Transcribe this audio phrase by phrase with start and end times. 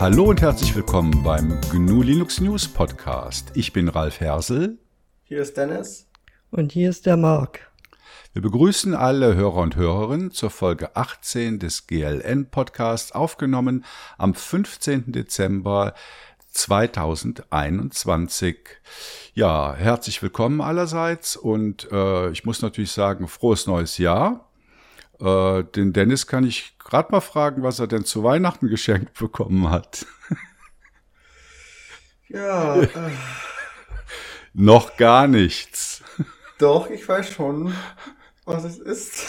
[0.00, 3.52] Hallo und herzlich willkommen beim GNU Linux News Podcast.
[3.52, 4.78] Ich bin Ralf Hersel.
[5.24, 6.08] Hier ist Dennis.
[6.50, 7.70] Und hier ist der Marc.
[8.32, 13.84] Wir begrüßen alle Hörer und Hörerinnen zur Folge 18 des GLN Podcasts, aufgenommen
[14.16, 15.12] am 15.
[15.12, 15.92] Dezember
[16.50, 18.56] 2021.
[19.34, 24.46] Ja, herzlich willkommen allerseits und äh, ich muss natürlich sagen, frohes neues Jahr.
[25.20, 29.70] Äh, den Dennis kann ich gerade mal fragen, was er denn zu Weihnachten geschenkt bekommen
[29.70, 30.04] hat.
[32.28, 32.80] Ja.
[32.82, 32.88] Äh,
[34.52, 36.02] Noch gar nichts.
[36.58, 37.72] Doch, ich weiß schon,
[38.44, 39.26] was es ist.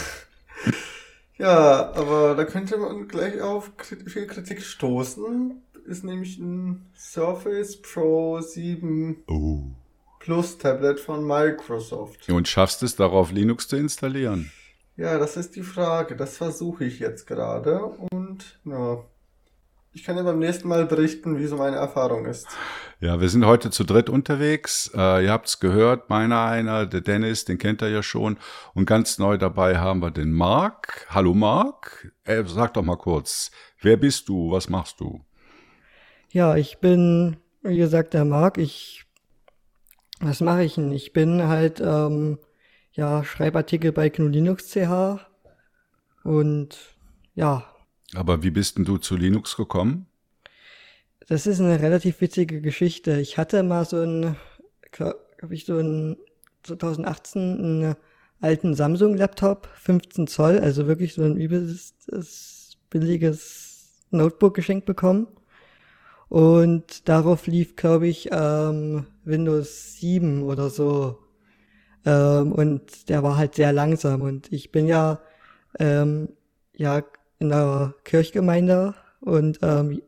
[1.38, 3.70] Ja, aber da könnte man gleich auf
[4.06, 5.62] viel Kritik stoßen.
[5.86, 9.62] Ist nämlich ein Surface Pro 7 Oh.
[10.20, 12.28] Plus Tablet von Microsoft.
[12.28, 14.52] Und schaffst es darauf, Linux zu installieren?
[15.02, 16.14] Ja, das ist die Frage.
[16.14, 17.82] Das versuche ich jetzt gerade.
[17.82, 19.02] Und ja,
[19.92, 22.46] ich kann ja beim nächsten Mal berichten, wie so meine Erfahrung ist.
[23.00, 24.92] Ja, wir sind heute zu dritt unterwegs.
[24.94, 28.38] Äh, ihr habt's gehört, meiner einer, der Dennis, den kennt ihr ja schon.
[28.74, 31.08] Und ganz neu dabei haben wir den Marc.
[31.10, 32.12] Hallo Marc.
[32.22, 33.50] Äh, sag doch mal kurz,
[33.80, 34.52] wer bist du?
[34.52, 35.24] Was machst du?
[36.30, 38.56] Ja, ich bin, wie gesagt, der Marc.
[38.56, 39.04] Ich,
[40.20, 40.92] was mache ich denn?
[40.92, 42.38] Ich bin halt, ähm,
[42.92, 45.18] ja, Schreibartikel bei GNU Linux CH.
[46.24, 46.78] Und
[47.34, 47.64] ja,
[48.14, 50.06] Aber wie bist denn du zu Linux gekommen?
[51.28, 53.20] das ist eine relativ witzige Geschichte.
[53.20, 54.36] Ich hatte mal so einen,
[55.00, 56.16] habe ich so einen
[56.64, 57.96] 2018 einen
[58.40, 65.28] alten Samsung-Laptop, 15 Zoll, also wirklich so ein übelstes, billiges Notebook geschenkt bekommen.
[66.28, 71.18] Und darauf lief, glaube ich, ähm, Windows 7 oder so.
[72.04, 74.22] Ähm, und der war halt sehr langsam.
[74.22, 75.20] Und ich bin ja,
[75.78, 76.30] ähm,
[76.74, 77.02] ja
[77.38, 80.02] in der Kirchgemeinde und ähm,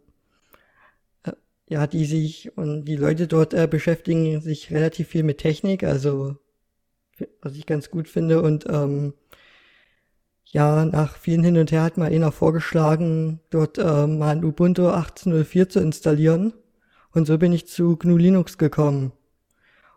[1.25, 1.33] äh,
[1.69, 6.36] ja, die sich und die Leute dort äh, beschäftigen sich relativ viel mit Technik, also
[7.42, 8.42] was ich ganz gut finde.
[8.42, 9.14] Und ähm,
[10.47, 14.89] ja, nach vielen Hin und Her hat mal einer vorgeschlagen, dort ähm, mal ein Ubuntu
[14.89, 16.55] 18.04 zu installieren.
[17.13, 19.13] Und so bin ich zu GNU Linux gekommen.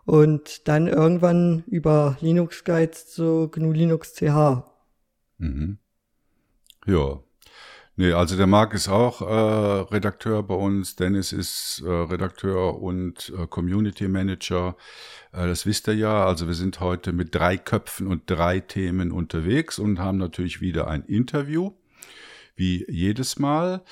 [0.08, 4.64] Und dann irgendwann über Linux Guides zu GNU Linux CH.
[5.38, 5.80] Mhm.
[6.86, 7.20] Ja.
[7.98, 13.34] Nee, also der Marc ist auch äh, Redakteur bei uns, Dennis ist äh, Redakteur und
[13.38, 14.78] äh, Community Manager.
[15.34, 16.26] Äh, das wisst ihr ja.
[16.26, 20.88] Also wir sind heute mit drei Köpfen und drei Themen unterwegs und haben natürlich wieder
[20.88, 21.74] ein Interview,
[22.58, 23.84] wie jedes Mal.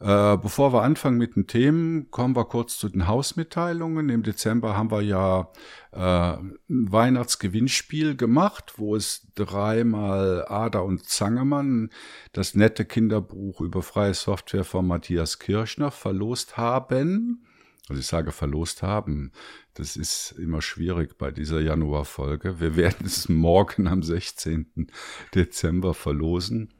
[0.00, 4.08] Äh, bevor wir anfangen mit den Themen, kommen wir kurz zu den Hausmitteilungen.
[4.08, 5.48] Im Dezember haben wir ja
[5.92, 11.90] äh, ein Weihnachtsgewinnspiel gemacht, wo es dreimal Ada und Zangemann,
[12.32, 17.46] das nette Kinderbuch über freie Software von Matthias Kirschner, verlost haben.
[17.88, 19.30] Also ich sage verlost haben.
[19.74, 22.58] Das ist immer schwierig bei dieser Januarfolge.
[22.58, 24.90] Wir werden es morgen am 16.
[25.34, 26.72] Dezember verlosen.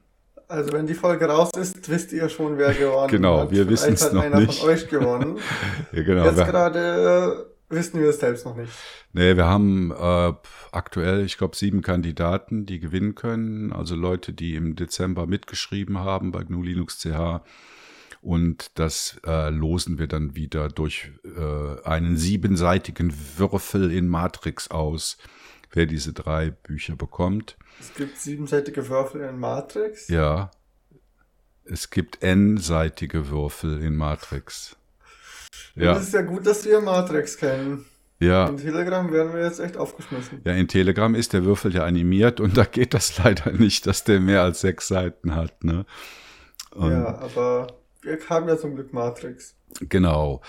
[0.53, 3.51] Also wenn die Folge raus ist, wisst ihr schon, wer gewonnen Genau, hat.
[3.51, 4.61] wir Vielleicht wissen es hat noch einer nicht.
[4.61, 5.39] von euch gewonnen.
[5.93, 6.25] Ja, genau.
[6.25, 8.71] Jetzt Wir- gerade äh, wissen wir es selbst noch nicht.
[9.15, 10.33] Nee, wir haben äh,
[10.73, 13.73] aktuell, ich glaube, sieben Kandidaten, die gewinnen können.
[13.73, 17.41] Also Leute, die im Dezember mitgeschrieben haben bei GNU Linux CH.
[18.21, 25.17] Und das äh, losen wir dann wieder durch äh, einen siebenseitigen Würfel in Matrix aus,
[25.72, 27.56] wer diese drei Bücher bekommt.
[27.81, 30.09] Es gibt siebenseitige Würfel in Matrix.
[30.09, 30.50] Ja,
[31.65, 34.77] es gibt n-seitige Würfel in Matrix.
[35.75, 37.87] Ja, Es ist ja gut, dass wir Matrix kennen.
[38.19, 38.47] ja.
[38.49, 40.41] In Telegram werden wir jetzt echt aufgeschmissen.
[40.44, 44.05] Ja, in Telegram ist der Würfel ja animiert und da geht das leider nicht, dass
[44.05, 45.65] der mehr als sechs Seiten hat.
[45.65, 45.87] Ne?
[46.72, 49.57] Und Ja, aber wir haben ja zum Glück Matrix.
[49.81, 50.43] Genau.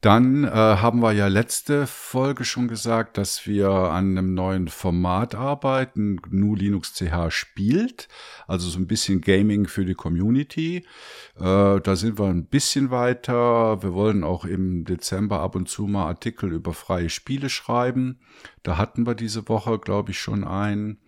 [0.00, 5.34] Dann äh, haben wir ja letzte Folge schon gesagt, dass wir an einem neuen Format
[5.34, 6.18] arbeiten.
[6.18, 8.06] GNU Linux CH spielt,
[8.46, 10.86] also so ein bisschen Gaming für die Community.
[11.36, 13.82] Äh, da sind wir ein bisschen weiter.
[13.82, 18.20] Wir wollen auch im Dezember ab und zu mal Artikel über freie Spiele schreiben.
[18.62, 21.00] Da hatten wir diese Woche, glaube ich, schon einen.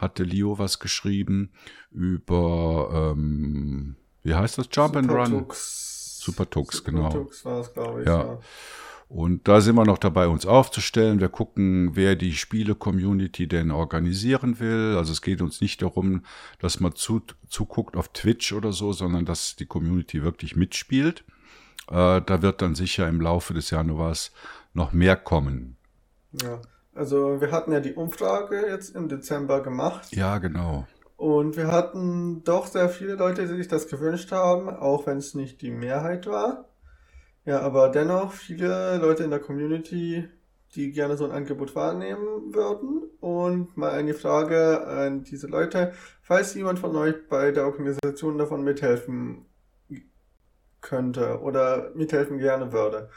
[0.00, 1.52] Hatte Leo was geschrieben
[1.92, 4.68] über, ähm, wie heißt das?
[4.72, 5.26] Jump and Run.
[5.26, 6.20] Supertux.
[6.20, 7.10] Supertux, genau.
[7.10, 8.06] Supertux war es, glaube ich.
[8.06, 8.18] Ja.
[8.18, 8.38] Ja.
[9.08, 11.20] Und da sind wir noch dabei, uns aufzustellen.
[11.20, 14.96] Wir gucken, wer die Spiele-Community denn organisieren will.
[14.96, 16.24] Also es geht uns nicht darum,
[16.60, 21.24] dass man zu, zuguckt auf Twitch oder so, sondern dass die Community wirklich mitspielt.
[21.90, 24.32] Äh, da wird dann sicher im Laufe des Januars
[24.72, 25.76] noch mehr kommen.
[26.42, 26.60] ja.
[26.94, 30.14] Also wir hatten ja die Umfrage jetzt im Dezember gemacht.
[30.14, 30.86] Ja, genau.
[31.22, 35.36] Und wir hatten doch sehr viele Leute, die sich das gewünscht haben, auch wenn es
[35.36, 36.64] nicht die Mehrheit war.
[37.44, 40.28] Ja, aber dennoch viele Leute in der Community,
[40.74, 43.04] die gerne so ein Angebot wahrnehmen würden.
[43.20, 45.92] Und mal eine Frage an diese Leute.
[46.22, 49.46] Falls jemand von euch bei der Organisation davon mithelfen
[50.80, 53.10] könnte oder mithelfen gerne würde,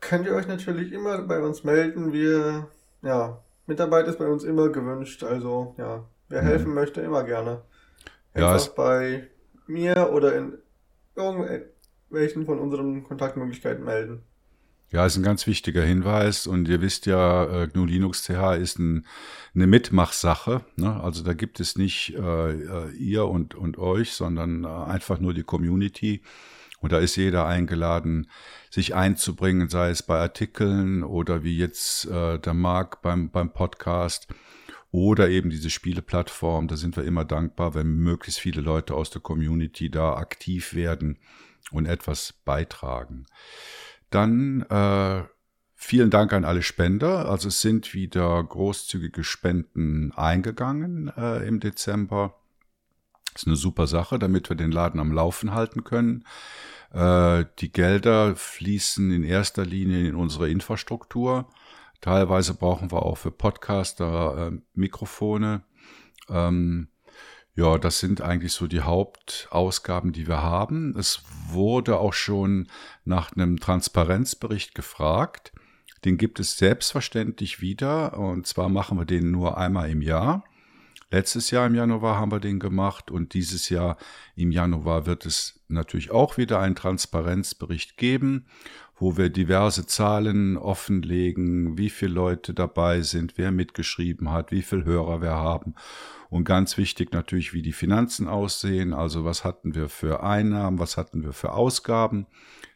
[0.00, 2.12] könnt ihr euch natürlich immer bei uns melden.
[2.12, 2.68] Wir,
[3.00, 5.24] ja, Mitarbeit ist bei uns immer gewünscht.
[5.24, 6.46] Also, ja, wer mhm.
[6.46, 7.62] helfen möchte, immer gerne.
[8.34, 9.28] Einfach ja, bei
[9.66, 10.58] mir oder in
[11.14, 14.22] irgendwelchen von unseren Kontaktmöglichkeiten melden.
[14.92, 18.78] Ja, ist ein ganz wichtiger Hinweis und ihr wisst ja, äh, GNU Linux TH ist
[18.78, 19.04] ein,
[19.54, 20.64] eine Mitmachsache.
[20.76, 21.02] Ne?
[21.02, 25.34] Also da gibt es nicht äh, äh, ihr und, und euch, sondern äh, einfach nur
[25.34, 26.22] die Community.
[26.80, 28.30] Und da ist jeder eingeladen,
[28.70, 34.28] sich einzubringen, sei es bei Artikeln oder wie jetzt äh, der Marc beim, beim Podcast
[34.96, 36.68] oder eben diese Spieleplattform.
[36.68, 41.18] Da sind wir immer dankbar, wenn möglichst viele Leute aus der Community da aktiv werden
[41.70, 43.26] und etwas beitragen.
[44.08, 45.22] Dann äh,
[45.74, 47.28] vielen Dank an alle Spender.
[47.28, 52.34] Also es sind wieder großzügige Spenden eingegangen äh, im Dezember.
[53.34, 56.24] Das ist eine super Sache, damit wir den Laden am Laufen halten können.
[56.94, 61.50] Äh, die Gelder fließen in erster Linie in unsere Infrastruktur.
[62.06, 65.64] Teilweise brauchen wir auch für Podcaster äh, Mikrofone.
[66.28, 66.86] Ähm,
[67.56, 70.96] ja, das sind eigentlich so die Hauptausgaben, die wir haben.
[70.96, 72.68] Es wurde auch schon
[73.04, 75.50] nach einem Transparenzbericht gefragt.
[76.04, 78.16] Den gibt es selbstverständlich wieder.
[78.16, 80.44] Und zwar machen wir den nur einmal im Jahr.
[81.10, 83.96] Letztes Jahr im Januar haben wir den gemacht und dieses Jahr
[84.36, 88.46] im Januar wird es natürlich auch wieder einen Transparenzbericht geben,
[88.98, 94.84] wo wir diverse Zahlen offenlegen, wie viele Leute dabei sind, wer mitgeschrieben hat, wie viele
[94.84, 95.74] Hörer wir haben
[96.30, 100.96] und ganz wichtig natürlich, wie die Finanzen aussehen, also was hatten wir für Einnahmen, was
[100.96, 102.26] hatten wir für Ausgaben,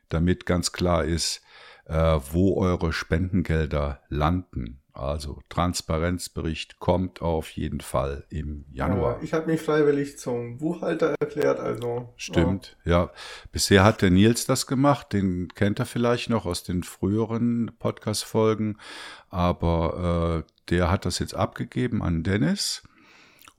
[0.09, 1.43] damit ganz klar ist,
[1.87, 4.81] äh, wo eure Spendengelder landen.
[4.93, 9.19] Also Transparenzbericht kommt auf jeden Fall im Januar.
[9.19, 12.13] Ja, ich habe mich freiwillig zum Buchhalter erklärt, also.
[12.17, 13.05] Stimmt, ja.
[13.05, 13.11] ja.
[13.53, 18.79] Bisher hat der Nils das gemacht, den kennt er vielleicht noch aus den früheren Podcast-Folgen,
[19.29, 22.83] aber äh, der hat das jetzt abgegeben an Dennis.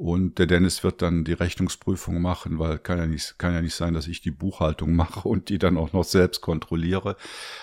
[0.01, 3.75] Und der Dennis wird dann die Rechnungsprüfung machen, weil kann ja nicht, kann ja nicht
[3.75, 7.17] sein, dass ich die Buchhaltung mache und die dann auch noch selbst kontrolliere.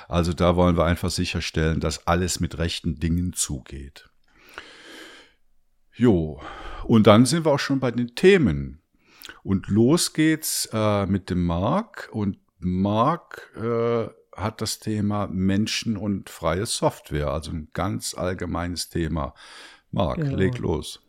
[0.06, 4.08] Also da wollen wir einfach sicherstellen, dass alles mit rechten Dingen zugeht.
[5.93, 6.40] Jo,
[6.85, 8.82] und dann sind wir auch schon bei den Themen.
[9.43, 12.08] Und los geht's äh, mit dem Mark.
[12.12, 14.06] Und Mark äh,
[14.41, 19.34] hat das Thema Menschen und freie Software, also ein ganz allgemeines Thema.
[19.91, 20.37] Mark, genau.
[20.37, 21.00] leg los.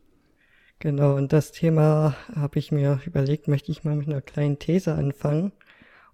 [0.80, 4.94] Genau, und das Thema habe ich mir überlegt, möchte ich mal mit einer kleinen These
[4.96, 5.52] anfangen.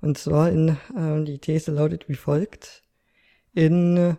[0.02, 2.84] Und zwar in, äh, die These lautet wie folgt.
[3.54, 4.18] In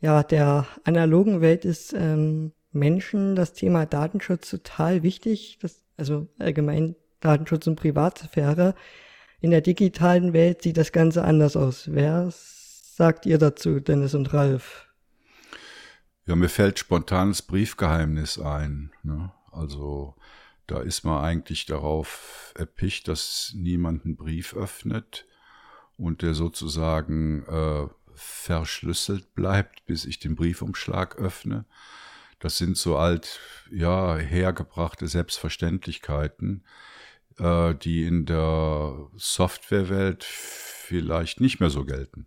[0.00, 6.94] ja, der analogen Welt ist ähm, Menschen das Thema Datenschutz total wichtig, das, also allgemein
[7.20, 8.74] Datenschutz und Privatsphäre.
[9.40, 11.90] In der digitalen Welt sieht das Ganze anders aus.
[11.92, 14.88] Wer sagt ihr dazu, Dennis und Ralf?
[16.26, 18.92] Ja, mir fällt spontanes Briefgeheimnis ein.
[19.02, 19.32] Ne?
[19.54, 20.14] Also
[20.66, 25.26] da ist man eigentlich darauf erpicht, dass niemand einen Brief öffnet
[25.96, 31.64] und der sozusagen äh, verschlüsselt bleibt, bis ich den Briefumschlag öffne.
[32.38, 36.64] Das sind so alt, ja, hergebrachte Selbstverständlichkeiten,
[37.38, 42.26] äh, die in der Softwarewelt vielleicht nicht mehr so gelten.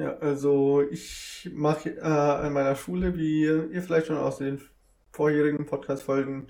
[0.00, 4.58] Ja, also ich mache äh, an meiner Schule, wie ihr vielleicht schon aus den
[5.12, 6.46] vorherigen Podcast-Folgen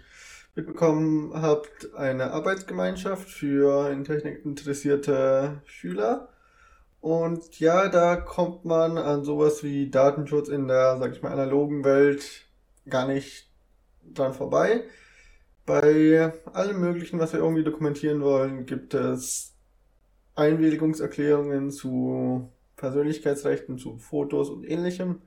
[0.55, 6.29] mitbekommen habt, eine Arbeitsgemeinschaft für in Technik interessierte Schüler.
[7.01, 11.85] Und ja, da kommt man an sowas wie Datenschutz in der, sag ich mal, analogen
[11.85, 12.47] Welt
[12.89, 13.51] gar nicht
[14.15, 14.85] dran vorbei.
[15.67, 19.57] Bei allem Möglichen, was wir irgendwie dokumentieren wollen, gibt es
[20.37, 22.49] Einwilligungserklärungen zu
[22.81, 25.21] Persönlichkeitsrechten, zu Fotos und ähnlichem.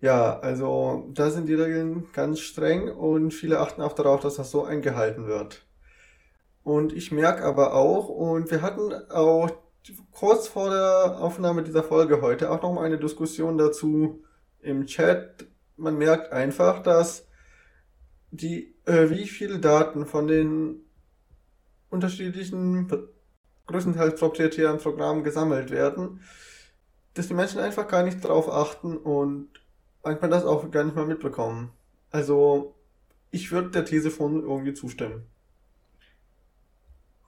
[0.00, 4.50] Ja, also da sind die Regeln ganz streng und viele achten auch darauf, dass das
[4.50, 5.64] so eingehalten wird.
[6.62, 9.50] Und ich merke aber auch, und wir hatten auch
[10.10, 14.24] kurz vor der Aufnahme dieser Folge heute auch noch mal eine Diskussion dazu
[14.60, 15.46] im Chat.
[15.76, 17.26] Man merkt einfach, dass
[18.30, 20.80] die, äh, wie viele Daten von den
[21.90, 22.90] unterschiedlichen
[23.66, 26.20] größtenteils proprietären Programmen gesammelt werden,
[27.14, 29.48] dass die Menschen einfach gar nicht darauf achten und
[30.02, 31.70] manchmal das auch gar nicht mal mitbekommen.
[32.10, 32.74] Also,
[33.30, 35.24] ich würde der These von irgendwie zustimmen.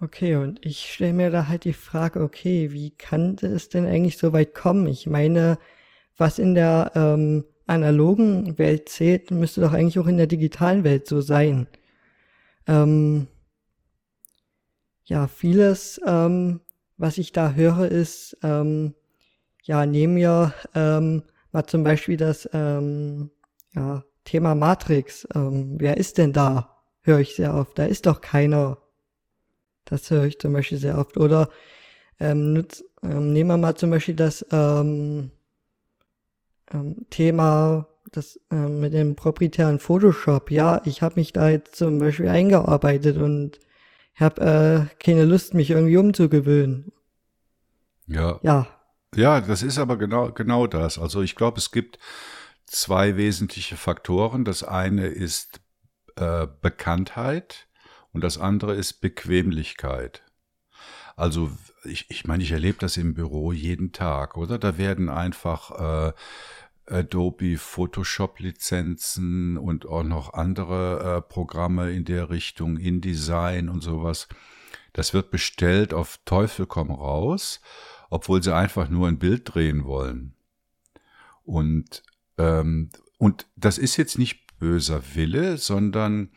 [0.00, 4.18] Okay, und ich stelle mir da halt die Frage, okay, wie kann es denn eigentlich
[4.18, 4.86] so weit kommen?
[4.88, 5.58] Ich meine,
[6.18, 11.06] was in der ähm, analogen Welt zählt, müsste doch eigentlich auch in der digitalen Welt
[11.06, 11.66] so sein.
[12.66, 13.26] Ähm,
[15.04, 16.60] ja, vieles, ähm,
[16.98, 18.94] was ich da höre, ist, ähm,
[19.66, 23.30] ja, nehmen wir ähm, mal zum Beispiel das ähm,
[23.74, 25.26] ja, Thema Matrix.
[25.34, 26.82] Ähm, wer ist denn da?
[27.02, 27.78] Höre ich sehr oft.
[27.78, 28.78] Da ist doch keiner.
[29.84, 31.16] Das höre ich zum Beispiel sehr oft.
[31.16, 31.50] Oder
[32.20, 35.30] ähm, nutz, ähm, nehmen wir mal zum Beispiel das ähm,
[36.72, 40.50] ähm, Thema das ähm, mit dem proprietären Photoshop.
[40.50, 43.58] Ja, ich habe mich da jetzt zum Beispiel eingearbeitet und
[44.14, 46.92] habe äh, keine Lust, mich irgendwie umzugewöhnen.
[48.06, 48.38] Ja.
[48.42, 48.75] Ja.
[49.16, 50.98] Ja, das ist aber genau, genau das.
[50.98, 51.98] Also ich glaube, es gibt
[52.66, 54.44] zwei wesentliche Faktoren.
[54.44, 55.60] Das eine ist
[56.16, 57.66] äh, Bekanntheit
[58.12, 60.22] und das andere ist Bequemlichkeit.
[61.16, 61.50] Also
[61.84, 64.58] ich, ich meine, ich erlebe das im Büro jeden Tag, oder?
[64.58, 66.12] Da werden einfach äh,
[66.86, 74.28] Adobe Photoshop Lizenzen und auch noch andere äh, Programme in der Richtung, InDesign und sowas.
[74.92, 77.60] Das wird bestellt auf Teufel komm raus,
[78.16, 80.32] obwohl sie einfach nur ein Bild drehen wollen.
[81.44, 82.02] Und,
[82.38, 86.30] ähm, und das ist jetzt nicht böser Wille, sondern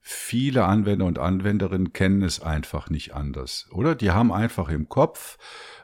[0.00, 3.96] viele Anwender und Anwenderinnen kennen es einfach nicht anders, oder?
[3.96, 5.36] Die haben einfach im Kopf,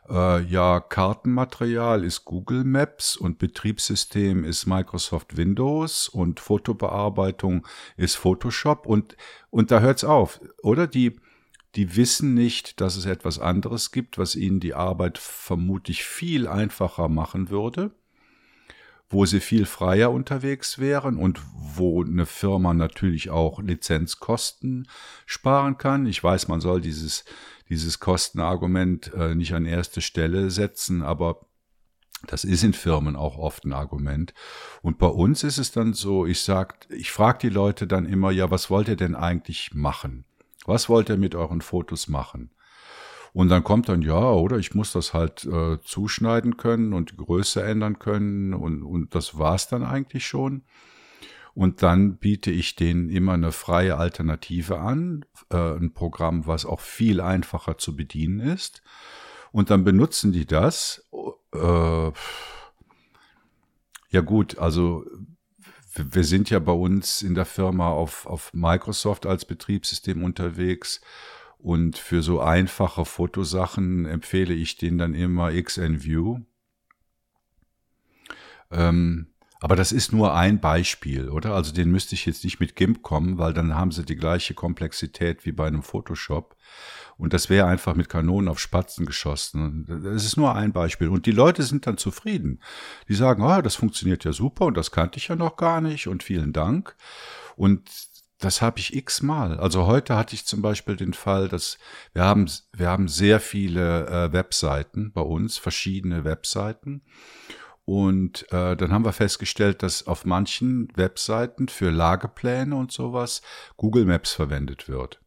[0.09, 8.87] äh, ja, Kartenmaterial ist Google Maps und Betriebssystem ist Microsoft Windows und Fotobearbeitung ist Photoshop
[8.87, 9.17] und,
[9.51, 10.87] und da hört's auf, oder?
[10.87, 11.19] Die,
[11.75, 17.09] die wissen nicht, dass es etwas anderes gibt, was ihnen die Arbeit vermutlich viel einfacher
[17.09, 17.93] machen würde
[19.13, 24.89] wo sie viel freier unterwegs wären und wo eine Firma natürlich auch Lizenzkosten
[25.27, 26.07] sparen kann.
[26.07, 27.25] Ich weiß, man soll dieses,
[27.69, 31.47] dieses Kostenargument äh, nicht an erste Stelle setzen, aber
[32.27, 34.33] das ist in Firmen auch oft ein Argument.
[34.81, 38.31] Und bei uns ist es dann so, ich sag, ich frage die Leute dann immer,
[38.31, 40.25] ja, was wollt ihr denn eigentlich machen?
[40.67, 42.51] Was wollt ihr mit euren Fotos machen?
[43.33, 47.17] Und dann kommt dann, ja, oder ich muss das halt äh, zuschneiden können und die
[47.17, 50.65] Größe ändern können und, und das war's dann eigentlich schon.
[51.55, 56.81] Und dann biete ich denen immer eine freie Alternative an, äh, ein Programm, was auch
[56.81, 58.83] viel einfacher zu bedienen ist.
[59.51, 61.07] Und dann benutzen die das.
[61.55, 62.13] Äh,
[64.11, 65.05] ja gut, also
[65.95, 71.01] wir sind ja bei uns in der Firma auf, auf Microsoft als Betriebssystem unterwegs
[71.59, 76.41] und für so einfache Fotosachen empfehle ich denen dann immer XNView.
[78.71, 79.29] Ähm,
[79.61, 81.55] aber das ist nur ein Beispiel, oder?
[81.55, 84.55] Also den müsste ich jetzt nicht mit GIMP kommen, weil dann haben sie die gleiche
[84.55, 86.57] Komplexität wie bei einem Photoshop.
[87.17, 89.87] Und das wäre einfach mit Kanonen auf Spatzen geschossen.
[90.03, 91.09] Das ist nur ein Beispiel.
[91.09, 92.61] Und die Leute sind dann zufrieden.
[93.09, 96.09] Die sagen, oh, das funktioniert ja super und das kannte ich ja noch gar nicht
[96.09, 96.97] und vielen Dank.
[97.57, 97.89] Und
[98.43, 99.59] das habe ich x-mal.
[99.59, 101.79] Also heute hatte ich zum Beispiel den Fall, dass
[102.13, 107.03] wir haben, wir haben sehr viele äh, Webseiten bei uns, verschiedene Webseiten.
[107.85, 113.43] Und äh, dann haben wir festgestellt, dass auf manchen Webseiten für Lagepläne und sowas
[113.77, 115.22] Google Maps verwendet wird.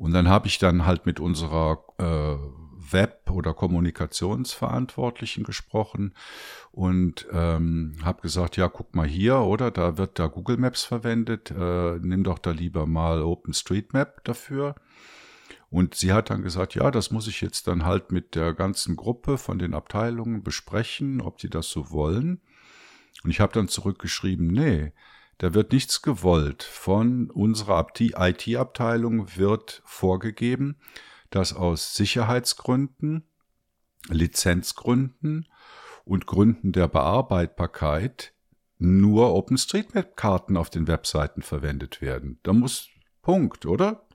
[0.00, 2.36] Und dann habe ich dann halt mit unserer äh,
[2.90, 6.14] Web- oder Kommunikationsverantwortlichen gesprochen
[6.72, 11.50] und ähm, habe gesagt, ja, guck mal hier, oder da wird da Google Maps verwendet,
[11.50, 14.74] äh, nimm doch da lieber mal OpenStreetMap dafür.
[15.68, 18.96] Und sie hat dann gesagt, ja, das muss ich jetzt dann halt mit der ganzen
[18.96, 22.40] Gruppe von den Abteilungen besprechen, ob die das so wollen.
[23.22, 24.94] Und ich habe dann zurückgeschrieben, nee,
[25.40, 26.62] da wird nichts gewollt.
[26.62, 30.76] Von unserer IT-Abteilung wird vorgegeben,
[31.30, 33.24] dass aus Sicherheitsgründen,
[34.08, 35.48] Lizenzgründen
[36.04, 38.34] und Gründen der Bearbeitbarkeit
[38.78, 42.38] nur OpenStreetMap-Karten auf den Webseiten verwendet werden.
[42.42, 42.88] Da muss
[43.22, 44.06] Punkt, oder?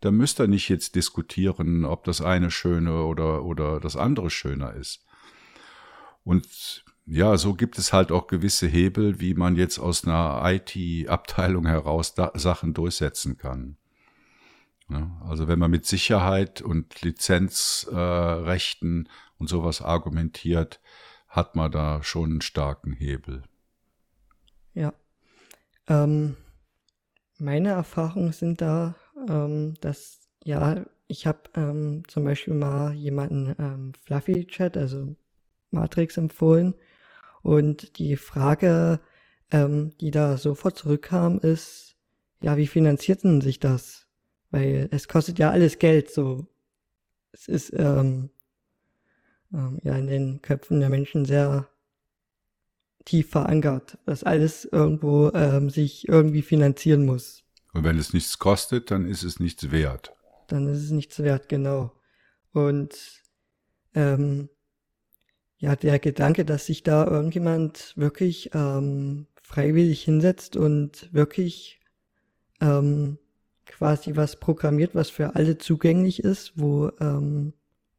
[0.00, 4.72] Da müsst ihr nicht jetzt diskutieren, ob das eine schöne oder, oder das andere schöner
[4.72, 5.04] ist.
[6.24, 11.66] Und ja, so gibt es halt auch gewisse Hebel, wie man jetzt aus einer IT-Abteilung
[11.66, 13.76] heraus Sachen durchsetzen kann.
[15.24, 20.80] Also wenn man mit Sicherheit und Lizenzrechten äh, und sowas argumentiert,
[21.28, 23.44] hat man da schon einen starken Hebel.
[24.74, 24.92] Ja.
[25.88, 26.36] Ähm,
[27.38, 28.94] meine Erfahrungen sind da,
[29.28, 35.16] ähm, dass, ja, ich habe ähm, zum Beispiel mal jemanden ähm, Fluffy Chat, also
[35.70, 36.74] Matrix empfohlen.
[37.42, 39.00] Und die Frage,
[39.50, 41.96] ähm, die da sofort zurückkam, ist,
[42.40, 44.02] ja, wie finanzierten sich das?
[44.52, 46.46] weil es kostet ja alles Geld, so.
[47.32, 48.30] Es ist ähm,
[49.52, 51.68] ähm, ja in den Köpfen der Menschen sehr
[53.04, 57.42] tief verankert, dass alles irgendwo ähm, sich irgendwie finanzieren muss.
[57.72, 60.14] Und wenn es nichts kostet, dann ist es nichts wert.
[60.48, 61.90] Dann ist es nichts wert, genau.
[62.52, 63.22] Und
[63.94, 64.50] ähm,
[65.62, 71.80] ja, der Gedanke, dass sich da irgendjemand wirklich ähm, freiwillig hinsetzt und wirklich
[72.60, 73.16] ähm,
[73.64, 77.52] quasi was programmiert, was für alle zugänglich ist, wo ähm,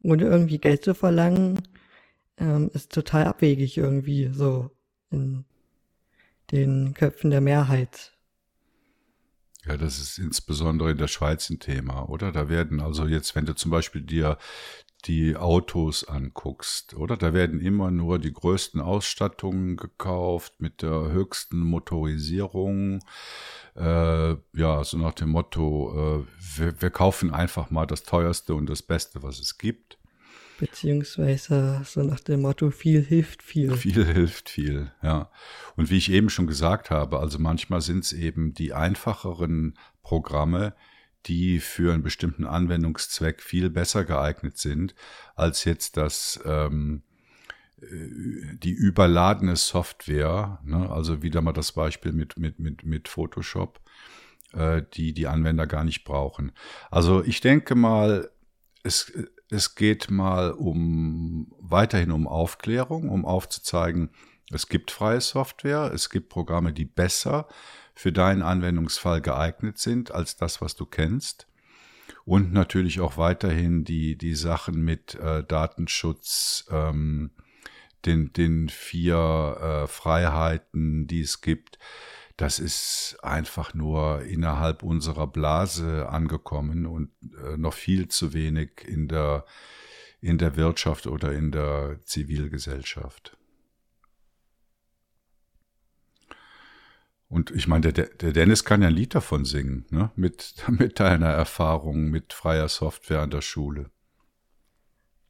[0.03, 1.61] ohne irgendwie Geld zu verlangen,
[2.37, 4.69] ähm, ist total abwegig irgendwie so
[5.09, 5.45] in
[6.51, 8.12] den Köpfen der Mehrheit.
[9.65, 12.31] Ja, das ist insbesondere in der Schweiz ein Thema, oder?
[12.33, 14.37] Da werden also jetzt, wenn du zum Beispiel dir
[15.05, 17.15] die Autos anguckst, oder?
[17.17, 22.99] Da werden immer nur die größten Ausstattungen gekauft mit der höchsten Motorisierung.
[23.75, 28.69] Äh, ja, so nach dem Motto, äh, wir, wir kaufen einfach mal das teuerste und
[28.69, 29.97] das Beste, was es gibt.
[30.63, 33.75] Beziehungsweise so nach dem Motto, viel hilft viel.
[33.75, 35.29] Viel hilft viel, ja.
[35.75, 40.73] Und wie ich eben schon gesagt habe, also manchmal sind es eben die einfacheren Programme,
[41.25, 44.95] die für einen bestimmten Anwendungszweck viel besser geeignet sind,
[45.35, 47.03] als jetzt das ähm,
[47.81, 50.89] äh, die überladene Software, ne?
[50.89, 53.81] also wieder mal das Beispiel mit, mit, mit, mit Photoshop,
[54.53, 56.53] äh, die die Anwender gar nicht brauchen.
[56.89, 58.29] Also ich denke mal,
[58.83, 59.11] es,
[59.53, 64.09] es geht mal um weiterhin um Aufklärung, um aufzuzeigen,
[64.51, 67.47] es gibt freie Software, es gibt Programme, die besser
[67.95, 71.47] für deinen Anwendungsfall geeignet sind als das, was du kennst.
[72.25, 77.31] Und natürlich auch weiterhin die, die Sachen mit äh, Datenschutz, ähm,
[78.05, 81.79] den, den vier äh, Freiheiten, die es gibt.
[82.37, 87.11] Das ist einfach nur innerhalb unserer Blase angekommen und
[87.43, 89.45] äh, noch viel zu wenig in der,
[90.19, 93.37] in der Wirtschaft oder in der Zivilgesellschaft.
[97.33, 100.11] Und ich meine, der, der Dennis kann ja ein Lied davon singen, ne?
[100.15, 103.89] mit, mit deiner Erfahrung mit freier Software an der Schule.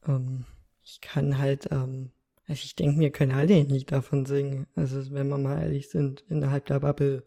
[0.05, 0.45] Ähm,
[0.83, 2.11] ich kann halt, ähm,
[2.47, 4.67] also ich denke, wir können alle ein Lied davon singen.
[4.75, 7.23] Also wenn wir mal ehrlich sind, innerhalb der Bubble.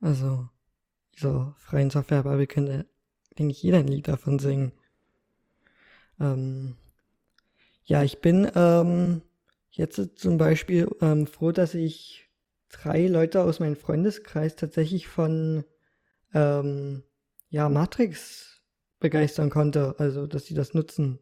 [0.00, 0.48] Also,
[1.14, 2.86] dieser freien Software-Bubble könnte,
[3.38, 4.72] denke ich, jeder ein Lied davon singen.
[6.20, 6.76] Ähm,
[7.84, 9.22] ja, ich bin ähm,
[9.70, 12.28] jetzt zum Beispiel ähm, froh, dass ich
[12.68, 15.64] drei Leute aus meinem Freundeskreis tatsächlich von
[16.34, 17.02] ähm,
[17.48, 18.62] ja, Matrix
[19.00, 21.18] begeistern konnte, also dass sie das nutzen.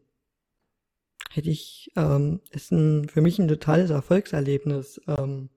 [1.31, 5.01] Hätte ich, ähm, ist ein, für mich ein totales Erfolgserlebnis.
[5.07, 5.49] Ähm,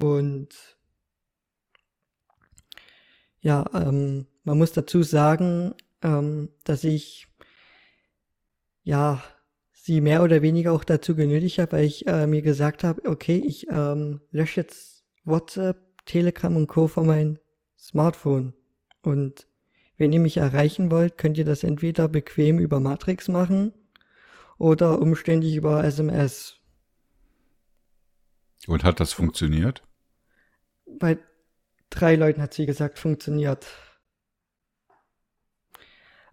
[0.00, 0.48] und
[3.40, 7.28] ja, ähm, man muss dazu sagen, ähm, dass ich
[8.82, 9.22] ja
[9.72, 13.42] sie mehr oder weniger auch dazu genötigt habe, weil ich äh, mir gesagt habe, okay,
[13.44, 16.88] ich ähm, lösche jetzt WhatsApp, Telegram und Co.
[16.88, 17.38] von meinem
[17.78, 18.54] Smartphone.
[19.02, 19.46] Und
[19.96, 23.72] wenn ihr mich erreichen wollt, könnt ihr das entweder bequem über Matrix machen
[24.58, 26.60] oder umständlich über SMS.
[28.66, 29.82] Und hat das funktioniert?
[30.98, 31.18] Bei
[31.90, 33.66] drei Leuten hat sie gesagt, funktioniert.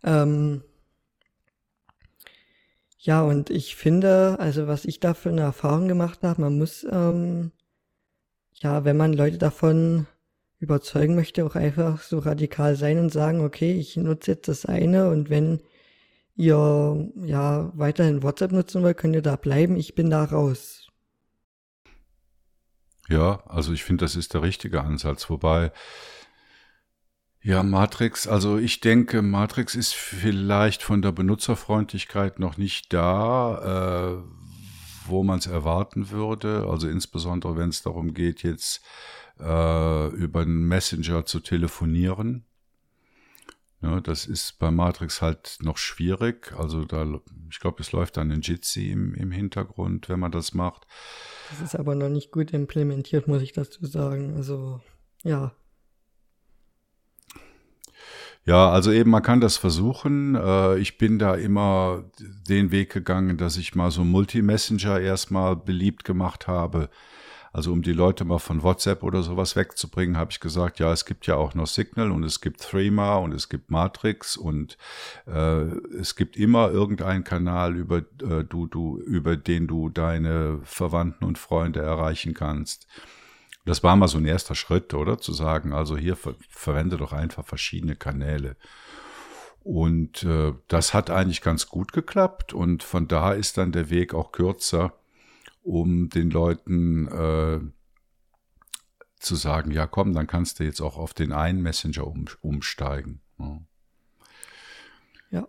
[0.04, 0.64] Ähm,
[2.98, 6.86] ja, und ich finde, also was ich da für eine Erfahrung gemacht habe, man muss,
[6.90, 7.52] ähm,
[8.54, 10.08] ja, wenn man Leute davon
[10.60, 15.10] überzeugen möchte, auch einfach so radikal sein und sagen, okay, ich nutze jetzt das eine
[15.10, 15.62] und wenn
[16.42, 20.88] ihr ja weiterhin WhatsApp nutzen wollt, könnt ihr da bleiben, ich bin da raus.
[23.08, 25.72] Ja, also ich finde, das ist der richtige Ansatz, wobei
[27.44, 34.24] ja, Matrix, also ich denke, Matrix ist vielleicht von der Benutzerfreundlichkeit noch nicht da, äh,
[35.08, 36.68] wo man es erwarten würde.
[36.70, 38.84] Also insbesondere, wenn es darum geht, jetzt
[39.40, 42.46] äh, über einen Messenger zu telefonieren.
[43.82, 46.54] Ja, das ist bei Matrix halt noch schwierig.
[46.58, 47.06] Also da,
[47.50, 50.86] ich glaube, es läuft dann ein Jitsi im, im Hintergrund, wenn man das macht.
[51.50, 54.36] Das ist aber noch nicht gut implementiert, muss ich dazu sagen.
[54.36, 54.82] Also
[55.24, 55.54] ja.
[58.46, 60.36] Ja, also eben, man kann das versuchen.
[60.36, 62.06] Äh, ich bin da immer
[62.48, 66.90] den Weg gegangen, dass ich mal so Multi-Messenger erstmal beliebt gemacht habe.
[67.54, 71.04] Also um die Leute mal von WhatsApp oder sowas wegzubringen, habe ich gesagt, ja, es
[71.04, 74.78] gibt ja auch noch Signal und es gibt Threema und es gibt Matrix und
[75.28, 75.64] äh,
[76.00, 81.38] es gibt immer irgendeinen Kanal, über, äh, du, du, über den du deine Verwandten und
[81.38, 82.88] Freunde erreichen kannst.
[83.66, 85.20] Das war mal so ein erster Schritt, oder?
[85.20, 88.56] Zu sagen, also hier ver verwende doch einfach verschiedene Kanäle.
[89.64, 94.16] Und äh, das hat eigentlich ganz gut geklappt und von da ist dann der Weg
[94.16, 94.94] auch kürzer,
[95.64, 97.60] um den Leuten äh,
[99.20, 103.22] zu sagen, ja komm, dann kannst du jetzt auch auf den einen Messenger um, umsteigen.
[103.40, 103.62] Ja,
[105.32, 105.48] ja.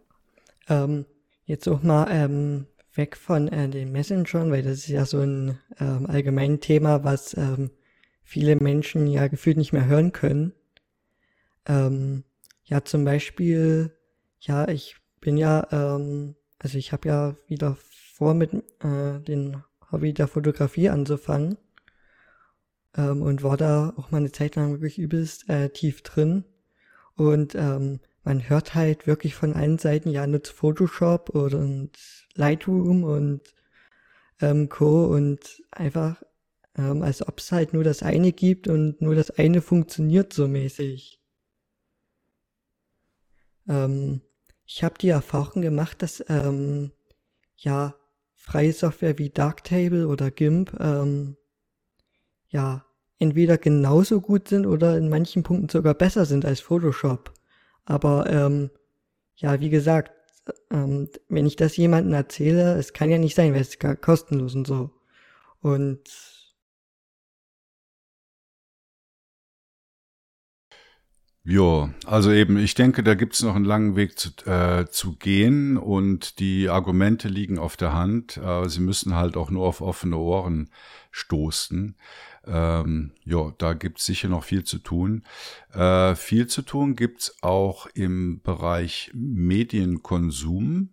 [0.69, 1.07] Ähm,
[1.47, 5.59] jetzt auch mal ähm, weg von äh, den Messengern, weil das ist ja so ein
[5.81, 7.71] ähm, allgemein Thema, was ähm,
[8.23, 10.53] viele Menschen ja gefühlt nicht mehr hören können.
[11.67, 12.25] Ähm,
[12.65, 13.97] ja, zum Beispiel,
[14.41, 17.77] ja, ich bin ja, ähm, also ich habe ja wieder
[18.15, 18.53] vor, mit
[18.85, 21.59] äh, dem Hobby der Fotografie anzufangen
[22.97, 26.45] ähm, und war da auch mal eine Zeit lang wirklich übelst äh, tief drin.
[27.15, 31.93] Und ähm, man hört halt wirklich von allen Seiten, ja, nutzt Photoshop und
[32.35, 33.43] Lightroom und
[34.41, 35.07] ähm, Co.
[35.07, 36.23] und einfach,
[36.77, 40.49] ähm, als ob es halt nur das eine gibt und nur das eine funktioniert so
[40.49, 41.21] mäßig.
[43.69, 44.23] Ähm,
[44.67, 46.93] ich habe die Erfahrung gemacht, dass ähm,
[47.57, 47.95] ja
[48.43, 51.37] freie Software wie Darktable oder GIMP ähm,
[52.49, 52.85] ja
[53.21, 57.33] entweder genauso gut sind oder in manchen Punkten sogar besser sind als Photoshop.
[57.85, 58.71] Aber ähm,
[59.37, 60.11] ja, wie gesagt,
[60.73, 64.57] ähm, wenn ich das jemandem erzähle, es kann ja nicht sein, weil es ist kostenlos
[64.57, 64.91] und so.
[65.61, 66.01] Und
[71.45, 75.77] Ja, also eben, ich denke, da gibt's noch einen langen Weg zu, äh, zu gehen
[75.77, 78.37] und die Argumente liegen auf der Hand.
[78.37, 80.71] Äh, sie müssen halt auch nur auf offene Ohren
[81.11, 81.97] stoßen.
[82.47, 85.25] Ähm, ja, da gibt's sicher noch viel zu tun.
[85.73, 90.91] Äh, viel zu tun gibt's auch im Bereich Medienkonsum.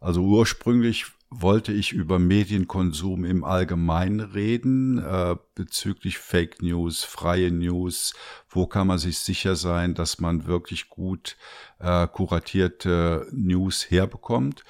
[0.00, 8.14] Also ursprünglich wollte ich über Medienkonsum im Allgemeinen reden, äh, bezüglich Fake News, freie News.
[8.48, 11.36] Wo kann man sich sicher sein, dass man wirklich gut
[11.80, 14.62] äh, kuratierte News herbekommt?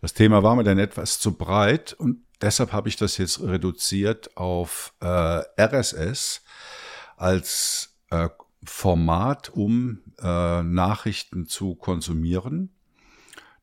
[0.00, 4.36] Das Thema war mir dann etwas zu breit und deshalb habe ich das jetzt reduziert
[4.36, 5.06] auf äh,
[5.58, 6.42] RSS
[7.16, 8.28] als äh,
[8.64, 12.74] Format, um äh, Nachrichten zu konsumieren.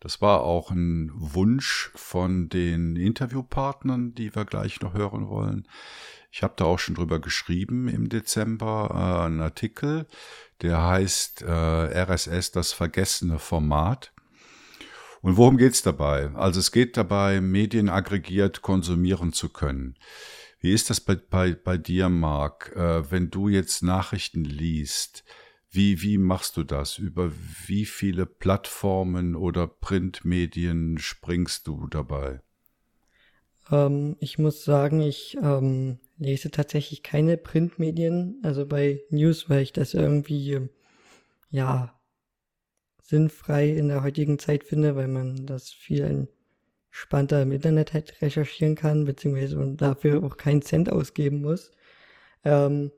[0.01, 5.67] Das war auch ein Wunsch von den Interviewpartnern, die wir gleich noch hören wollen.
[6.31, 10.07] Ich habe da auch schon drüber geschrieben im Dezember äh, einen Artikel,
[10.61, 14.11] der heißt äh, RSS das vergessene Format.
[15.21, 16.31] Und worum geht's dabei?
[16.33, 19.97] Also es geht dabei, Medien aggregiert konsumieren zu können.
[20.59, 25.23] Wie ist das bei, bei, bei dir, Marc, äh, wenn du jetzt Nachrichten liest?
[25.73, 26.97] Wie, wie machst du das?
[26.97, 27.31] Über
[27.65, 32.41] wie viele Plattformen oder Printmedien springst du dabei?
[33.71, 39.71] Ähm, ich muss sagen, ich ähm, lese tatsächlich keine Printmedien, also bei News, weil ich
[39.71, 40.59] das irgendwie,
[41.49, 41.97] ja,
[43.01, 46.27] sinnfrei in der heutigen Zeit finde, weil man das viel
[46.89, 51.71] entspannter im Internet halt recherchieren kann, beziehungsweise man dafür auch keinen Cent ausgeben muss.
[52.43, 52.91] Ähm,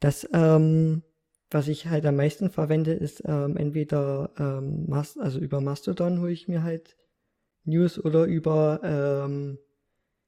[0.00, 1.02] das ähm,
[1.50, 6.48] was ich halt am meisten verwende, ist ähm, entweder ähm, also über Mastodon hole ich
[6.48, 6.96] mir halt
[7.64, 9.58] News oder über ähm,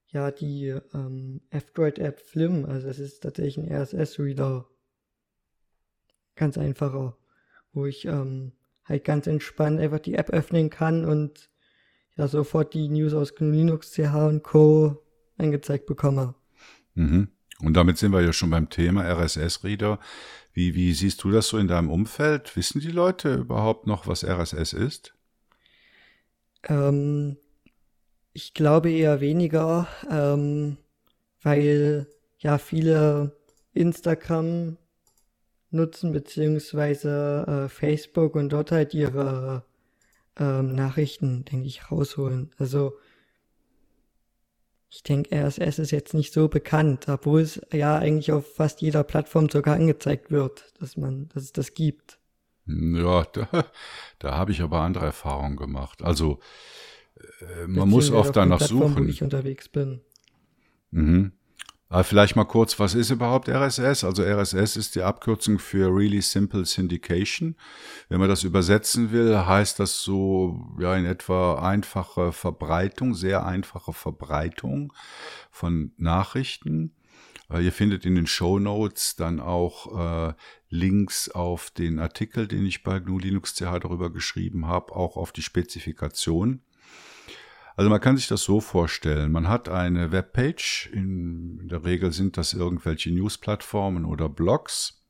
[0.09, 2.65] ja die ähm, F-Droid-App Flim.
[2.65, 4.67] Also es ist tatsächlich ein RSS-Reader.
[6.37, 7.17] Ganz einfacher,
[7.73, 8.53] wo ich ähm,
[8.85, 11.51] halt ganz entspannt einfach die App öffnen kann und
[12.17, 15.03] ja sofort die News aus Linux, CH und Co.
[15.37, 16.35] angezeigt bekomme.
[16.95, 17.29] Mhm.
[17.63, 19.99] Und damit sind wir ja schon beim Thema RSS-Reader.
[20.53, 22.57] Wie, wie siehst du das so in deinem Umfeld?
[22.57, 25.15] Wissen die Leute überhaupt noch, was RSS ist?
[26.65, 27.37] Ähm,
[28.33, 30.77] ich glaube eher weniger, ähm,
[31.43, 32.07] weil
[32.39, 33.37] ja viele
[33.75, 34.77] Instagram
[35.71, 39.65] nutzen, beziehungsweise äh, Facebook und dort halt ihre
[40.37, 42.51] ähm, Nachrichten, denke ich, rausholen.
[42.59, 42.95] Also
[44.91, 49.05] ich denke, RSS ist jetzt nicht so bekannt, obwohl es ja eigentlich auf fast jeder
[49.05, 52.19] Plattform sogar angezeigt wird, dass man, dass es das gibt.
[52.67, 53.49] Ja, da,
[54.19, 56.03] da habe ich aber andere Erfahrungen gemacht.
[56.03, 56.41] Also
[57.41, 59.07] äh, man muss oft danach Plattform, suchen.
[59.07, 60.01] Wo ich unterwegs bin.
[60.91, 61.33] Mhm.
[61.93, 64.05] Aber vielleicht mal kurz, was ist überhaupt RSS?
[64.05, 67.57] Also RSS ist die Abkürzung für Really Simple Syndication.
[68.09, 73.93] Wenn man das übersetzen will, heißt das so ja in etwa einfache Verbreitung, sehr einfache
[73.93, 74.93] Verbreitung
[75.51, 76.95] von Nachrichten.
[77.51, 80.35] Äh, ihr findet in den Show Notes dann auch äh,
[80.69, 85.33] Links auf den Artikel, den ich bei GNU Linux CH darüber geschrieben habe, auch auf
[85.33, 86.63] die Spezifikation.
[87.77, 89.33] Also man kann sich das so vorstellen.
[89.33, 90.91] Man hat eine Webpage.
[90.93, 95.03] In, der Regel sind das irgendwelche Newsplattformen oder Blogs.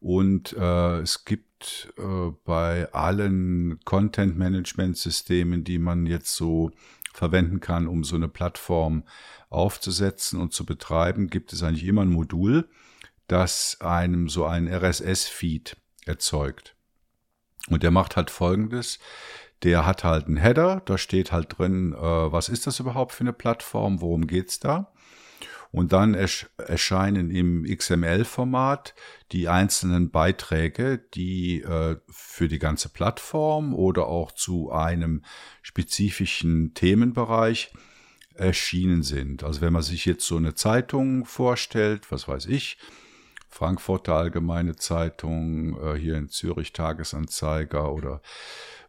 [0.00, 6.72] Und äh, es gibt äh, bei allen Content-Management-Systemen, die man jetzt so
[7.12, 9.04] verwenden kann, um so eine Plattform
[9.48, 12.68] aufzusetzen und zu betreiben, gibt es eigentlich immer ein Modul,
[13.28, 16.74] das einem so einen RSS-Feed erzeugt.
[17.68, 18.98] Und der macht halt Folgendes.
[19.62, 23.22] Der hat halt einen Header, da steht halt drin, äh, was ist das überhaupt für
[23.22, 24.92] eine Plattform, worum geht's da?
[25.70, 28.94] Und dann ersch erscheinen im XML-Format
[29.32, 35.22] die einzelnen Beiträge, die äh, für die ganze Plattform oder auch zu einem
[35.62, 37.72] spezifischen Themenbereich
[38.34, 39.44] erschienen sind.
[39.44, 42.76] Also wenn man sich jetzt so eine Zeitung vorstellt, was weiß ich,
[43.48, 48.22] Frankfurter Allgemeine Zeitung, äh, hier in Zürich Tagesanzeiger oder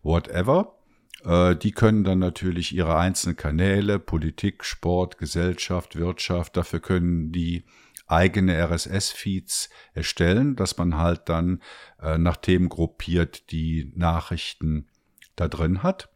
[0.03, 0.75] whatever.
[1.23, 7.63] Äh, die können dann natürlich ihre einzelnen Kanäle, Politik, Sport, Gesellschaft, Wirtschaft, dafür können die
[8.07, 11.61] eigene RSS-Feeds erstellen, dass man halt dann
[12.01, 14.87] äh, nach Themen gruppiert die Nachrichten
[15.35, 16.09] da drin hat.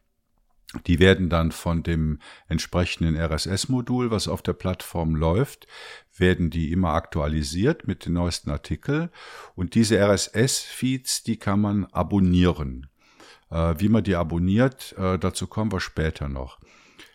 [0.86, 5.66] Die werden dann von dem entsprechenden RSS-Modul, was auf der Plattform läuft,
[6.14, 9.08] werden die immer aktualisiert mit den neuesten Artikeln.
[9.54, 12.90] Und diese RSS-Feeds, die kann man abonnieren.
[13.50, 16.58] Äh, wie man die abonniert, äh, dazu kommen wir später noch.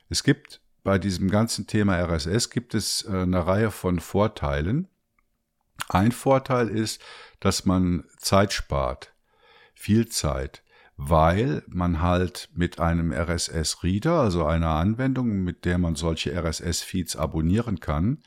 [0.10, 4.88] Es gibt bei diesem ganzen Thema RSS gibt es äh, eine Reihe von Vorteilen.
[5.90, 7.02] Ein Vorteil ist,
[7.40, 9.14] dass man Zeit spart.
[9.74, 10.64] Viel Zeit
[10.98, 17.80] weil man halt mit einem RSS-Reader, also einer Anwendung, mit der man solche RSS-Feeds abonnieren
[17.80, 18.20] kann,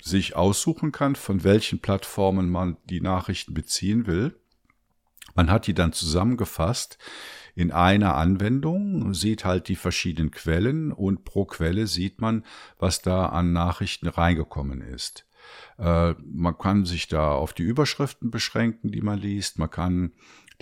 [0.00, 4.36] sich aussuchen kann, von welchen Plattformen man die Nachrichten beziehen will.
[5.34, 6.98] Man hat die dann zusammengefasst
[7.54, 12.44] in einer Anwendung, sieht halt die verschiedenen Quellen und pro Quelle sieht man,
[12.78, 15.26] was da an Nachrichten reingekommen ist.
[15.78, 19.58] Äh, man kann sich da auf die Überschriften beschränken, die man liest.
[19.58, 20.12] Man kann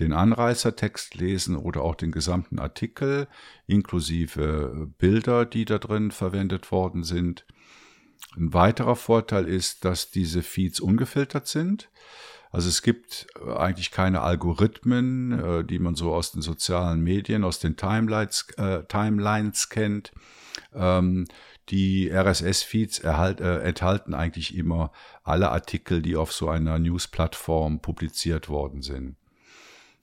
[0.01, 3.29] den Anreißertext lesen oder auch den gesamten Artikel
[3.67, 7.47] inklusive Bilder, die da drin verwendet worden sind.
[8.37, 11.91] Ein weiterer Vorteil ist, dass diese Feeds ungefiltert sind.
[12.51, 17.61] Also es gibt eigentlich keine Algorithmen, äh, die man so aus den sozialen Medien, aus
[17.61, 20.13] den Timelines, äh, Timelines kennt.
[20.75, 21.27] Ähm,
[21.69, 24.91] die RSS-Feeds äh, enthalten eigentlich immer
[25.23, 29.17] alle Artikel, die auf so einer News-Plattform publiziert worden sind.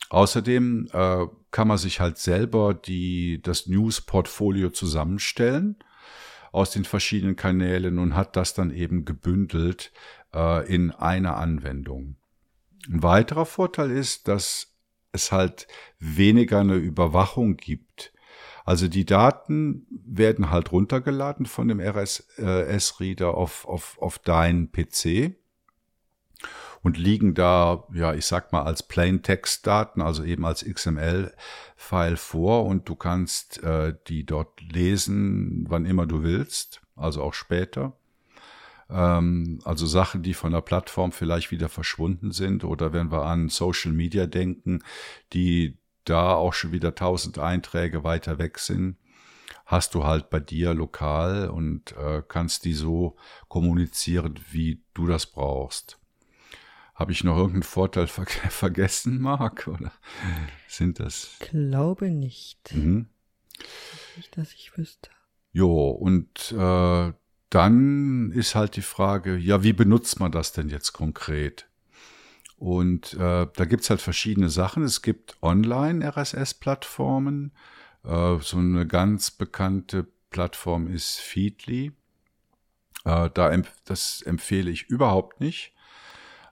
[0.09, 5.75] Außerdem äh, kann man sich halt selber die, das News-Portfolio zusammenstellen
[6.53, 9.91] aus den verschiedenen Kanälen und hat das dann eben gebündelt
[10.33, 12.16] äh, in einer Anwendung.
[12.89, 14.73] Ein weiterer Vorteil ist, dass
[15.11, 15.67] es halt
[15.99, 18.13] weniger eine Überwachung gibt.
[18.65, 25.35] Also die Daten werden halt runtergeladen von dem RSS-Reader auf, auf, auf deinen PC
[26.83, 32.87] und liegen da, ja, ich sag mal, als Plain-Text-Daten, also eben als XML-File vor und
[32.87, 37.93] du kannst äh, die dort lesen, wann immer du willst, also auch später.
[38.89, 43.49] Ähm, also Sachen, die von der Plattform vielleicht wieder verschwunden sind oder wenn wir an
[43.49, 44.83] Social Media denken,
[45.33, 48.97] die da auch schon wieder tausend Einträge weiter weg sind,
[49.65, 53.17] hast du halt bei dir lokal und äh, kannst die so
[53.49, 55.99] kommunizieren, wie du das brauchst.
[56.95, 59.67] Habe ich noch irgendeinen Vorteil ver vergessen, Marc?
[59.67, 59.91] Oder
[60.67, 61.35] sind das?
[61.39, 62.73] Glaube nicht.
[62.73, 63.09] Mhm.
[64.15, 65.09] Nicht, dass ich wüsste.
[65.51, 67.13] Jo, und äh,
[67.49, 71.67] dann ist halt die Frage, ja, wie benutzt man das denn jetzt konkret?
[72.57, 74.83] Und äh, da gibt's halt verschiedene Sachen.
[74.83, 77.53] Es gibt Online-RSS-Plattformen.
[78.03, 81.93] Äh, so eine ganz bekannte Plattform ist Feedly.
[83.05, 85.73] Äh, da empf das empfehle ich überhaupt nicht.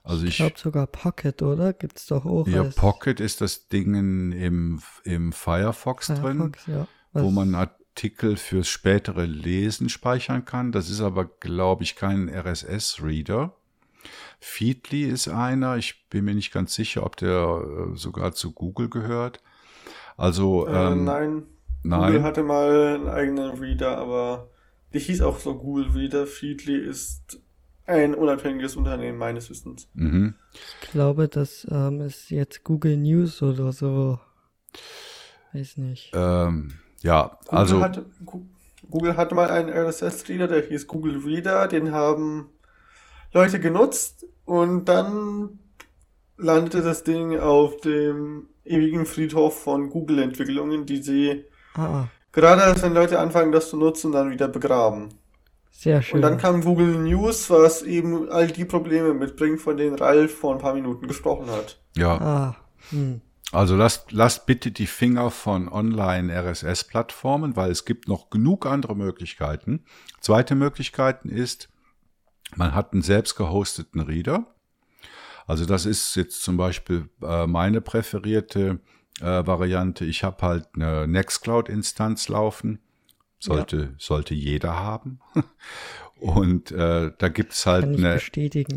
[0.04, 1.72] Also ich, ich glaube sogar Pocket, oder?
[1.72, 2.46] Gibt's doch auch.
[2.46, 6.86] Ja, Pocket ist das Ding im, im Firefox, Firefox drin, ja.
[7.12, 7.56] wo man
[7.96, 10.70] Artikel fürs spätere Lesen speichern kann.
[10.70, 13.54] Das ist aber, glaube ich, kein RSS-Reader.
[14.38, 15.78] Feedly ist einer.
[15.78, 19.42] Ich bin mir nicht ganz sicher, ob der äh, sogar zu Google gehört.
[20.18, 21.42] Also äh, ähm, nein.
[21.84, 22.12] nein.
[22.12, 24.50] Google hatte mal einen eigenen Reader, aber
[24.92, 26.26] die hieß auch so Google Reader.
[26.26, 27.40] Feedly ist
[27.86, 29.88] ein unabhängiges Unternehmen meines Wissens.
[29.94, 30.34] Mhm.
[30.52, 34.20] Ich glaube, das ähm, ist jetzt Google News oder so.
[35.54, 36.10] Weiß nicht.
[36.12, 36.74] Ähm,
[37.06, 37.80] ja, Google also.
[37.80, 38.06] Hatte,
[38.90, 42.50] Google hatte mal einen RSS-Reader, der hieß Google Reader, den haben
[43.32, 45.58] Leute genutzt und dann
[46.36, 52.08] landete das Ding auf dem ewigen Friedhof von Google-Entwicklungen, die sie ah.
[52.36, 55.08] Gerade als wenn Leute anfangen, das zu nutzen, dann wieder begraben.
[55.70, 56.16] Sehr schön.
[56.16, 60.52] Und dann kam Google News, was eben all die Probleme mitbringt, von denen Ralf vor
[60.52, 61.80] ein paar Minuten gesprochen hat.
[61.96, 62.20] Ja.
[62.20, 62.56] ah,
[62.90, 63.22] hm.
[63.52, 69.84] Also lasst, lasst bitte die Finger von Online-RSS-Plattformen, weil es gibt noch genug andere Möglichkeiten.
[70.20, 71.68] Zweite Möglichkeiten ist,
[72.56, 74.54] man hat einen selbst gehosteten Reader.
[75.46, 78.80] Also das ist jetzt zum Beispiel äh, meine präferierte
[79.20, 80.04] äh, Variante.
[80.04, 82.80] Ich habe halt eine Nextcloud-Instanz laufen.
[83.38, 85.20] Sollte, sollte jeder haben.
[86.18, 88.18] Und äh, da gibt's halt eine,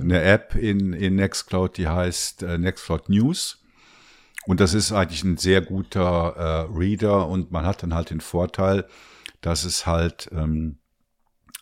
[0.02, 3.59] eine App in, in Nextcloud, die heißt äh, Nextcloud News.
[4.46, 8.22] Und das ist eigentlich ein sehr guter äh, Reader und man hat dann halt den
[8.22, 8.88] Vorteil,
[9.42, 10.80] dass es halt ähm,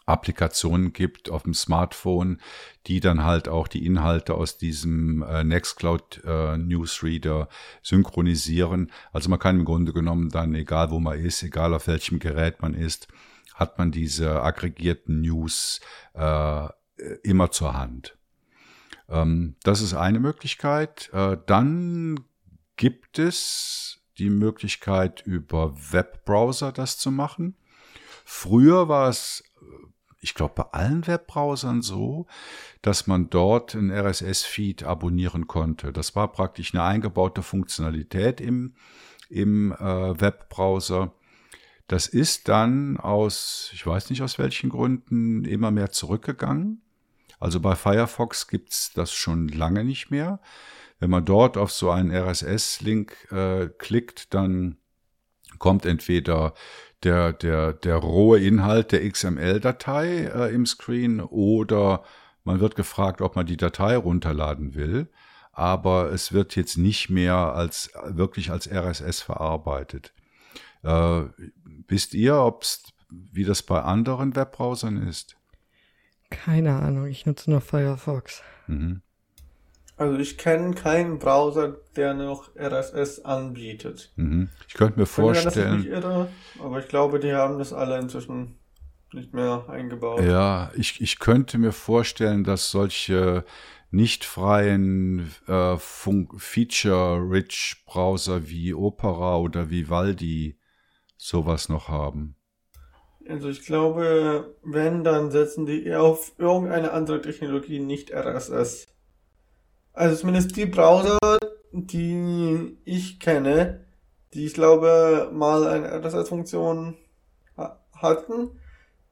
[0.08, 2.40] Applikationen gibt auf dem Smartphone,
[2.88, 7.50] die dann halt auch die Inhalte aus diesem äh, Nextcloud äh, Newsreader
[7.84, 8.92] synchronisieren.
[9.12, 12.62] Also man kann im Grunde genommen dann, egal wo man ist, egal auf welchem Gerät
[12.62, 13.10] man ist,
[13.54, 15.82] hat man diese aggregierten News
[16.14, 16.68] äh,
[17.24, 18.18] immer zur Hand.
[19.10, 21.10] Ähm, das ist eine Möglichkeit.
[21.12, 22.22] Äh, dann
[22.78, 27.56] gibt es die Möglichkeit, über Webbrowser das zu machen.
[28.26, 29.44] Früher war es,
[30.20, 32.28] ich glaube, bei allen Webbrowsern so,
[32.82, 35.92] dass man dort einen RSS-Feed abonnieren konnte.
[35.92, 38.76] Das war praktisch eine eingebaute Funktionalität im,
[39.30, 41.14] im äh, Webbrowser.
[41.88, 46.82] Das ist dann aus, ich weiß nicht aus welchen Gründen, immer mehr zurückgegangen.
[47.40, 50.40] Also bei Firefox gibt's das schon lange nicht mehr.
[51.00, 54.78] Wenn man dort auf so einen RSS-Link äh, klickt, dann
[55.60, 56.54] kommt entweder
[57.04, 62.04] der, der, der rohe Inhalt der XML-Datei äh, im Screen oder
[62.44, 65.10] man wird gefragt, ob man die Datei runterladen will.
[65.52, 70.14] Aber es wird jetzt nicht mehr als wirklich als RSS verarbeitet.
[70.84, 71.24] Äh,
[71.88, 75.36] wisst ihr, ob's, wie das bei anderen Webbrowsern ist?
[76.30, 78.44] Keine Ahnung, ich nutze nur Firefox.
[78.68, 79.02] Mhm.
[79.98, 84.12] Also ich kenne keinen Browser, der noch RSS anbietet.
[84.16, 84.50] Mhm.
[84.68, 86.30] Ich könnte mir Wenn ich vorstellen, irre,
[86.60, 88.60] aber ich glaube, die haben das alle inzwischen
[89.12, 90.24] nicht mehr eingebaut.
[90.24, 93.44] ja, ich, ich könnte mir vorstellen, dass solche
[93.90, 100.60] nicht freien äh, Feature-Rich Browser wie Opera oder Vivaldi
[101.18, 102.36] sowas noch haben.
[103.28, 108.88] Also ich glaube, wenn, dann setzen die eher auf irgendeine andere Technologie, nicht RSS.
[109.98, 111.18] Also zumindest die Browser,
[111.72, 113.84] die ich kenne,
[114.36, 116.96] die ich glaube mal eine RSS-Funktion
[117.58, 118.52] ha hatten,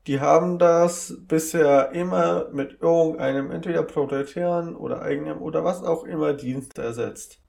[0.06, 6.34] die haben das bisher immer mit irgendeinem entweder proprietären oder eigenem oder was auch immer
[6.34, 7.40] Dienst ersetzt.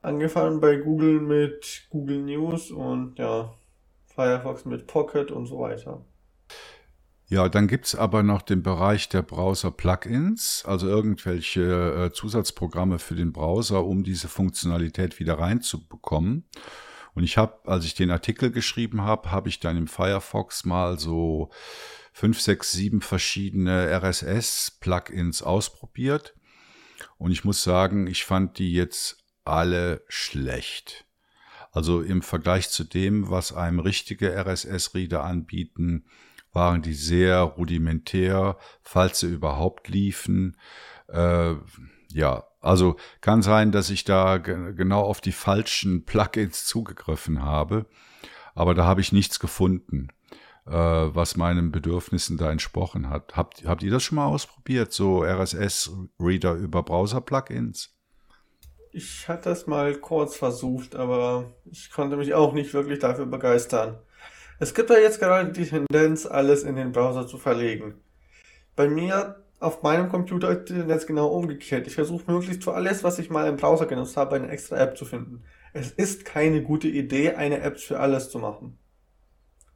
[0.00, 3.52] Angefangen bei Google mit Google News und ja,
[4.06, 6.00] Firefox mit Pocket und so weiter.
[7.30, 11.62] Ja, dann gibt's aber noch den Bereich der Browser-Plugins, also irgendwelche
[12.06, 16.44] äh, Zusatzprogramme für den Browser, um diese Funktionalität wieder reinzubekommen.
[17.14, 20.98] Und ich habe, als ich den Artikel geschrieben habe, habe ich dann im Firefox mal
[20.98, 21.50] so
[22.12, 26.34] fünf, sechs, sieben verschiedene RSS-Plugins ausprobiert.
[27.16, 31.06] Und ich muss sagen, ich fand die jetzt alle schlecht.
[31.70, 36.06] Also im Vergleich zu dem, was einem richtige RSS-Reader anbieten,
[36.52, 40.56] waren die sehr rudimentär, falls sie überhaupt liefen.
[41.08, 41.54] Äh,
[42.12, 47.86] ja, also kann sein, dass ich da ge genau auf die falschen Plugins zugegriffen habe,
[48.54, 50.08] aber da habe ich nichts gefunden,
[50.66, 53.36] äh, was meinen Bedürfnissen da entsprochen hat.
[53.36, 57.94] Habt, habt ihr das schon mal ausprobiert, so RSS-Reader über Browser-Plugins?
[58.92, 63.98] Ich hatte das mal kurz versucht, aber ich konnte mich auch nicht wirklich dafür begeistern.
[64.62, 67.94] Es gibt ja jetzt gerade die Tendenz, alles in den Browser zu verlegen.
[68.76, 71.86] Bei mir auf meinem Computer ist die Tendenz genau umgekehrt.
[71.86, 74.98] Ich versuche möglichst für alles, was ich mal im Browser genutzt habe, eine extra App
[74.98, 75.44] zu finden.
[75.72, 78.78] Es ist keine gute Idee, eine App für alles zu machen.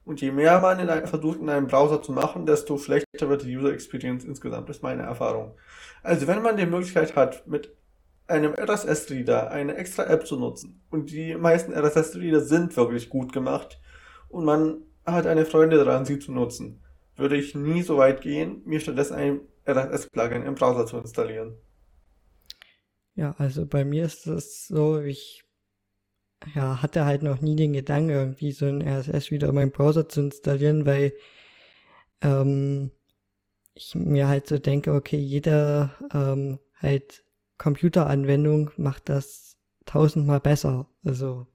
[0.04, 3.44] Und je mehr man in ein, versucht, in einem Browser zu machen, desto schlechter wird
[3.44, 5.56] die User Experience insgesamt, ist meine Erfahrung.
[6.02, 7.74] Also wenn man die Möglichkeit hat, mit
[8.26, 13.80] einem RSS-Reader eine extra App zu nutzen, und die meisten RSS-Reader sind wirklich gut gemacht,
[14.35, 16.82] und man hat eine Freude daran, sie zu nutzen,
[17.16, 21.56] würde ich nie so weit gehen, mir stattdessen ein RSS-Plugin im Browser zu installieren.
[23.14, 25.44] Ja, also bei mir ist das so, ich
[26.54, 30.08] ja, hatte halt noch nie den Gedanken, irgendwie so ein RSS wieder in meinem Browser
[30.08, 31.12] zu installieren, weil
[32.20, 32.90] ähm,
[33.74, 37.24] ich mir halt so denke, okay, jede ähm, halt
[37.56, 39.56] Computeranwendung macht das
[39.87, 40.88] tausendmal besser.
[41.04, 41.46] Also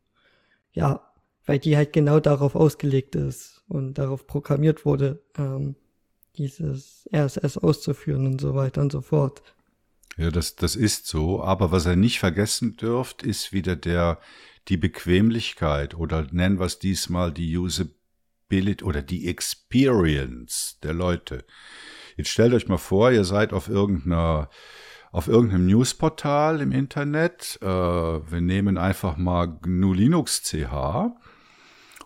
[0.72, 1.09] ja,
[1.50, 5.76] weil die halt genau darauf ausgelegt ist und darauf programmiert wurde, ähm,
[6.36, 9.42] dieses RSS auszuführen und so weiter und so fort.
[10.16, 11.42] Ja, das, das ist so.
[11.42, 14.20] Aber was er nicht vergessen dürft, ist wieder der,
[14.68, 21.46] die Bequemlichkeit oder nennen wir es diesmal die Usability oder die Experience der Leute.
[22.16, 24.52] Jetzt stellt euch mal vor, ihr seid auf irgendeiner
[25.12, 27.58] auf irgendeinem Newsportal im Internet.
[27.64, 31.16] Äh, wir nehmen einfach mal GNU Linux CH.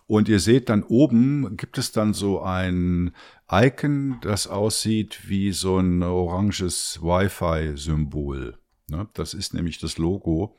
[0.06, 3.14] Und ihr seht dann oben gibt es dann so ein
[3.50, 8.58] Icon, das aussieht wie so ein oranges Wi-Fi-Symbol.
[8.88, 9.08] Ne?
[9.14, 10.56] Das ist nämlich das Logo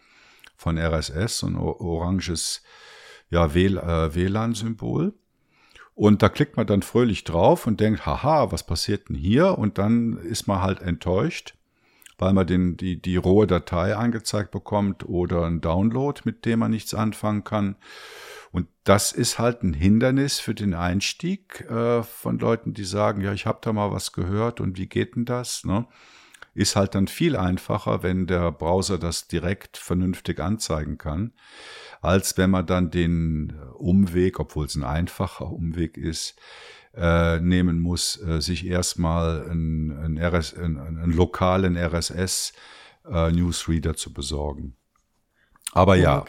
[0.56, 2.64] von RSS, so ein oranges
[3.30, 5.08] ja, WLAN-Symbol.
[5.10, 5.12] Äh,
[5.93, 9.58] und da klickt man dann fröhlich drauf und denkt, haha, was passiert denn hier?
[9.58, 11.56] Und dann ist man halt enttäuscht,
[12.18, 16.72] weil man den, die, die rohe Datei angezeigt bekommt oder ein Download, mit dem man
[16.72, 17.78] nichts anfangen kann.
[18.56, 23.34] Und das ist halt ein Hindernis für den Einstieg äh, von Leuten, die sagen, ja,
[23.34, 25.66] ich habe da mal was gehört und wie geht denn das?
[25.66, 25.86] Ne?
[26.53, 31.34] Ist halt dann viel einfacher, wenn der Browser das direkt vernünftig anzeigen kann,
[31.99, 36.39] als wenn man dann den Umweg, obwohl es ein einfacher Umweg ist,
[36.95, 44.78] äh, nehmen muss, äh, sich erstmal einen, einen, einen, lokalen RSS-Newsreader äh, zu besorgen.
[45.74, 46.24] Aber ja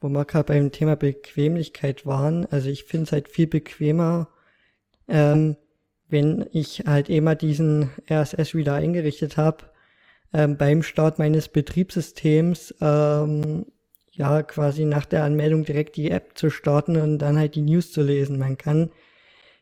[0.00, 4.28] wo wir gerade beim Thema Bequemlichkeit waren, also ich finde es halt viel bequemer,
[5.08, 5.56] ähm,
[6.08, 9.64] wenn ich halt immer diesen RSS wieder eingerichtet habe,
[10.32, 13.66] ähm, beim Start meines Betriebssystems ähm,
[14.12, 17.92] ja quasi nach der Anmeldung direkt die App zu starten und dann halt die News
[17.92, 18.38] zu lesen.
[18.38, 18.90] Man kann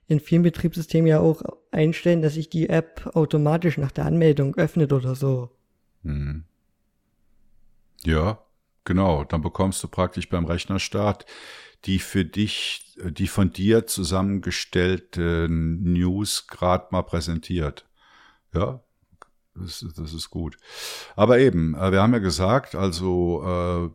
[0.06, 4.92] in vielen Betriebssystemen ja auch einstellen, dass sich die App automatisch nach der Anmeldung öffnet
[4.92, 5.50] oder so.
[6.02, 6.44] Hm.
[8.04, 8.43] Ja,
[8.84, 11.26] Genau, dann bekommst du praktisch beim Rechnerstart
[11.84, 17.86] die für dich, die von dir zusammengestellte News gerade mal präsentiert.
[18.54, 18.80] Ja,
[19.54, 20.56] das, das, ist gut.
[21.14, 23.90] Aber eben, äh, wir haben ja gesagt, also äh,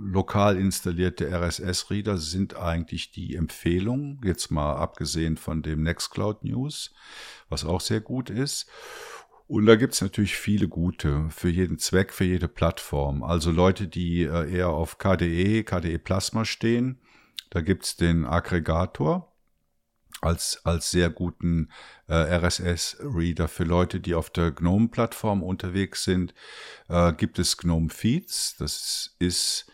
[0.00, 6.92] lokal installierte RSS-Reader sind eigentlich die Empfehlung, jetzt mal abgesehen von dem Nextcloud News,
[7.48, 8.66] was auch sehr gut ist.
[9.48, 13.22] Und da gibt's natürlich viele gute für jeden Zweck, für jede Plattform.
[13.22, 17.00] Also Leute, die äh, eher auf KDE, KDE Plasma stehen,
[17.48, 19.32] da gibt's den Aggregator
[20.20, 21.70] als, als sehr guten
[22.08, 23.48] äh, RSS-Reader.
[23.48, 26.34] Für Leute, die auf der GNOME-Plattform unterwegs sind,
[26.90, 28.56] äh, gibt es GNOME Feeds.
[28.58, 29.72] Das ist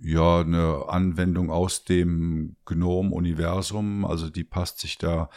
[0.00, 4.04] ja eine Anwendung aus dem GNOME-Universum.
[4.04, 5.30] Also die passt sich da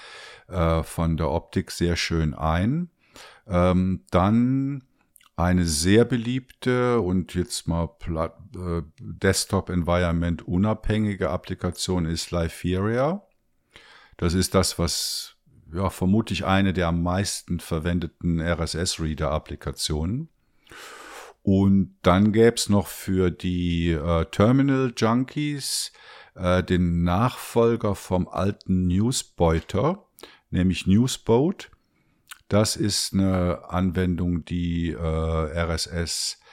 [0.48, 2.90] äh, von der Optik sehr schön ein.
[3.48, 4.84] Ähm, dann
[5.36, 7.90] eine sehr beliebte und jetzt mal
[8.56, 13.22] äh, Desktop-Environment unabhängige Applikation ist Liferia.
[14.18, 15.36] Das ist das, was
[15.74, 20.30] ja, vermutlich eine der am meisten verwendeten RSS-Reader-Applikationen.
[21.44, 25.92] Und dann gäbe es noch für die äh, Terminal Junkies
[26.34, 30.08] äh, den Nachfolger vom alten Newsbeuter,
[30.50, 31.70] nämlich Newsboat.
[32.48, 36.44] Das ist eine Anwendung, die äh, RSS-Feeds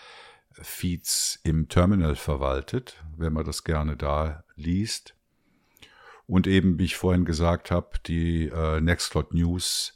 [1.45, 5.15] im Terminal verwaltet, wenn man das gerne da liest.
[6.27, 9.93] Und eben, wie ich vorhin gesagt habe, die äh, Nextcloud News,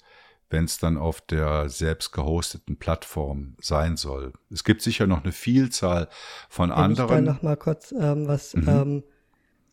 [0.50, 4.34] wenn es dann auf der selbst gehosteten Plattform sein soll.
[4.50, 6.08] Es gibt sicher noch eine Vielzahl
[6.50, 7.08] von wenn anderen.
[7.08, 8.68] Ich da noch mal kurz ähm, was mhm.
[8.68, 9.02] ähm,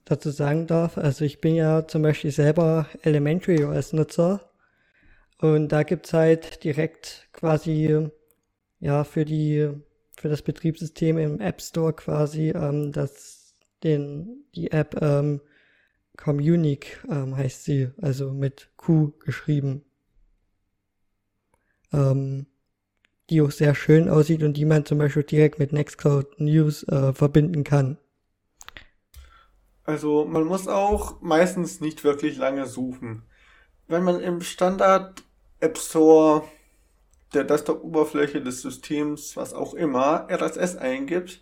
[0.05, 0.97] dazu sagen darf.
[0.97, 4.39] Also ich bin ja zum Beispiel selber Elementary OS-Nutzer
[5.43, 8.09] und da gibt's halt direkt quasi,
[8.79, 9.69] ja, für die,
[10.15, 15.41] für das Betriebssystem im App Store quasi, ähm, das, den, die App, ähm,
[16.15, 19.83] Communic ähm, heißt sie, also mit Q geschrieben.
[21.91, 22.45] Ähm,
[23.29, 27.11] die auch sehr schön aussieht und die man zum Beispiel direkt mit Nextcloud News äh,
[27.11, 27.97] verbinden kann.
[29.83, 33.23] Also man muss auch meistens nicht wirklich lange suchen.
[33.89, 35.21] Wenn man im Standard
[35.63, 36.43] App Store,
[37.33, 41.41] der Desktop-Oberfläche des Systems, was auch immer, RSS eingibt,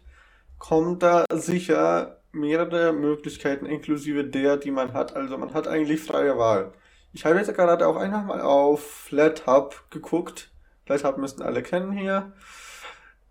[0.59, 5.15] kommt da sicher mehrere Möglichkeiten inklusive der, die man hat.
[5.15, 6.71] Also man hat eigentlich freie Wahl.
[7.13, 10.51] Ich habe jetzt gerade auch einfach mal auf FlatHub geguckt.
[10.85, 12.31] FlatHub müssten alle kennen hier.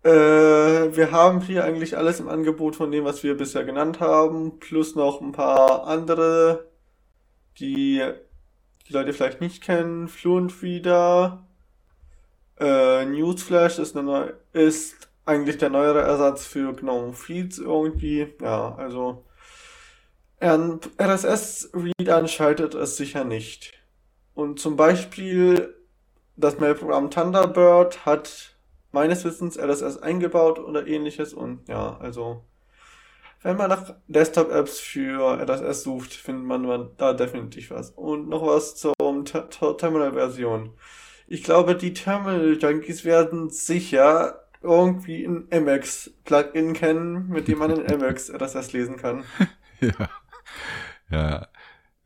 [0.03, 4.59] Äh, wir haben hier eigentlich alles im Angebot von dem, was wir bisher genannt haben,
[4.59, 6.69] plus noch ein paar andere,
[7.59, 8.03] die
[8.91, 11.45] die Leute vielleicht nicht kennen, Fluent Reader,
[12.59, 18.33] äh, Newsflash ist, eine, ist eigentlich der neuere Ersatz für GNOME Feeds irgendwie.
[18.41, 19.23] Ja, also
[20.39, 23.73] Ein RSS-Reader schaltet es sicher nicht.
[24.33, 25.75] Und zum Beispiel
[26.35, 28.55] das Mailprogramm Thunderbird hat
[28.91, 32.43] meines Wissens RSS eingebaut oder ähnliches und ja, also
[33.43, 37.91] wenn man nach Desktop-Apps für RSS sucht, findet man da definitiv was.
[37.91, 38.93] Und noch was zur
[39.77, 40.73] Terminal-Version.
[41.27, 48.31] Ich glaube, die Terminal-Junkies werden sicher irgendwie ein MX-Plugin kennen, mit dem man in MX
[48.31, 49.23] RSS lesen kann.
[49.79, 50.09] ja.
[51.09, 51.47] Ja.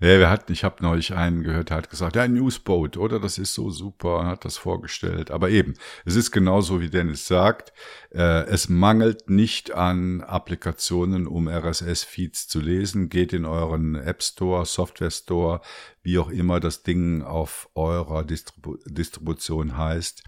[0.01, 3.17] Ja, wir hatten, ich habe neulich einen gehört, der hat gesagt, ja, Newsboat, oder?
[3.17, 5.31] Das ist so super, hat das vorgestellt.
[5.31, 7.71] Aber eben, es ist genauso, wie Dennis sagt,
[8.13, 13.07] äh, es mangelt nicht an Applikationen, um RSS-Feeds zu lesen.
[13.07, 15.61] Geht in euren App Store, Software Store,
[16.03, 20.23] wie auch immer das Ding auf eurer Distribu Distribution heißt.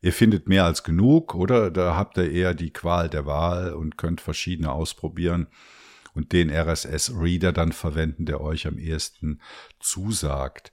[0.00, 1.72] Ihr findet mehr als genug, oder?
[1.72, 5.48] Da habt ihr eher die Qual der Wahl und könnt verschiedene ausprobieren
[6.14, 9.40] und den RSS-Reader dann verwenden, der euch am ehesten
[9.80, 10.72] zusagt.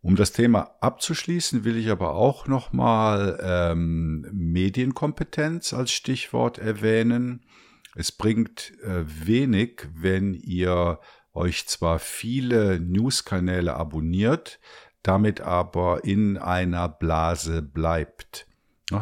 [0.00, 7.46] Um das Thema abzuschließen, will ich aber auch nochmal ähm, Medienkompetenz als Stichwort erwähnen.
[7.94, 11.00] Es bringt äh, wenig, wenn ihr
[11.32, 14.60] euch zwar viele News-Kanäle abonniert,
[15.02, 18.46] damit aber in einer Blase bleibt.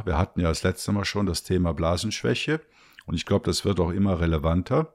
[0.05, 2.61] Wir hatten ja das letzte Mal schon das Thema Blasenschwäche
[3.07, 4.95] und ich glaube, das wird auch immer relevanter.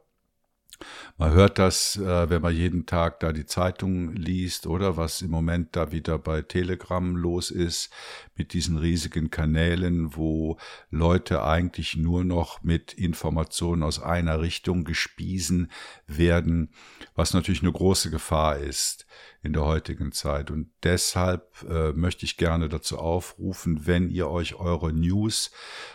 [1.17, 5.31] Man hört das, äh, wenn man jeden Tag da die Zeitung liest oder was im
[5.31, 7.91] Moment da wieder bei Telegram los ist
[8.37, 10.57] mit diesen riesigen Kanälen, wo
[10.89, 15.71] Leute eigentlich nur noch mit Informationen aus einer Richtung gespiesen
[16.05, 16.69] werden,
[17.15, 19.05] was natürlich eine große Gefahr ist
[19.43, 20.51] in der heutigen Zeit.
[20.51, 25.51] Und deshalb äh, möchte ich gerne dazu aufrufen, wenn ihr euch eure News,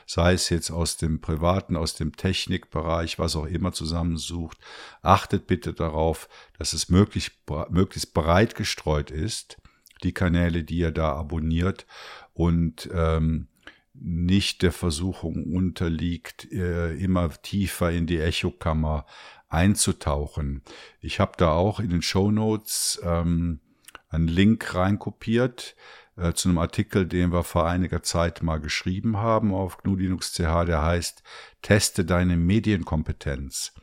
[0.06, 4.58] sei es jetzt aus dem privaten, aus dem Technikbereich, was auch immer zusammensucht,
[5.02, 6.28] achtet bitte darauf,
[6.58, 7.32] dass es möglichst,
[7.70, 9.58] möglichst breit gestreut ist,
[10.02, 11.86] die Kanäle, die ihr da abonniert
[12.34, 13.48] und ähm,
[13.94, 19.06] nicht der Versuchung unterliegt, äh, immer tiefer in die Echokammer
[19.48, 20.62] einzutauchen.
[21.00, 23.60] Ich habe da auch in den Show Notes ähm,
[24.08, 25.76] einen Link reinkopiert
[26.16, 30.32] äh, zu einem Artikel, den wir vor einiger Zeit mal geschrieben haben auf GNU Linux
[30.32, 31.22] CH, der heißt
[31.60, 33.74] Teste deine Medienkompetenz.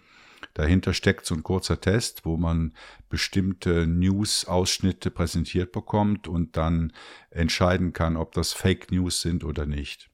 [0.60, 2.74] Dahinter steckt so ein kurzer Test, wo man
[3.08, 6.92] bestimmte News-Ausschnitte präsentiert bekommt und dann
[7.30, 10.10] entscheiden kann, ob das Fake News sind oder nicht.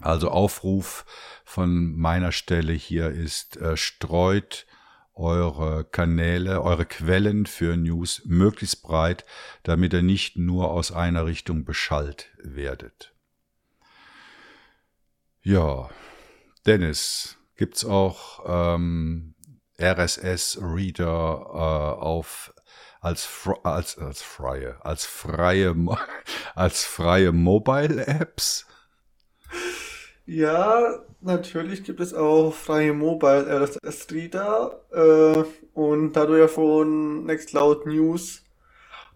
[0.00, 1.04] Also Aufruf
[1.44, 4.68] von meiner Stelle hier ist, äh, streut
[5.14, 9.24] eure Kanäle, eure Quellen für News möglichst breit,
[9.64, 13.16] damit ihr nicht nur aus einer Richtung beschallt werdet.
[15.42, 15.90] Ja,
[16.66, 19.34] Dennis, gibt's auch ähm,
[19.80, 22.52] RSS-Reader äh, auf
[23.00, 23.28] als,
[23.62, 25.74] als, als freie, als freie,
[26.54, 28.66] als freie Mobile-Apps?
[30.24, 34.80] Ja, natürlich gibt es auch freie Mobile RSS-Reader.
[34.90, 38.42] Äh, und da du ja von Nextcloud News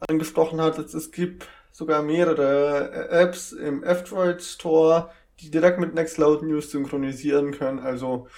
[0.08, 6.70] angesprochen hattest, es gibt sogar mehrere Apps im F-Droid Store, die direkt mit Nextcloud News
[6.70, 7.78] synchronisieren können.
[7.80, 8.28] Also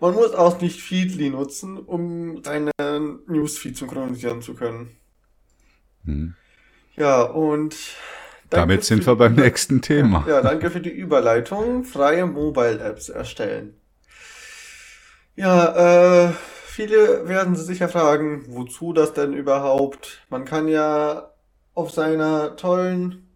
[0.00, 2.70] man muss auch nicht Feedly nutzen, um seinen
[3.26, 4.96] Newsfeed synchronisieren zu können.
[6.04, 6.34] Hm.
[6.96, 7.76] Ja, und
[8.50, 10.24] damit sind wir beim nächsten Thema.
[10.28, 11.84] Ja, danke für die Überleitung.
[11.84, 13.74] Freie Mobile-Apps erstellen.
[15.36, 16.32] Ja, äh,
[16.66, 20.26] viele werden sich sicher fragen, wozu das denn überhaupt?
[20.28, 21.30] Man kann ja
[21.74, 23.31] auf seiner tollen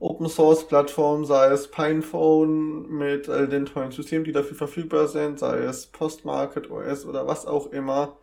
[0.00, 5.38] Open Source Plattform, sei es Pinephone mit all den tollen Systemen, die dafür verfügbar sind,
[5.38, 8.16] sei es Postmarket OS oder was auch immer,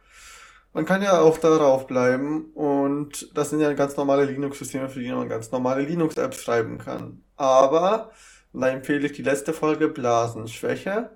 [0.74, 5.12] man kann ja auch darauf bleiben und das sind ja ganz normale Linux-Systeme, für die
[5.12, 7.24] man ganz normale Linux-Apps schreiben kann.
[7.36, 8.12] Aber,
[8.54, 11.10] da empfehle ich die letzte Folge Blasenschwäche.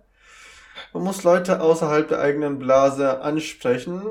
[0.93, 4.01] Man muss Leute außerhalb der eigenen Blase ansprechen,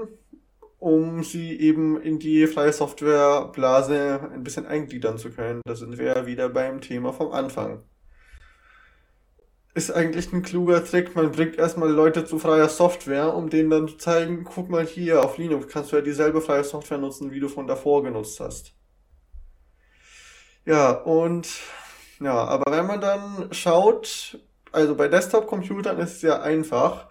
[0.81, 5.61] um sie eben in die freie Software-Blase ein bisschen eingliedern zu können.
[5.65, 7.85] Da sind wir ja wieder beim Thema vom Anfang
[9.75, 11.15] ist eigentlich ein kluger Trick.
[11.15, 15.25] Man bringt erstmal Leute zu freier Software, um denen dann zu zeigen, guck mal hier,
[15.25, 18.75] auf Linux kannst du ja dieselbe freie Software nutzen, wie du von davor genutzt hast.
[20.65, 21.49] Ja, und
[22.21, 24.39] ja, aber wenn man dann schaut,
[24.73, 27.09] also bei Desktop-Computern ist es ja einfach.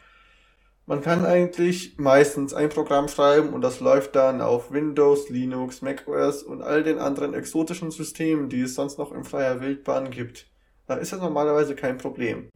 [0.90, 6.42] Man kann eigentlich meistens ein Programm schreiben und das läuft dann auf Windows, Linux, macOS
[6.42, 10.48] und all den anderen exotischen Systemen, die es sonst noch in freier Wildbahn gibt.
[10.88, 12.50] Da ist das normalerweise kein Problem.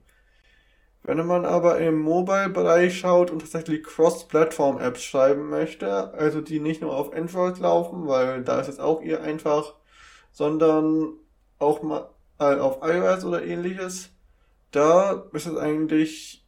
[1.03, 6.97] Wenn man aber im Mobile-Bereich schaut und tatsächlich Cross-Plattform-Apps schreiben möchte, also die nicht nur
[6.97, 9.75] auf Android laufen, weil da ist es auch eher einfach,
[10.31, 11.19] sondern
[11.59, 12.09] auch mal
[12.39, 14.09] äh, auf iOS oder ähnliches,
[14.71, 16.43] da ist es eigentlich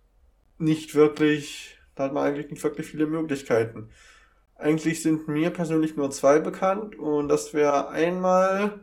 [0.57, 3.89] nicht wirklich, da hat man eigentlich nicht wirklich viele Möglichkeiten.
[4.57, 8.79] Eigentlich sind mir persönlich nur zwei bekannt und das wäre einmal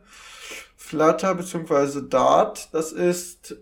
[0.76, 2.08] Flutter bzw.
[2.08, 2.74] Dart.
[2.74, 3.56] Das ist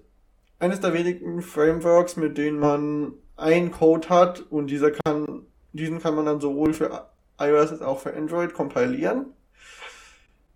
[0.58, 6.14] eines der wenigen Frameworks, mit denen man einen Code hat und dieser kann, diesen kann
[6.14, 9.26] man dann sowohl für iOS als auch für Android kompilieren.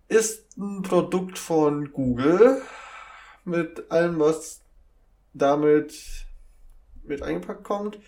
[0.07, 2.61] Ist ein Produkt von Google
[3.43, 4.61] mit allem, was
[5.33, 6.25] damit
[7.03, 7.99] mit eingepackt kommt.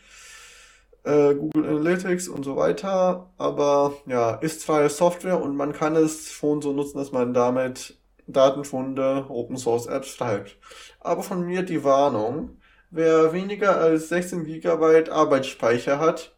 [1.08, 3.30] Äh, Google Analytics und so weiter.
[3.38, 7.97] Aber ja, ist freie Software und man kann es schon so nutzen, dass man damit
[8.28, 10.58] Datenfunde, Open Source Apps schreibt.
[10.99, 12.58] Aber von mir die Warnung,
[12.91, 16.36] wer weniger als 16 GB Arbeitsspeicher hat,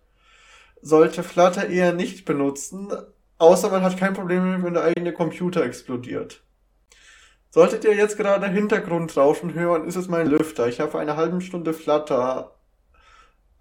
[0.84, 2.90] sollte Flutter eher nicht benutzen,
[3.40, 6.44] außer man hat kein Problem, wenn der eigene Computer explodiert.
[7.50, 10.68] Solltet ihr jetzt gerade Hintergrundrauschen hören, ist es mein Lüfter.
[10.68, 12.59] Ich habe vor einer halben Stunde Flutter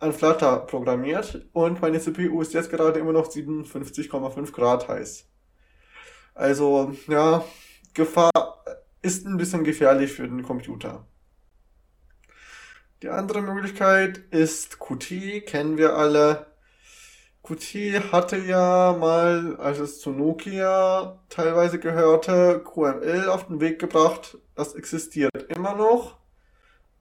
[0.01, 5.26] an Flutter programmiert und meine CPU ist jetzt gerade immer noch 57,5 Grad heiß.
[6.34, 7.44] Also, ja,
[7.94, 8.64] Gefahr
[9.03, 11.05] ist ein bisschen gefährlich für den Computer.
[13.03, 16.46] Die andere Möglichkeit ist Qt, kennen wir alle.
[17.42, 24.38] Qt hatte ja mal, als es zu Nokia teilweise gehörte, QML auf den Weg gebracht.
[24.55, 26.17] Das existiert immer noch.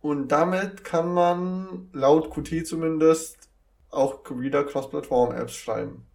[0.01, 3.49] Und damit kann man laut Qt zumindest
[3.89, 6.07] auch wieder Cross-Plattform-Apps schreiben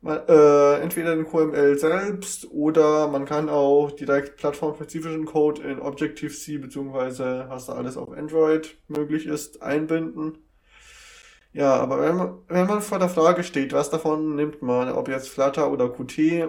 [0.00, 6.58] man, äh, entweder in QML selbst oder man kann auch direkt plattformspezifischen Code in Objective-C
[6.58, 10.38] beziehungsweise was da alles auf Android möglich ist, einbinden.
[11.52, 15.08] Ja, aber wenn man, wenn man vor der Frage steht, was davon nimmt man, ob
[15.08, 16.48] jetzt Flutter oder Qt,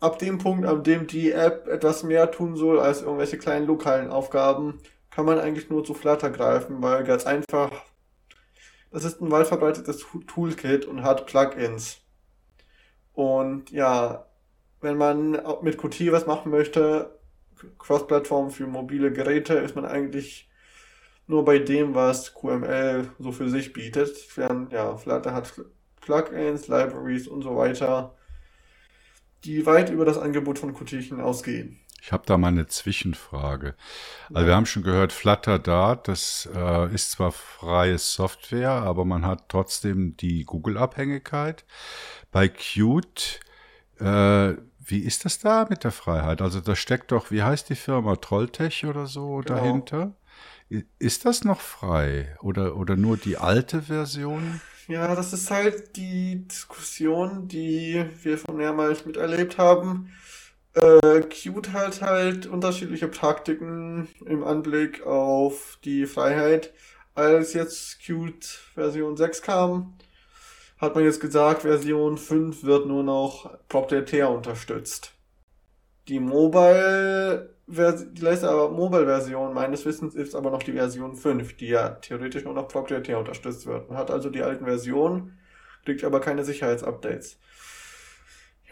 [0.00, 4.10] ab dem Punkt, an dem die App etwas mehr tun soll als irgendwelche kleinen lokalen
[4.10, 4.78] Aufgaben,
[5.14, 7.70] kann man eigentlich nur zu Flutter greifen, weil ganz einfach,
[8.90, 12.00] das ist ein weit verbreitetes Toolkit und hat Plugins.
[13.12, 14.26] Und ja,
[14.80, 17.18] wenn man mit Qt was machen möchte,
[17.78, 20.50] Cross-Plattform für mobile Geräte, ist man eigentlich
[21.26, 24.16] nur bei dem, was QML so für sich bietet.
[24.70, 25.52] Ja, Flutter hat
[26.00, 28.16] Plugins, Libraries und so weiter,
[29.44, 31.78] die weit über das Angebot von Qt hinausgehen.
[32.04, 33.76] Ich habe da mal eine Zwischenfrage.
[34.34, 39.24] Also wir haben schon gehört, Flutter Dart, das äh, ist zwar freie Software, aber man
[39.24, 41.64] hat trotzdem die Google-Abhängigkeit.
[42.32, 43.38] Bei Qt,
[44.00, 46.42] äh, wie ist das da mit der Freiheit?
[46.42, 49.60] Also da steckt doch, wie heißt die Firma, Trolltech oder so genau.
[49.60, 50.16] dahinter?
[50.98, 54.60] Ist das noch frei oder, oder nur die alte Version?
[54.88, 60.10] Ja, das ist halt die Diskussion, die wir von mehrmals miterlebt haben
[60.74, 66.72] äh, Qt hat halt unterschiedliche Praktiken im Anblick auf die Freiheit.
[67.14, 68.44] Als jetzt Qt
[68.74, 69.98] Version 6 kam,
[70.78, 75.12] hat man jetzt gesagt, Version 5 wird nur noch proprietär unterstützt.
[76.08, 81.90] Die Mobile die letzte Mobile-Version meines Wissens ist aber noch die Version 5, die ja
[81.90, 83.88] theoretisch nur noch proprietär unterstützt wird.
[83.88, 85.38] Man hat also die alten Versionen,
[85.84, 87.38] kriegt aber keine Sicherheitsupdates.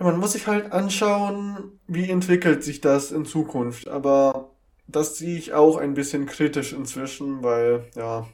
[0.03, 3.87] Man muss sich halt anschauen, wie entwickelt sich das in Zukunft.
[3.87, 4.53] Aber
[4.89, 8.27] das sehe ich auch ein bisschen kritisch inzwischen, weil, ja,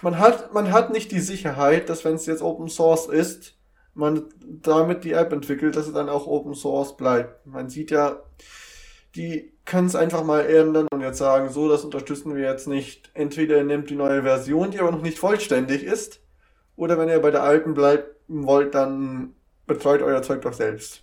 [0.00, 3.58] man hat, man hat nicht die Sicherheit, dass wenn es jetzt Open Source ist,
[3.92, 7.46] man damit die App entwickelt, dass es dann auch Open Source bleibt.
[7.46, 8.22] Man sieht ja,
[9.16, 13.10] die können es einfach mal ändern und jetzt sagen, so, das unterstützen wir jetzt nicht.
[13.12, 16.20] Entweder ihr nehmt die neue Version, die aber noch nicht vollständig ist,
[16.74, 19.35] oder wenn ihr bei der alten bleiben wollt, dann
[19.66, 21.02] betreut euer Zeug doch selbst.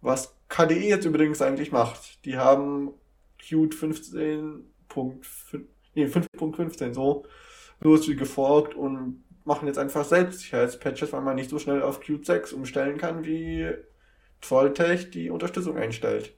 [0.00, 2.24] Was KDE jetzt übrigens eigentlich macht.
[2.24, 2.92] Die haben
[3.38, 4.62] Qt 15.5,
[5.94, 7.26] nee, 5.15 so
[7.80, 12.00] los wie geforkt und machen jetzt einfach selbst Sicherheitspatches, weil man nicht so schnell auf
[12.00, 13.70] Qt 6 umstellen kann, wie
[14.40, 16.34] Trolltech die Unterstützung einstellt.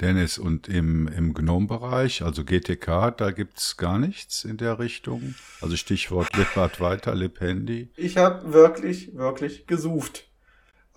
[0.00, 5.34] Dennis, und im, im GNOME-Bereich, also GTK, da gibt's gar nichts in der Richtung?
[5.60, 7.90] Also Stichwort Lippert weiter, LibHandy?
[7.96, 10.27] Ich habe wirklich, wirklich gesucht.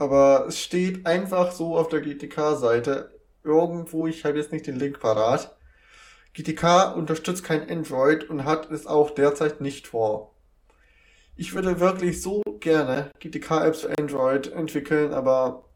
[0.01, 3.11] Aber es steht einfach so auf der GTK-Seite
[3.43, 5.55] irgendwo, ich habe jetzt nicht den Link parat.
[6.33, 10.33] GTK unterstützt kein Android und hat es auch derzeit nicht vor.
[11.35, 15.69] Ich würde wirklich so gerne GTK-Apps für Android entwickeln, aber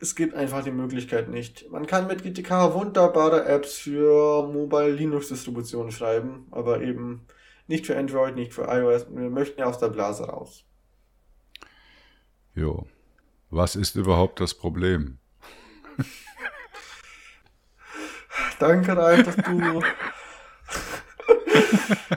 [0.00, 1.70] es gibt einfach die Möglichkeit nicht.
[1.70, 7.28] Man kann mit GTK wunderbare Apps für Mobile Linux Distributionen schreiben, aber eben
[7.68, 9.06] nicht für Android, nicht für iOS.
[9.08, 10.64] Wir möchten ja aus der Blase raus.
[12.56, 12.84] Jo.
[13.50, 15.18] Was ist überhaupt das Problem?
[18.58, 19.82] Danke, Ralf, dass du.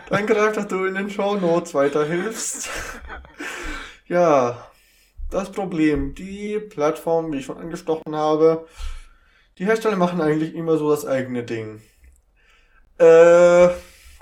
[0.09, 2.69] Danke, Ralf, dass du in den Show Notes weiterhilfst.
[4.07, 4.67] Ja,
[5.29, 6.13] das Problem.
[6.15, 8.67] Die Plattform, wie ich schon angesprochen habe,
[9.57, 11.81] die Hersteller machen eigentlich immer so das eigene Ding.
[12.97, 13.69] Äh,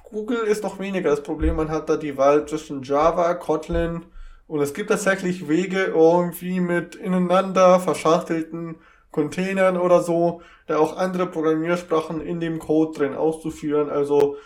[0.03, 1.55] Google ist noch weniger das Problem.
[1.55, 4.05] Man hat da die Wahl zwischen Java, Kotlin
[4.49, 8.77] und es gibt tatsächlich Wege irgendwie mit ineinander verschachtelten
[9.11, 13.91] Containern oder so, da auch andere Programmiersprachen in dem Code drin auszuführen.
[13.91, 14.37] Also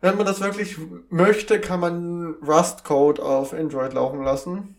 [0.00, 0.76] wenn man das wirklich
[1.10, 4.76] möchte, kann man Rust-Code auf Android laufen lassen.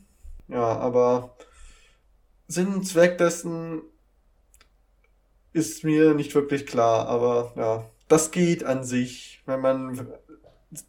[0.47, 1.35] Ja, aber
[2.47, 3.81] Sinn und Zweck dessen
[5.51, 7.09] ist mir nicht wirklich klar.
[7.09, 10.07] Aber ja, das geht an sich, wenn man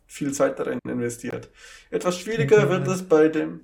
[0.07, 1.51] viel Zeit darin investiert.
[1.91, 3.61] Etwas schwieriger wird es bei dem.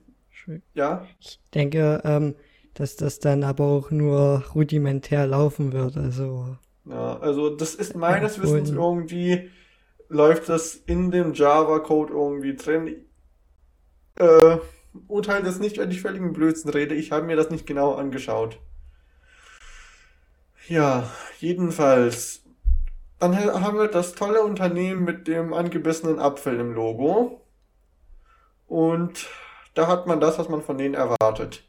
[0.74, 1.06] Ja?
[1.20, 2.34] Ich denke, ähm,
[2.74, 5.96] dass das dann aber auch nur rudimentär laufen wird.
[5.96, 6.56] Also.
[6.84, 9.50] Ja, also das ist meines Wissens irgendwie
[10.08, 13.04] läuft das in dem Java-Code irgendwie drin.
[14.16, 14.58] Äh,
[15.08, 16.94] urteile das nicht, wenn ich völligen Blödsinn rede.
[16.94, 18.60] Ich habe mir das nicht genau angeschaut.
[20.68, 22.42] Ja, jedenfalls.
[23.18, 27.45] Dann haben wir das tolle Unternehmen mit dem angebissenen Apfel im Logo.
[28.66, 29.28] Und
[29.74, 31.66] da hat man das, was man von denen erwartet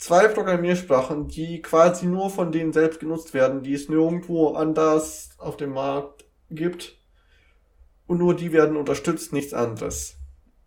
[0.00, 5.56] zwei Programmiersprachen, die quasi nur von denen selbst genutzt werden, die es nirgendwo anders auf
[5.56, 6.96] dem Markt gibt.
[8.06, 10.16] Und nur die werden unterstützt, nichts anderes.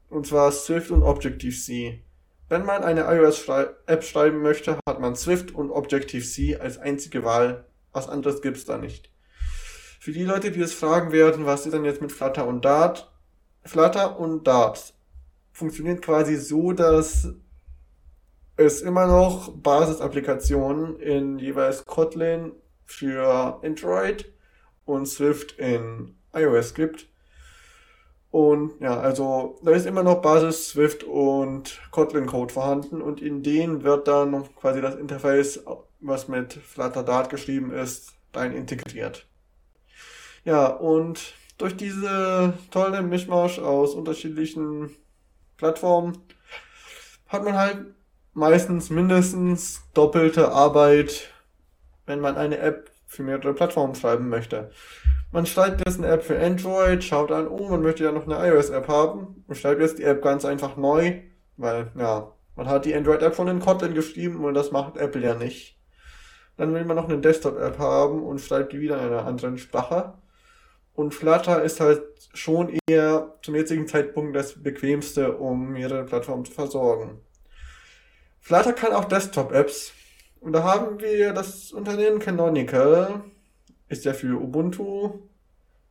[0.09, 2.01] Und zwar Swift und Objective-C.
[2.47, 7.65] Wenn man eine iOS-App schreiben möchte, hat man Swift und Objective-C als einzige Wahl.
[7.91, 9.09] Was anderes gibt's da nicht.
[9.99, 13.11] Für die Leute, die es fragen werden, was ist denn jetzt mit Flutter und Dart?
[13.65, 14.92] Flutter und Dart
[15.53, 17.29] funktioniert quasi so, dass
[18.57, 22.51] es immer noch Basisapplikationen in jeweils Kotlin
[22.85, 24.31] für Android
[24.85, 27.07] und Swift in iOS gibt.
[28.31, 33.43] Und ja, also da ist immer noch Basis Swift und Kotlin Code vorhanden und in
[33.43, 35.63] denen wird dann quasi das Interface,
[35.99, 39.27] was mit Flutter Dart geschrieben ist, rein integriert.
[40.45, 44.89] Ja, und durch diese tolle Mischmasch aus unterschiedlichen
[45.63, 46.17] Plattformen
[47.29, 47.77] hat man halt
[48.33, 51.29] meistens mindestens doppelte Arbeit,
[52.05, 54.71] wenn man eine App für mehrere Plattformen schreiben möchte.
[55.31, 58.45] Man schreibt jetzt eine App für Android, schaut an, oh, man möchte ja noch eine
[58.45, 61.21] iOS-App haben und schreibt jetzt die App ganz einfach neu,
[61.55, 65.33] weil, ja, man hat die Android-App von den Kotlin geschrieben und das macht Apple ja
[65.33, 65.79] nicht.
[66.57, 70.15] Dann will man noch eine Desktop-App haben und schreibt die wieder in einer anderen Sprache.
[70.93, 76.51] Und Flutter ist halt schon eher zum jetzigen Zeitpunkt das bequemste, um mehrere Plattformen zu
[76.51, 77.19] versorgen.
[78.41, 79.93] Flutter kann auch Desktop-Apps.
[80.39, 83.23] Und da haben wir das Unternehmen Canonical.
[83.87, 85.19] Ist ja für Ubuntu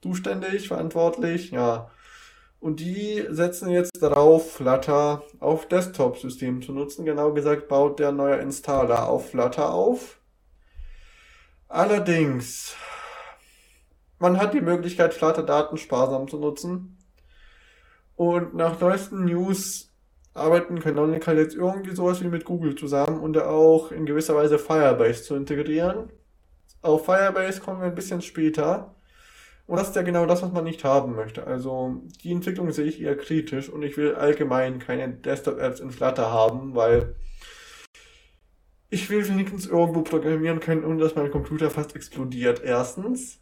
[0.02, 1.90] zuständig, verantwortlich, ja.
[2.60, 7.04] Und die setzen jetzt darauf, Flutter auf Desktop-Systemen zu nutzen.
[7.04, 10.20] Genau gesagt baut der neue Installer auf Flutter auf.
[11.66, 12.76] Allerdings,
[14.22, 16.96] man hat die Möglichkeit, Flutter-Daten sparsam zu nutzen.
[18.14, 19.92] Und nach neuesten News
[20.32, 25.24] arbeiten Canonical jetzt irgendwie sowas wie mit Google zusammen und auch in gewisser Weise Firebase
[25.24, 26.10] zu integrieren.
[26.80, 28.94] Auf Firebase kommen wir ein bisschen später.
[29.66, 31.46] Und das ist ja genau das, was man nicht haben möchte.
[31.46, 36.30] Also die Entwicklung sehe ich eher kritisch und ich will allgemein keine Desktop-Apps in Flutter
[36.30, 37.16] haben, weil
[38.88, 42.62] ich will wenigstens irgendwo programmieren können, ohne dass mein Computer fast explodiert.
[42.62, 43.41] Erstens.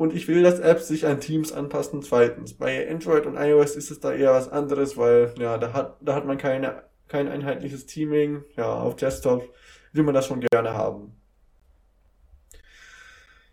[0.00, 2.00] Und ich will, dass Apps sich an Teams anpassen.
[2.00, 5.98] Zweitens, bei Android und iOS ist es da eher was anderes, weil ja, da hat,
[6.00, 8.42] da hat man keine, kein einheitliches Teaming.
[8.56, 9.52] Ja, auf Desktop
[9.92, 11.20] will man das schon gerne haben.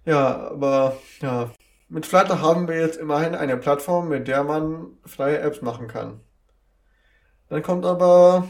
[0.06, 1.52] Ja, aber ja,
[1.90, 6.22] mit Flutter haben wir jetzt immerhin eine Plattform, mit der man freie Apps machen kann.
[7.50, 8.48] Dann kommt aber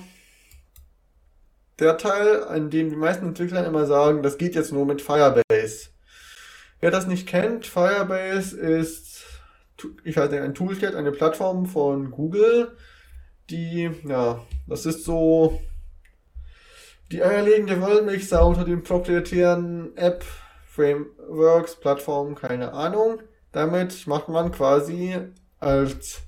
[1.80, 5.47] der Teil, an dem die meisten Entwickler immer sagen, das geht jetzt nur mit Firebase.
[6.80, 9.26] Wer das nicht kennt, Firebase ist,
[10.04, 12.76] ich halte ein Toolkit, eine Plattform von Google,
[13.50, 15.60] die, ja, das ist so
[17.12, 20.24] die eierlegende Wollmilchsau unter den proprietären App,
[20.68, 23.22] Frameworks, Plattformen, keine Ahnung.
[23.52, 25.18] Damit macht man quasi
[25.60, 26.22] als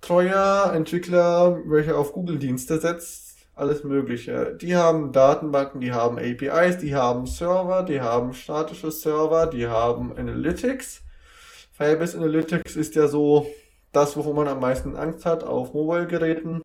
[0.00, 4.56] treuer Entwickler, welcher auf Google-Dienste setzt, alles Mögliche.
[4.60, 10.16] Die haben Datenbanken, die haben APIs, die haben Server, die haben statische Server, die haben
[10.16, 11.02] Analytics.
[11.72, 13.46] Firebase Analytics ist ja so
[13.92, 16.64] das, wovon man am meisten Angst hat auf Mobile-Geräten.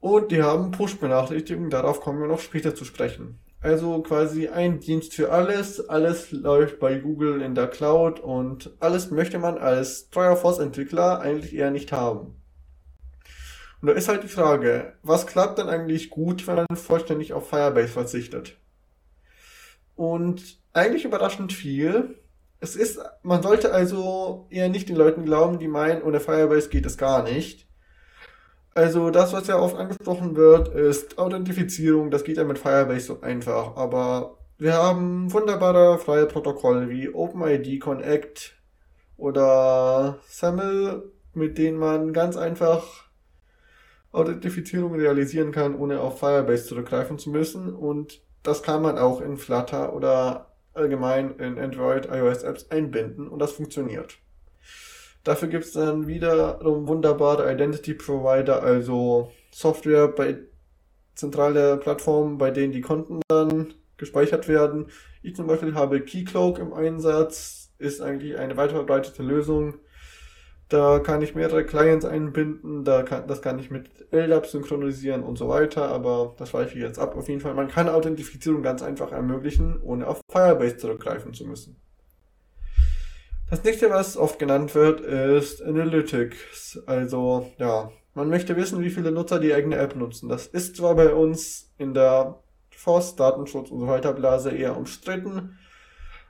[0.00, 3.38] Und die haben Push-Benachrichtigungen, darauf kommen wir noch später zu sprechen.
[3.60, 9.10] Also quasi ein Dienst für alles, alles läuft bei Google in der Cloud und alles
[9.10, 12.40] möchte man als treuer Force-Entwickler eigentlich eher nicht haben.
[13.86, 17.48] Und da ist halt die Frage, was klappt denn eigentlich gut, wenn man vollständig auf
[17.48, 18.56] Firebase verzichtet?
[19.94, 22.18] Und eigentlich überraschend viel.
[22.58, 26.84] Es ist, man sollte also eher nicht den Leuten glauben, die meinen, ohne Firebase geht
[26.84, 27.68] es gar nicht.
[28.74, 32.10] Also das, was ja oft angesprochen wird, ist Authentifizierung.
[32.10, 33.76] Das geht ja mit Firebase so einfach.
[33.76, 38.56] Aber wir haben wunderbare freie Protokolle wie OpenID Connect
[39.16, 43.05] oder SAML, mit denen man ganz einfach
[44.16, 47.74] Authentifizierung realisieren kann, ohne auf Firebase zurückgreifen zu müssen.
[47.74, 53.38] Und das kann man auch in Flutter oder allgemein in Android, iOS Apps einbinden und
[53.38, 54.18] das funktioniert.
[55.24, 60.38] Dafür gibt es dann wiederum wunderbare Identity Provider, also Software bei
[61.14, 64.86] zentrale Plattformen, bei denen die Konten dann gespeichert werden.
[65.22, 69.74] Ich zum Beispiel habe Keycloak im Einsatz, ist eigentlich eine weit verbreitete Lösung
[70.68, 75.38] da kann ich mehrere Clients einbinden, da kann, das kann ich mit LDAP synchronisieren und
[75.38, 77.16] so weiter, aber das weiche ich jetzt ab.
[77.16, 81.76] Auf jeden Fall, man kann Authentifizierung ganz einfach ermöglichen, ohne auf Firebase zurückgreifen zu müssen.
[83.48, 86.80] Das nächste, was oft genannt wird, ist Analytics.
[86.86, 90.28] Also, ja, man möchte wissen, wie viele Nutzer die eigene App nutzen.
[90.28, 92.40] Das ist zwar bei uns in der
[92.70, 95.58] FOSS, Datenschutz und so weiter Blase eher umstritten,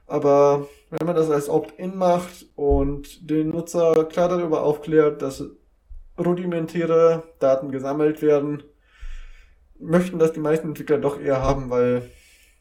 [0.07, 5.45] aber wenn man das als Opt-in macht und den Nutzer klar darüber aufklärt, dass
[6.19, 8.63] rudimentäre Daten gesammelt werden,
[9.79, 12.11] möchten das die meisten Entwickler doch eher haben, weil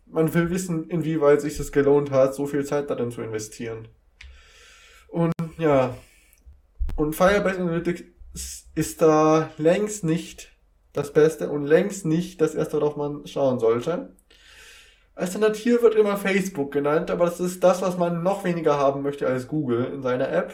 [0.08, 3.88] man will wissen, inwieweit sich das gelohnt hat, so viel Zeit darin zu investieren.
[5.08, 5.96] Und ja,
[6.96, 8.04] und Firebase Analytics
[8.76, 10.52] ist da längst nicht
[10.94, 14.14] das Beste und längst nicht das erste, worauf man schauen sollte.
[15.16, 19.26] Alternativ wird immer Facebook genannt, aber das ist das, was man noch weniger haben möchte
[19.26, 20.54] als Google in seiner App.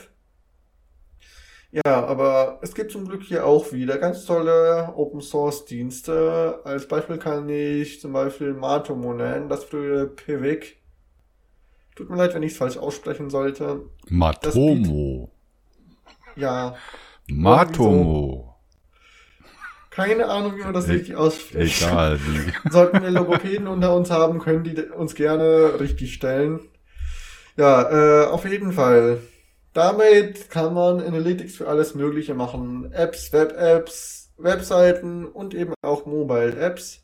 [1.72, 6.60] Ja, aber es gibt zum Glück hier auch wieder ganz tolle Open Source Dienste.
[6.66, 10.82] Als Beispiel kann ich zum Beispiel Matomo nennen, das frühe Pivik.
[11.96, 13.86] Tut mir leid, wenn ich es falsch aussprechen sollte.
[14.10, 15.32] Matomo.
[16.36, 16.76] Ja.
[17.28, 18.51] Matomo.
[19.92, 21.82] Keine Ahnung, wie man das richtig ausspricht.
[21.82, 22.18] Egal.
[22.72, 26.62] Sollten wir Logopäden unter uns haben, können die uns gerne richtig stellen.
[27.58, 29.20] Ja, äh, auf jeden Fall.
[29.74, 32.92] Damit kann man Analytics für alles Mögliche machen.
[32.94, 37.02] Apps, Web-Apps, Webseiten und eben auch Mobile-Apps.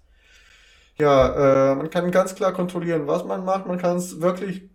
[0.97, 3.67] Ja, äh, man kann ganz klar kontrollieren, was man macht.
[3.67, 4.69] Man kann es wirklich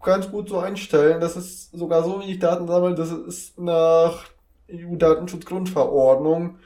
[0.00, 1.20] ganz gut so einstellen.
[1.20, 4.26] Das ist sogar so wenig Daten sammelt, das ist nach
[4.70, 6.58] EU-Datenschutzgrundverordnung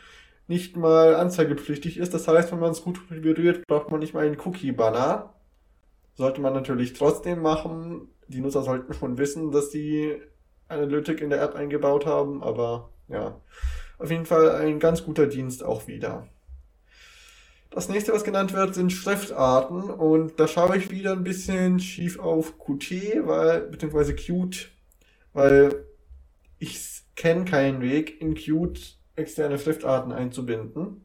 [0.48, 2.14] nicht mal anzeigepflichtig ist.
[2.14, 5.32] Das heißt, wenn man es gut berührt, braucht man nicht mal einen Cookie-Banner.
[6.14, 8.08] Sollte man natürlich trotzdem machen.
[8.28, 10.20] Die Nutzer sollten schon wissen, dass die
[10.68, 13.40] Analytik in der App eingebaut haben, aber ja,
[13.98, 16.26] auf jeden Fall ein ganz guter Dienst auch wieder.
[17.70, 22.18] Das nächste, was genannt wird, sind Schriftarten und da schaue ich wieder ein bisschen schief
[22.18, 24.70] auf Qt, weil, beziehungsweise Qt,
[25.34, 25.84] weil
[26.58, 31.04] ich kenne keinen Weg in Qt externe Schriftarten einzubinden.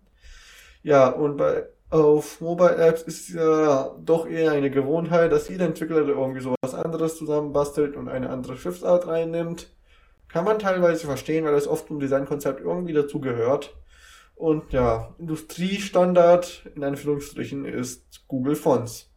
[0.83, 6.07] Ja, und bei auf Mobile Apps ist ja doch eher eine Gewohnheit, dass jeder Entwickler
[6.07, 9.67] irgendwie sowas anderes zusammenbastelt und eine andere Schriftart reinnimmt.
[10.29, 13.75] Kann man teilweise verstehen, weil das oft zum Designkonzept irgendwie dazugehört.
[14.35, 19.09] Und ja, Industriestandard in Anführungsstrichen ist Google Fonts.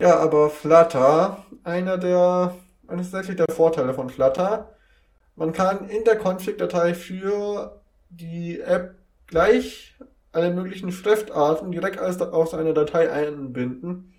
[0.00, 2.54] Ja, aber Flutter, einer der,
[2.88, 4.74] eines der Vorteile von Flutter,
[5.36, 7.82] man kann in der Config-Datei für
[8.16, 8.94] die App
[9.26, 9.94] gleich
[10.32, 14.14] alle möglichen Schriftarten direkt aus einer Datei einbinden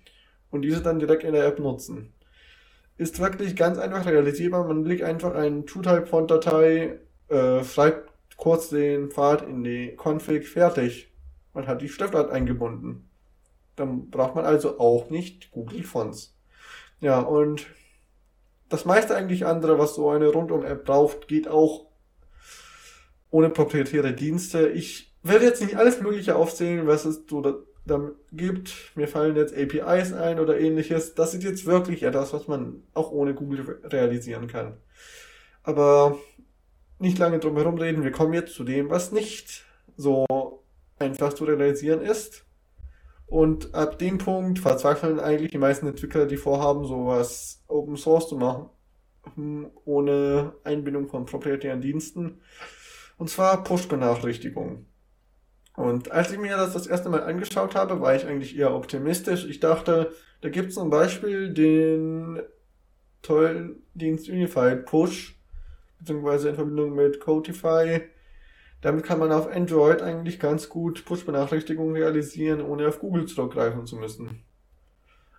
[0.50, 2.12] und diese dann direkt in der App nutzen.
[2.96, 4.66] Ist wirklich ganz einfach realisierbar.
[4.66, 11.12] Man legt einfach eine TrueType-Font-Datei, äh, schreibt kurz den Pfad in die Config, fertig.
[11.54, 13.08] Man hat die Schriftart eingebunden.
[13.76, 16.36] Dann braucht man also auch nicht Google Fonts.
[17.00, 17.66] Ja, und
[18.68, 21.87] das meiste eigentlich andere, was so eine Rundum-App braucht, geht auch
[23.30, 24.68] ohne proprietäre Dienste.
[24.68, 27.54] Ich werde jetzt nicht alles Mögliche aufzählen, was es so da,
[27.84, 28.92] da gibt.
[28.94, 31.14] Mir fallen jetzt APIs ein oder ähnliches.
[31.14, 34.76] Das ist jetzt wirklich etwas, was man auch ohne Google realisieren kann.
[35.62, 36.18] Aber
[36.98, 38.04] nicht lange drum herum reden.
[38.04, 39.64] Wir kommen jetzt zu dem, was nicht
[39.96, 40.26] so
[40.98, 42.44] einfach zu realisieren ist.
[43.26, 48.36] Und ab dem Punkt verzweifeln eigentlich die meisten Entwickler, die vorhaben, sowas Open Source zu
[48.36, 48.70] machen,
[49.84, 52.40] ohne Einbindung von proprietären Diensten.
[53.18, 54.86] Und zwar Push-Benachrichtigungen.
[55.76, 59.44] Und als ich mir das das erste Mal angeschaut habe, war ich eigentlich eher optimistisch.
[59.44, 62.40] Ich dachte, da gibt es zum Beispiel den
[63.22, 65.38] tollen Dienst Unified Push,
[65.98, 68.00] beziehungsweise in Verbindung mit Codify.
[68.80, 73.96] Damit kann man auf Android eigentlich ganz gut Push-Benachrichtigungen realisieren, ohne auf Google zurückgreifen zu
[73.96, 74.44] müssen.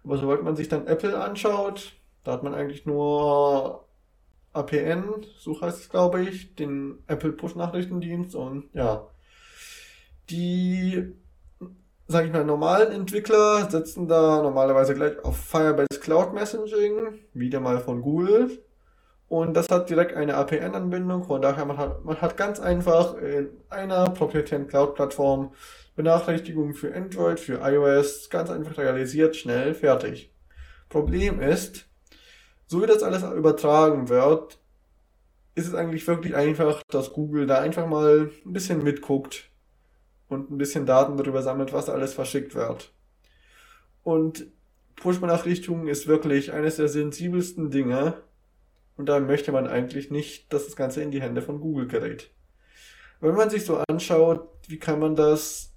[0.04, 3.89] Aber sobald man sich dann Apple anschaut, da hat man eigentlich nur
[4.54, 9.08] APN, so heißt es glaube ich, den Apple Push-Nachrichtendienst und ja,
[10.30, 11.14] die,
[12.08, 17.80] sage ich mal, normalen Entwickler setzen da normalerweise gleich auf Firebase Cloud Messaging, wieder mal
[17.80, 18.64] von Google.
[19.28, 23.50] Und das hat direkt eine APN-Anbindung, von daher man hat, man hat ganz einfach in
[23.70, 25.54] einer proprietären Cloud-Plattform
[25.96, 30.34] Benachrichtigungen für Android, für iOS, ganz einfach realisiert, schnell, fertig.
[30.88, 31.89] Problem ist,
[32.70, 34.60] so wie das alles übertragen wird,
[35.56, 39.50] ist es eigentlich wirklich einfach, dass Google da einfach mal ein bisschen mitguckt
[40.28, 42.94] und ein bisschen Daten darüber sammelt, was alles verschickt wird.
[44.04, 44.46] Und
[44.98, 48.22] Push-Benachrichtigungen ist wirklich eines der sensibelsten Dinge.
[48.98, 52.30] Und da möchte man eigentlich nicht, dass das Ganze in die Hände von Google gerät.
[53.20, 55.74] Wenn man sich so anschaut, wie kann man das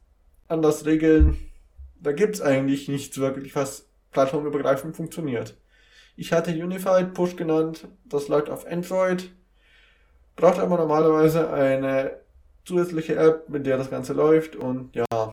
[0.46, 1.38] anders regeln,
[1.98, 5.56] da gibt es eigentlich nichts wirklich, was plattformübergreifend funktioniert.
[6.16, 9.30] Ich hatte Unified Push genannt, das läuft auf Android,
[10.36, 12.20] braucht aber normalerweise eine
[12.64, 15.32] zusätzliche App, mit der das Ganze läuft und ja,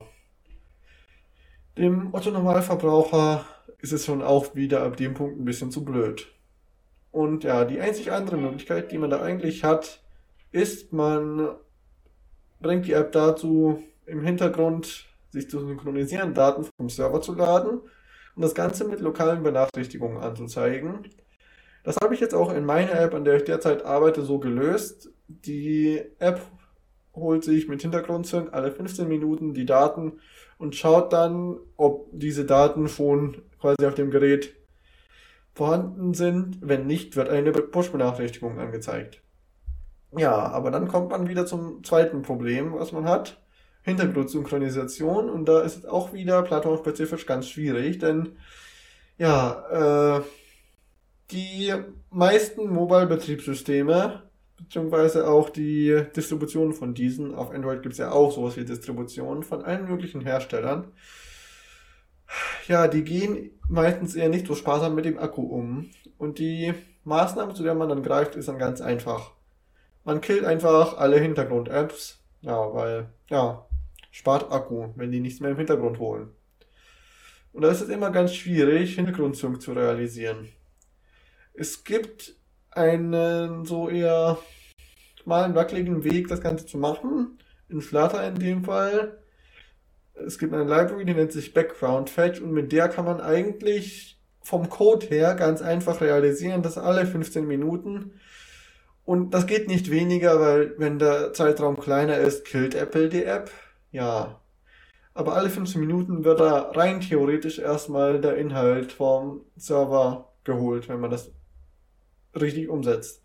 [1.77, 3.45] dem Otto Normalverbraucher
[3.79, 6.27] ist es schon auch wieder ab dem Punkt ein bisschen zu blöd.
[7.11, 10.01] Und ja, die einzig andere Möglichkeit, die man da eigentlich hat,
[10.51, 11.49] ist, man
[12.59, 17.81] bringt die App dazu, im Hintergrund sich zu synchronisieren, Daten vom Server zu laden
[18.39, 20.99] und das Ganze mit lokalen Benachrichtigungen anzuzeigen.
[21.83, 25.11] Das habe ich jetzt auch in meiner App, an der ich derzeit arbeite, so gelöst.
[25.27, 26.39] Die App
[27.13, 30.21] holt sich mit Hintergrundsync alle 15 Minuten die Daten
[30.57, 34.55] und schaut dann, ob diese Daten schon quasi auf dem Gerät
[35.53, 36.59] vorhanden sind.
[36.61, 39.21] Wenn nicht, wird eine Push-Benachrichtigung angezeigt.
[40.17, 43.41] Ja, aber dann kommt man wieder zum zweiten Problem, was man hat.
[43.83, 48.37] Hintergrundsynchronisation und da ist es auch wieder plattformspezifisch ganz schwierig, denn
[49.17, 50.21] ja, äh,
[51.31, 51.73] die
[52.09, 54.23] meisten Mobile-Betriebssysteme
[54.57, 57.33] beziehungsweise auch die Distribution von diesen.
[57.33, 60.87] Auf Android gibt es ja auch sowas wie Distributionen von allen möglichen Herstellern.
[62.67, 65.89] Ja, die gehen meistens eher nicht so sparsam mit dem Akku um.
[66.17, 66.73] Und die
[67.03, 69.31] Maßnahme, zu der man dann greift, ist dann ganz einfach.
[70.03, 72.19] Man killt einfach alle Hintergrund-Apps.
[72.41, 73.65] Ja, weil, ja,
[74.11, 76.29] spart Akku, wenn die nichts mehr im Hintergrund holen.
[77.53, 80.49] Und da ist es immer ganz schwierig, Hintergrundzug zu realisieren.
[81.53, 82.35] Es gibt
[82.71, 84.37] einen so eher
[85.21, 87.39] schmalen, wackeligen Weg, das Ganze zu machen.
[87.67, 89.19] In Flutter in dem Fall.
[90.13, 94.19] Es gibt eine Library, die nennt sich Background Fetch und mit der kann man eigentlich
[94.41, 98.13] vom Code her ganz einfach realisieren, dass alle 15 Minuten
[99.09, 103.49] und das geht nicht weniger, weil wenn der Zeitraum kleiner ist, killt Apple die App.
[103.91, 104.39] Ja.
[105.13, 110.99] Aber alle 15 Minuten wird da rein theoretisch erstmal der Inhalt vom Server geholt, wenn
[110.99, 111.31] man das
[112.39, 113.21] richtig umsetzt.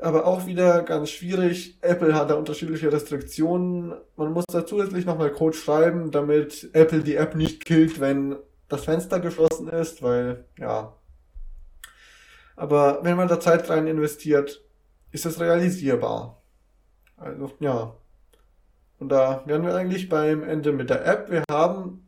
[0.00, 1.78] Aber auch wieder ganz schwierig.
[1.82, 3.94] Apple hat da unterschiedliche Restriktionen.
[4.16, 8.36] Man muss da zusätzlich nochmal Code schreiben, damit Apple die App nicht killt, wenn
[8.68, 10.96] das Fenster geschlossen ist, weil, ja.
[12.56, 14.62] Aber wenn man da Zeit rein investiert,
[15.12, 16.42] ist es realisierbar.
[17.16, 17.94] Also, ja.
[19.00, 21.30] Und da wären wir eigentlich beim Ende mit der App.
[21.30, 22.06] Wir haben,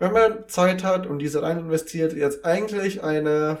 [0.00, 3.58] wenn man Zeit hat und diese rein investiert, jetzt eigentlich eine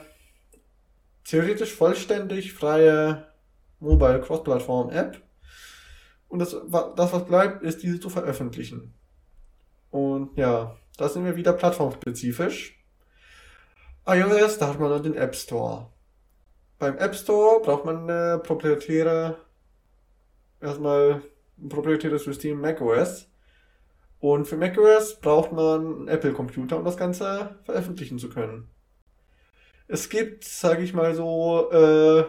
[1.24, 3.28] theoretisch vollständig freie
[3.78, 5.22] Mobile Cross-Plattform App.
[6.26, 6.50] Und das,
[6.96, 8.92] das, was bleibt, ist diese zu veröffentlichen.
[9.90, 12.84] Und ja, da sind wir wieder plattformspezifisch.
[14.04, 15.92] iOS, da hat man dann den App Store.
[16.80, 19.38] Beim App Store braucht man eine proprietäre,
[20.60, 21.22] erstmal
[21.60, 23.28] ein proprietäres System macOS.
[24.20, 28.68] Und für macOS braucht man einen Apple-Computer, um das Ganze veröffentlichen zu können.
[29.86, 32.24] Es gibt, sage ich mal so, äh,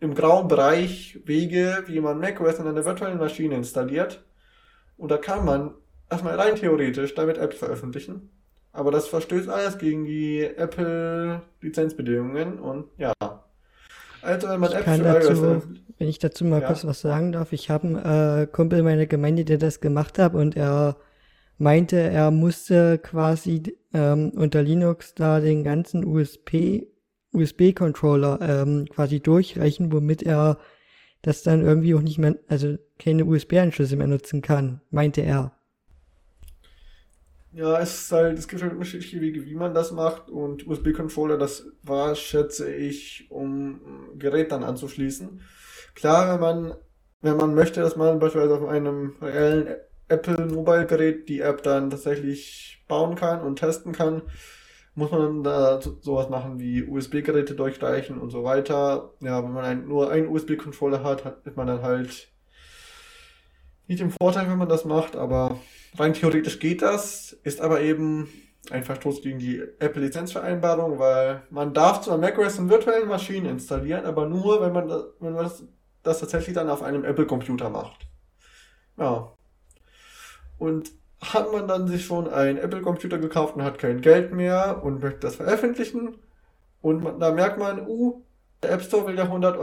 [0.00, 4.24] im grauen Bereich Wege, wie man macOS in einer virtuellen Maschine installiert.
[4.96, 5.74] Und da kann man
[6.10, 8.30] erstmal rein theoretisch damit Apps veröffentlichen.
[8.72, 13.12] Aber das verstößt alles gegen die Apple-Lizenzbedingungen und ja.
[14.22, 15.62] Also wenn man ich Apps für dazu,
[15.98, 16.66] wenn ich dazu mal ja.
[16.66, 17.52] kurz was sagen darf.
[17.52, 20.96] Ich habe einen äh, Kumpel in meiner Gemeinde, der das gemacht hat und er
[21.58, 26.82] meinte, er musste quasi ähm, unter Linux da den ganzen USB
[27.34, 30.58] USB-Controller ähm, quasi durchreichen, womit er
[31.22, 35.52] das dann irgendwie auch nicht mehr, also keine USB-Anschlüsse mehr nutzen kann, meinte er.
[37.54, 41.36] Ja, es ist halt, es gibt halt unterschiedliche Wege, wie man das macht und USB-Controller,
[41.36, 43.80] das war, schätze ich, um
[44.18, 45.42] Gerät dann anzuschließen.
[45.94, 46.74] Klar, wenn man,
[47.20, 49.76] wenn man möchte, dass man beispielsweise auf einem reellen
[50.08, 54.22] Apple Mobile Gerät die App dann tatsächlich bauen kann und testen kann,
[54.94, 59.14] muss man da sowas machen wie USB-Geräte durchreichen und so weiter.
[59.20, 62.30] Ja, wenn man ein, nur einen USB-Controller hat, hat man dann halt
[63.88, 65.58] nicht im Vorteil, wenn man das macht, aber
[65.96, 68.28] rein theoretisch geht das, ist aber eben
[68.70, 74.26] ein Verstoß gegen die Apple-Lizenzvereinbarung, weil man darf zwar macOS in virtuellen Maschinen installieren, aber
[74.26, 75.64] nur, wenn man, das, wenn man das,
[76.02, 78.06] das tatsächlich dann auf einem Apple-Computer macht.
[78.96, 79.32] Ja.
[80.58, 85.02] Und hat man dann sich schon einen Apple-Computer gekauft und hat kein Geld mehr und
[85.02, 86.16] möchte das veröffentlichen.
[86.80, 88.22] Und man, da merkt man, uh,
[88.62, 89.58] der App Store will ja 100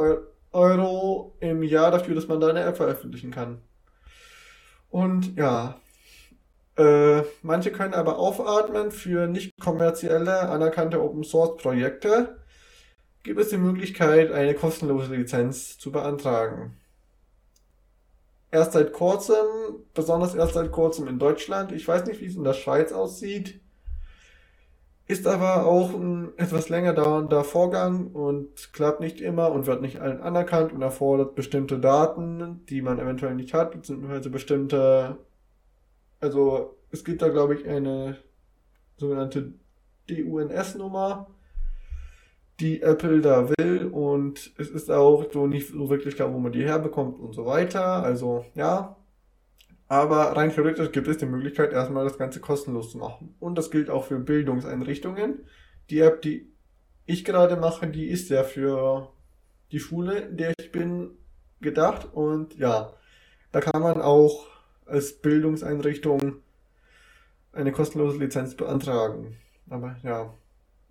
[0.52, 3.62] Euro im Jahr dafür, dass man da eine App veröffentlichen kann.
[4.90, 5.80] Und ja,
[6.80, 12.38] äh, manche können aber aufatmen für nicht kommerzielle, anerkannte Open Source Projekte.
[13.24, 16.80] Gibt es die Möglichkeit, eine kostenlose Lizenz zu beantragen
[18.52, 19.46] erst seit kurzem,
[19.94, 21.72] besonders erst seit kurzem in Deutschland.
[21.72, 23.62] Ich weiß nicht, wie es in der Schweiz aussieht.
[25.08, 30.00] Ist aber auch ein etwas länger dauernder Vorgang und klappt nicht immer und wird nicht
[30.00, 35.18] allen anerkannt und erfordert bestimmte Daten, die man eventuell nicht hat, beziehungsweise bestimmte,
[36.20, 38.18] also es gibt da glaube ich eine
[38.98, 39.54] sogenannte
[40.08, 41.28] DUNS-Nummer,
[42.60, 46.52] die Apple da will und es ist auch so nicht so wirklich klar, wo man
[46.52, 48.04] die herbekommt und so weiter.
[48.04, 48.98] Also ja,
[49.90, 53.36] aber rein theoretisch gibt es die Möglichkeit, erstmal das Ganze kostenlos zu machen.
[53.40, 55.46] Und das gilt auch für Bildungseinrichtungen.
[55.90, 56.54] Die App, die
[57.08, 59.12] ich gerade mache, die ist ja für
[59.72, 61.18] die Schule, in der ich bin,
[61.60, 62.08] gedacht.
[62.14, 62.94] Und ja,
[63.52, 64.46] da kann man auch
[64.90, 66.36] als Bildungseinrichtung
[67.54, 69.38] eine kostenlose Lizenz beantragen.
[69.70, 70.34] Aber ja,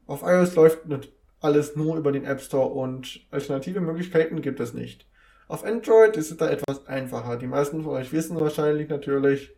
[0.07, 4.75] auf iOS läuft nicht alles nur über den App Store und alternative Möglichkeiten gibt es
[4.75, 5.07] nicht.
[5.47, 7.37] Auf Android ist es da etwas einfacher.
[7.37, 9.55] Die meisten von euch wissen wahrscheinlich natürlich,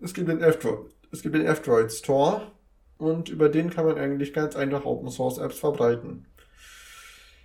[0.00, 2.50] es gibt den F-Droid, es gibt den F-Droid Store
[2.98, 6.26] und über den kann man eigentlich ganz einfach Open Source Apps verbreiten.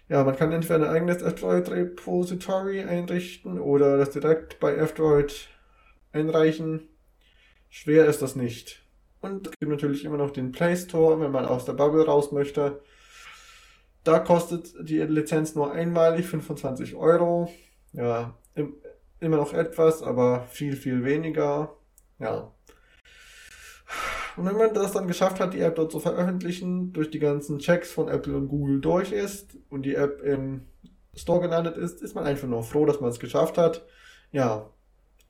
[0.08, 5.50] Ja, man kann entweder ein eigenes F-Droid Repository einrichten oder das direkt bei F-Droid
[6.16, 6.88] einreichen.
[7.70, 8.82] Schwer ist das nicht.
[9.22, 12.32] Und es gibt natürlich immer noch den Play Store, wenn man aus der Bubble raus
[12.32, 12.82] möchte.
[14.04, 17.52] Da kostet die Lizenz nur einmalig 25 Euro.
[17.92, 18.76] Ja, im,
[19.20, 21.76] immer noch etwas, aber viel, viel weniger.
[22.20, 22.52] Ja.
[24.38, 27.60] Und wenn man das dann geschafft hat, die App dort zu veröffentlichen, durch die ganzen
[27.60, 30.66] Checks von Apple und Google durch ist und die App im
[31.16, 33.86] Store gelandet ist, ist man einfach nur froh, dass man es geschafft hat.
[34.32, 34.70] Ja,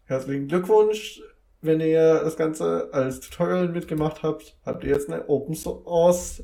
[0.06, 1.22] herzlichen Glückwunsch.
[1.62, 6.44] Wenn ihr das Ganze als Tutorial mitgemacht habt, habt ihr jetzt eine Open Source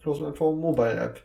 [0.00, 1.22] Close Platform Mobile App.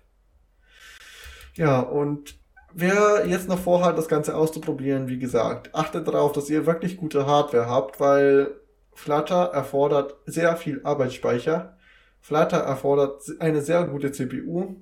[1.55, 2.39] Ja, und
[2.73, 7.25] wer jetzt noch vorhat, das Ganze auszuprobieren, wie gesagt, achtet darauf, dass ihr wirklich gute
[7.25, 8.55] Hardware habt, weil
[8.93, 11.77] Flutter erfordert sehr viel Arbeitsspeicher.
[12.19, 14.75] Flutter erfordert eine sehr gute CPU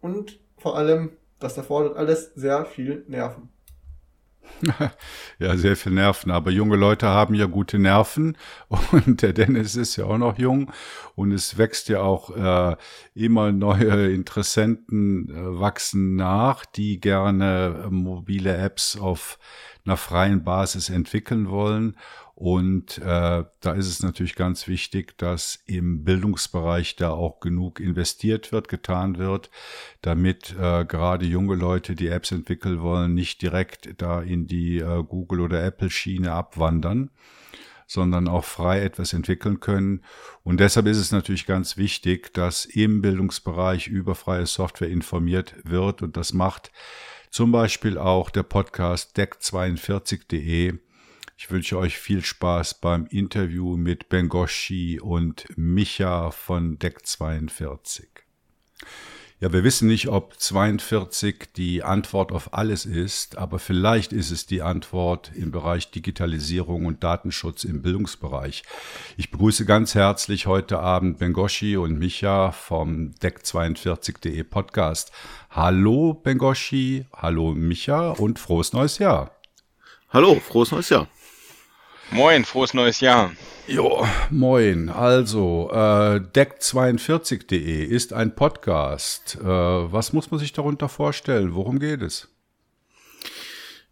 [0.00, 3.50] und vor allem, das erfordert alles sehr viel Nerven.
[5.38, 6.30] ja, sehr viel Nerven.
[6.30, 8.36] Aber junge Leute haben ja gute Nerven.
[8.92, 10.72] Und der Dennis ist ja auch noch jung.
[11.14, 12.76] Und es wächst ja auch äh,
[13.14, 19.38] immer neue Interessenten äh, wachsen nach, die gerne äh, mobile Apps auf
[19.84, 21.96] einer freien Basis entwickeln wollen
[22.40, 28.52] und äh, da ist es natürlich ganz wichtig, dass im Bildungsbereich da auch genug investiert
[28.52, 29.50] wird, getan wird,
[30.02, 35.02] damit äh, gerade junge Leute, die Apps entwickeln wollen, nicht direkt da in die äh,
[35.02, 37.10] Google oder Apple Schiene abwandern
[37.90, 40.04] sondern auch frei etwas entwickeln können.
[40.44, 46.02] Und deshalb ist es natürlich ganz wichtig, dass im Bildungsbereich über freie Software informiert wird.
[46.02, 46.70] Und das macht
[47.30, 50.78] zum Beispiel auch der Podcast deck42.de
[51.38, 58.08] ich wünsche euch viel Spaß beim Interview mit Bengoshi und Micha von Deck 42.
[59.38, 64.46] Ja, wir wissen nicht, ob 42 die Antwort auf alles ist, aber vielleicht ist es
[64.46, 68.64] die Antwort im Bereich Digitalisierung und Datenschutz im Bildungsbereich.
[69.16, 75.12] Ich begrüße ganz herzlich heute Abend Bengoshi und Micha vom Deck42.de Podcast.
[75.50, 79.30] Hallo Bengoshi, hallo Micha und frohes neues Jahr.
[80.10, 81.06] Hallo, frohes neues Jahr.
[82.10, 83.32] Moin, frohes neues Jahr.
[83.66, 84.88] Jo, moin.
[84.88, 89.36] Also, äh, Deck42.de ist ein Podcast.
[89.42, 91.54] Äh, was muss man sich darunter vorstellen?
[91.54, 92.28] Worum geht es?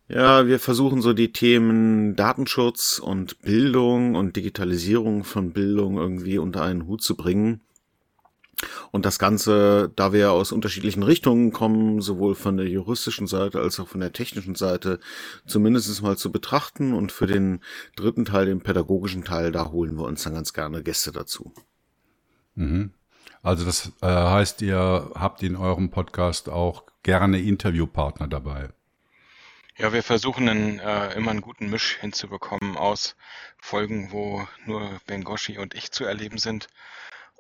[0.09, 6.63] Ja, wir versuchen so die Themen Datenschutz und Bildung und Digitalisierung von Bildung irgendwie unter
[6.63, 7.61] einen Hut zu bringen.
[8.91, 13.79] Und das Ganze, da wir aus unterschiedlichen Richtungen kommen, sowohl von der juristischen Seite als
[13.79, 14.99] auch von der technischen Seite,
[15.47, 16.95] zumindest mal zu betrachten.
[16.95, 17.61] Und für den
[17.97, 21.53] dritten Teil, den pädagogischen Teil, da holen wir uns dann ganz gerne Gäste dazu.
[22.55, 22.93] Mhm.
[23.43, 28.71] Also das äh, heißt, ihr habt in eurem Podcast auch gerne Interviewpartner dabei.
[29.77, 33.15] Ja, wir versuchen einen, äh, immer einen guten Misch hinzubekommen aus
[33.59, 36.69] Folgen, wo nur Bengoshi und ich zu erleben sind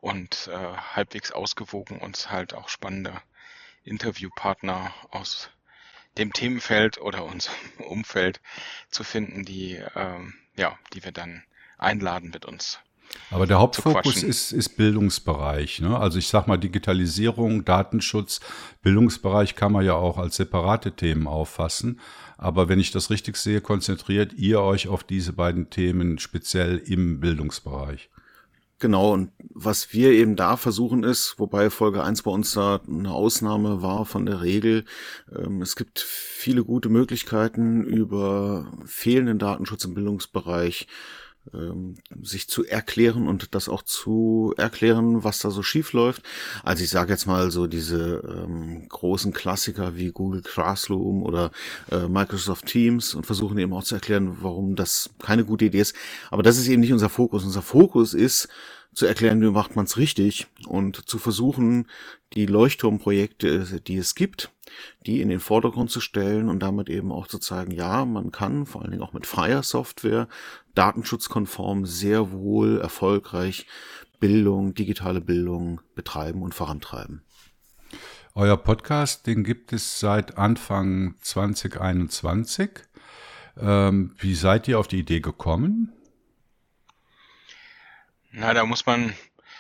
[0.06, 3.12] und äh, halbwegs ausgewogen uns halt auch spannende
[3.82, 5.50] Interviewpartner aus
[6.16, 7.56] dem Themenfeld oder unserem
[7.88, 8.40] Umfeld
[8.88, 11.42] zu finden, die, ähm, ja, die wir dann
[11.76, 12.78] einladen mit uns.
[13.32, 15.80] Aber der Hauptfokus ist, ist Bildungsbereich.
[15.80, 15.98] Ne?
[15.98, 18.40] Also ich sag mal Digitalisierung, Datenschutz,
[18.82, 22.00] Bildungsbereich kann man ja auch als separate Themen auffassen.
[22.38, 27.18] Aber wenn ich das richtig sehe, konzentriert ihr euch auf diese beiden Themen speziell im
[27.18, 28.08] Bildungsbereich.
[28.78, 33.10] Genau, und was wir eben da versuchen ist, wobei Folge 1 bei uns da eine
[33.10, 34.84] Ausnahme war von der Regel,
[35.34, 40.88] ähm, es gibt viele gute Möglichkeiten über fehlenden Datenschutz im Bildungsbereich
[41.54, 46.22] ähm, sich zu erklären und das auch zu erklären, was da so schief läuft.
[46.62, 51.50] Also ich sage jetzt mal so diese ähm, großen Klassiker wie Google Classroom oder
[51.90, 55.94] äh, Microsoft Teams und versuchen eben auch zu erklären, warum das keine gute Idee ist.
[56.30, 57.44] Aber das ist eben nicht unser Fokus.
[57.44, 58.48] Unser Fokus ist
[58.96, 61.86] zu erklären, wie macht man es richtig und zu versuchen,
[62.32, 64.50] die Leuchtturmprojekte, die es gibt,
[65.04, 68.64] die in den Vordergrund zu stellen und damit eben auch zu zeigen, ja, man kann
[68.64, 70.28] vor allen Dingen auch mit freier Software
[70.76, 73.66] datenschutzkonform sehr wohl erfolgreich
[74.20, 77.22] Bildung, digitale Bildung betreiben und vorantreiben.
[78.34, 82.70] Euer Podcast, den gibt es seit Anfang 2021.
[83.58, 85.92] Ähm, wie seid ihr auf die Idee gekommen?
[88.30, 89.14] Na, da muss man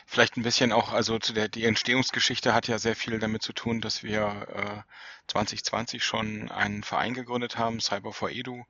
[0.06, 3.54] vielleicht ein bisschen auch, also zu der, die Entstehungsgeschichte hat ja sehr viel damit zu
[3.54, 4.82] tun, dass wir äh,
[5.28, 8.64] 2020 schon einen Verein gegründet haben, Cyber for Edu,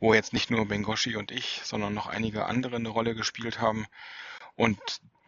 [0.00, 3.86] wo jetzt nicht nur Bengoshi und ich, sondern noch einige andere eine Rolle gespielt haben.
[4.56, 4.78] Und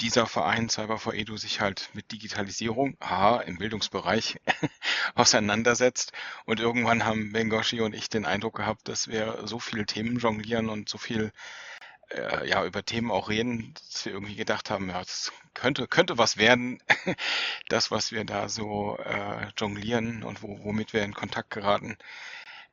[0.00, 4.40] dieser Verein Cyber for Edu sich halt mit Digitalisierung, aha, im Bildungsbereich
[5.14, 6.12] auseinandersetzt.
[6.44, 10.68] Und irgendwann haben Bengoshi und ich den Eindruck gehabt, dass wir so viele Themen jonglieren
[10.68, 11.32] und so viel
[12.10, 16.18] äh, ja, über Themen auch reden, dass wir irgendwie gedacht haben, ja, das könnte, könnte
[16.18, 16.82] was werden,
[17.68, 21.96] das, was wir da so äh, jonglieren und wo, womit wir in Kontakt geraten,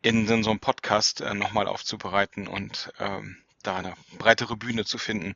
[0.01, 4.97] in, in so einem Podcast äh, nochmal aufzubereiten und ähm, da eine breitere Bühne zu
[4.97, 5.35] finden,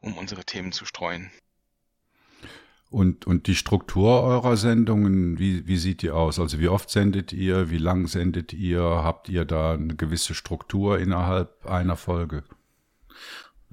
[0.00, 1.30] um unsere Themen zu streuen.
[2.88, 6.38] Und, und die Struktur eurer Sendungen, wie, wie sieht die aus?
[6.38, 8.80] Also wie oft sendet ihr, wie lang sendet ihr?
[8.80, 12.44] Habt ihr da eine gewisse Struktur innerhalb einer Folge?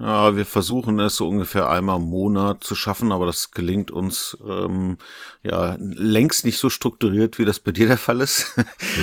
[0.00, 4.36] Ja, wir versuchen es so ungefähr einmal im Monat zu schaffen, aber das gelingt uns
[4.44, 4.98] ähm,
[5.44, 8.56] ja längst nicht so strukturiert, wie das bei dir der Fall ist.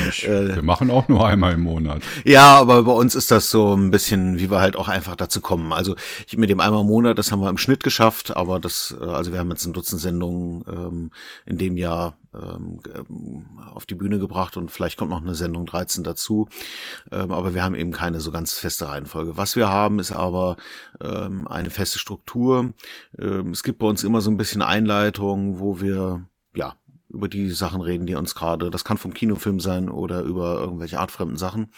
[0.09, 2.01] Ich, äh, wir machen auch nur einmal im Monat.
[2.25, 5.39] Ja, aber bei uns ist das so ein bisschen, wie wir halt auch einfach dazu
[5.39, 5.71] kommen.
[5.71, 5.95] Also
[6.27, 9.05] ich, mit dem einmal im Monat, das haben wir im Schnitt geschafft, aber das, äh,
[9.05, 11.11] also wir haben jetzt ein Dutzend Sendungen ähm,
[11.45, 16.47] in dem Jahr auf die Bühne gebracht und vielleicht kommt noch eine Sendung 13 dazu.
[17.11, 19.37] Ähm, aber wir haben eben keine so ganz feste Reihenfolge.
[19.37, 20.55] Was wir haben, ist aber
[21.01, 22.73] ähm, eine feste Struktur.
[23.19, 26.25] Ähm, es gibt bei uns immer so ein bisschen Einleitung, wo wir
[26.55, 26.75] ja
[27.13, 30.99] über die Sachen reden, die uns gerade, das kann vom Kinofilm sein oder über irgendwelche
[30.99, 31.71] artfremden Sachen.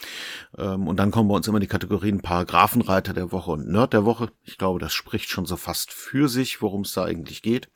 [0.57, 4.05] Ähm, und dann kommen bei uns immer die Kategorien Paragraphenreiter der Woche und Nerd der
[4.05, 4.30] Woche.
[4.43, 7.69] Ich glaube, das spricht schon so fast für sich, worum es da eigentlich geht.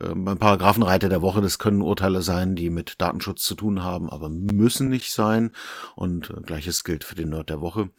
[0.00, 4.10] Ähm, beim Paragraphenreiter der Woche, das können Urteile sein, die mit Datenschutz zu tun haben,
[4.10, 5.52] aber müssen nicht sein.
[5.94, 7.90] Und äh, gleiches gilt für den Nerd der Woche.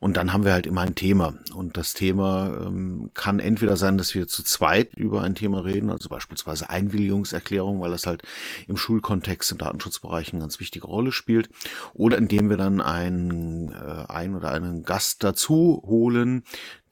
[0.00, 1.34] Und dann haben wir halt immer ein Thema.
[1.54, 5.90] Und das Thema ähm, kann entweder sein, dass wir zu zweit über ein Thema reden,
[5.90, 8.22] also beispielsweise Einwilligungserklärung, weil das halt
[8.68, 11.50] im Schulkontext im Datenschutzbereich eine ganz wichtige Rolle spielt,
[11.94, 16.44] oder indem wir dann einen, äh, ein oder einen Gast dazu holen,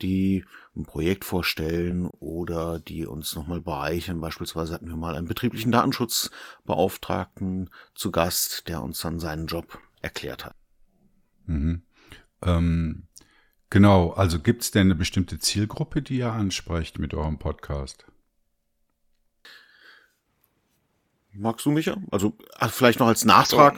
[0.03, 0.45] die
[0.77, 4.21] ein Projekt vorstellen oder die uns nochmal bereichern.
[4.21, 10.45] Beispielsweise hatten wir mal einen betrieblichen Datenschutzbeauftragten zu Gast, der uns dann seinen Job erklärt
[10.45, 10.55] hat.
[11.47, 11.83] Mhm.
[12.43, 13.09] Ähm,
[13.69, 18.07] genau, also gibt es denn eine bestimmte Zielgruppe, die ihr ansprecht mit eurem Podcast?
[21.35, 21.97] Magst du, Micha?
[22.11, 22.35] Also
[22.71, 23.77] vielleicht noch als Nachtrag.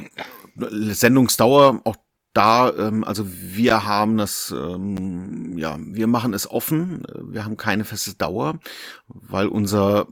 [0.56, 0.68] So.
[0.70, 1.96] Sendungsdauer, auch
[2.32, 7.02] da, ähm, also wir haben das, ähm, ja, wir machen es offen.
[7.22, 8.58] Wir haben keine feste Dauer,
[9.06, 10.08] weil unser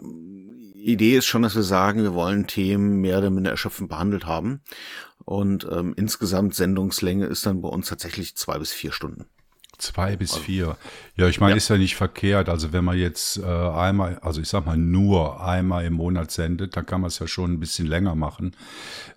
[0.74, 4.60] Idee ist schon, dass wir sagen, wir wollen Themen mehr oder minder erschöpfend behandelt haben.
[5.24, 9.26] Und ähm, insgesamt Sendungslänge ist dann bei uns tatsächlich zwei bis vier Stunden.
[9.80, 10.76] Zwei bis also, vier.
[11.16, 11.56] Ja, ich meine, ja.
[11.56, 12.48] ist ja nicht verkehrt.
[12.48, 16.76] Also wenn man jetzt äh, einmal, also ich sag mal nur einmal im Monat sendet,
[16.76, 18.54] dann kann man es ja schon ein bisschen länger machen.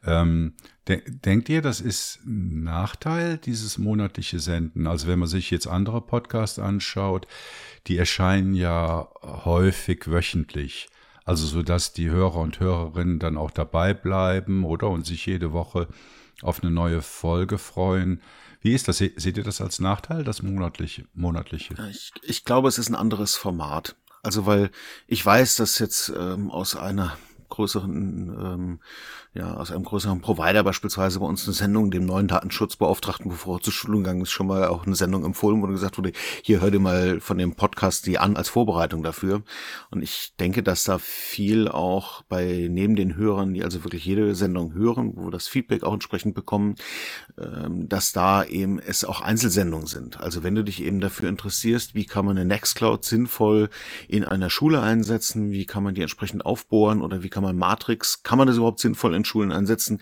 [0.05, 0.53] Ähm,
[0.87, 4.87] de denkt ihr, das ist ein Nachteil, dieses monatliche Senden?
[4.87, 7.27] Also wenn man sich jetzt andere Podcasts anschaut,
[7.87, 10.87] die erscheinen ja häufig wöchentlich.
[11.25, 15.51] Also so dass die Hörer und Hörerinnen dann auch dabei bleiben oder und sich jede
[15.51, 15.87] Woche
[16.41, 18.21] auf eine neue Folge freuen.
[18.63, 18.97] Wie ist das?
[18.97, 21.05] Seht ihr das als Nachteil, das monatliche?
[21.13, 21.75] monatliche?
[21.91, 23.97] Ich, ich glaube, es ist ein anderes Format.
[24.23, 24.71] Also weil
[25.05, 27.17] ich weiß, dass jetzt ähm, aus einer
[27.49, 28.79] größeren, ähm,
[29.35, 33.61] ja, aus einem größeren Provider beispielsweise bei uns eine Sendung, dem neuen Datenschutzbeauftragten, bevor er
[33.61, 36.11] zur Schulung gegangen ist, schon mal auch eine Sendung empfohlen wurde, gesagt wurde,
[36.43, 39.41] hier hör dir mal von dem Podcast die an als Vorbereitung dafür.
[39.89, 44.35] Und ich denke, dass da viel auch bei neben den Hörern, die also wirklich jede
[44.35, 46.75] Sendung hören, wo wir das Feedback auch entsprechend bekommen,
[47.39, 50.19] ähm, dass da eben es auch Einzelsendungen sind.
[50.19, 53.69] Also wenn du dich eben dafür interessierst, wie kann man eine Nextcloud sinnvoll
[54.07, 58.21] in einer Schule einsetzen, wie kann man die entsprechend aufbohren oder wie kann man Matrix,
[58.21, 60.01] kann man das überhaupt sinnvoll in Schulen einsetzen,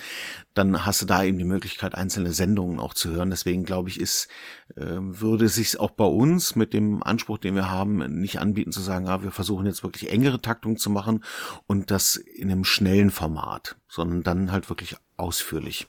[0.53, 3.29] dann hast du da eben die Möglichkeit, einzelne Sendungen auch zu hören.
[3.29, 4.27] Deswegen glaube ich, ist,
[4.75, 8.81] äh, würde sich auch bei uns mit dem Anspruch, den wir haben, nicht anbieten zu
[8.81, 11.23] sagen, ja, wir versuchen jetzt wirklich engere Taktung zu machen
[11.67, 15.87] und das in einem schnellen Format, sondern dann halt wirklich ausführlich.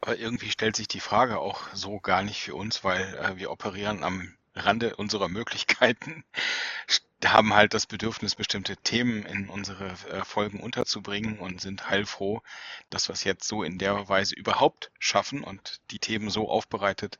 [0.00, 3.50] Aber irgendwie stellt sich die Frage auch so gar nicht für uns, weil äh, wir
[3.50, 6.24] operieren am Rande unserer Möglichkeiten
[7.32, 12.42] haben halt das Bedürfnis, bestimmte Themen in unsere äh, Folgen unterzubringen und sind heilfroh,
[12.90, 17.18] dass wir es jetzt so in der Weise überhaupt schaffen und die Themen so aufbereitet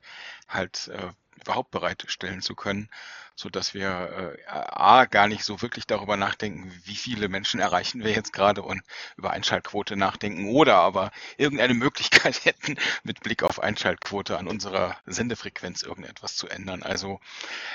[0.48, 2.88] halt äh, überhaupt bereitstellen zu können,
[3.36, 8.04] so dass wir äh, a gar nicht so wirklich darüber nachdenken, wie viele Menschen erreichen
[8.04, 8.82] wir jetzt gerade und
[9.16, 15.82] über Einschaltquote nachdenken oder aber irgendeine Möglichkeit hätten, mit Blick auf Einschaltquote an unserer Sendefrequenz
[15.82, 16.82] irgendetwas zu ändern.
[16.82, 17.20] Also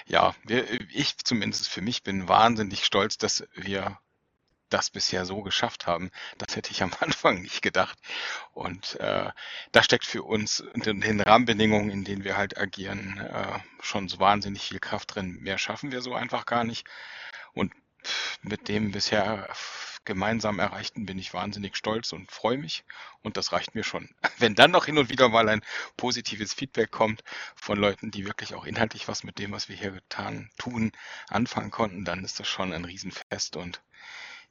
[0.05, 3.99] ja, wir, ich zumindest für mich bin wahnsinnig stolz, dass wir
[4.69, 6.11] das bisher so geschafft haben.
[6.37, 7.97] Das hätte ich am Anfang nicht gedacht.
[8.53, 9.31] Und äh,
[9.71, 14.19] da steckt für uns in den Rahmenbedingungen, in denen wir halt agieren, äh, schon so
[14.19, 15.37] wahnsinnig viel Kraft drin.
[15.41, 16.87] Mehr schaffen wir so einfach gar nicht.
[17.53, 17.73] Und
[18.41, 19.49] mit dem bisher
[20.05, 22.83] gemeinsam erreichten bin ich wahnsinnig stolz und freue mich.
[23.21, 24.09] Und das reicht mir schon.
[24.37, 25.61] Wenn dann noch hin und wieder mal ein
[25.97, 27.23] positives Feedback kommt
[27.55, 30.91] von Leuten, die wirklich auch inhaltlich was mit dem, was wir hier getan, tun,
[31.27, 33.81] anfangen konnten, dann ist das schon ein Riesenfest und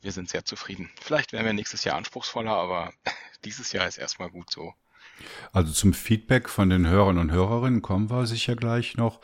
[0.00, 0.90] wir sind sehr zufrieden.
[1.00, 2.92] Vielleicht werden wir nächstes Jahr anspruchsvoller, aber
[3.44, 4.74] dieses Jahr ist erstmal gut so.
[5.52, 9.20] Also zum Feedback von den Hörern und Hörerinnen kommen wir sicher gleich noch.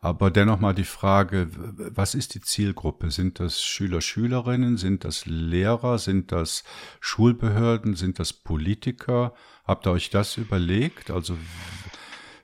[0.00, 3.10] Aber dennoch mal die Frage, was ist die Zielgruppe?
[3.10, 4.76] Sind das Schüler, Schülerinnen?
[4.76, 5.98] Sind das Lehrer?
[5.98, 6.64] Sind das
[7.00, 7.94] Schulbehörden?
[7.96, 9.32] Sind das Politiker?
[9.64, 11.10] Habt ihr euch das überlegt?
[11.10, 11.38] Also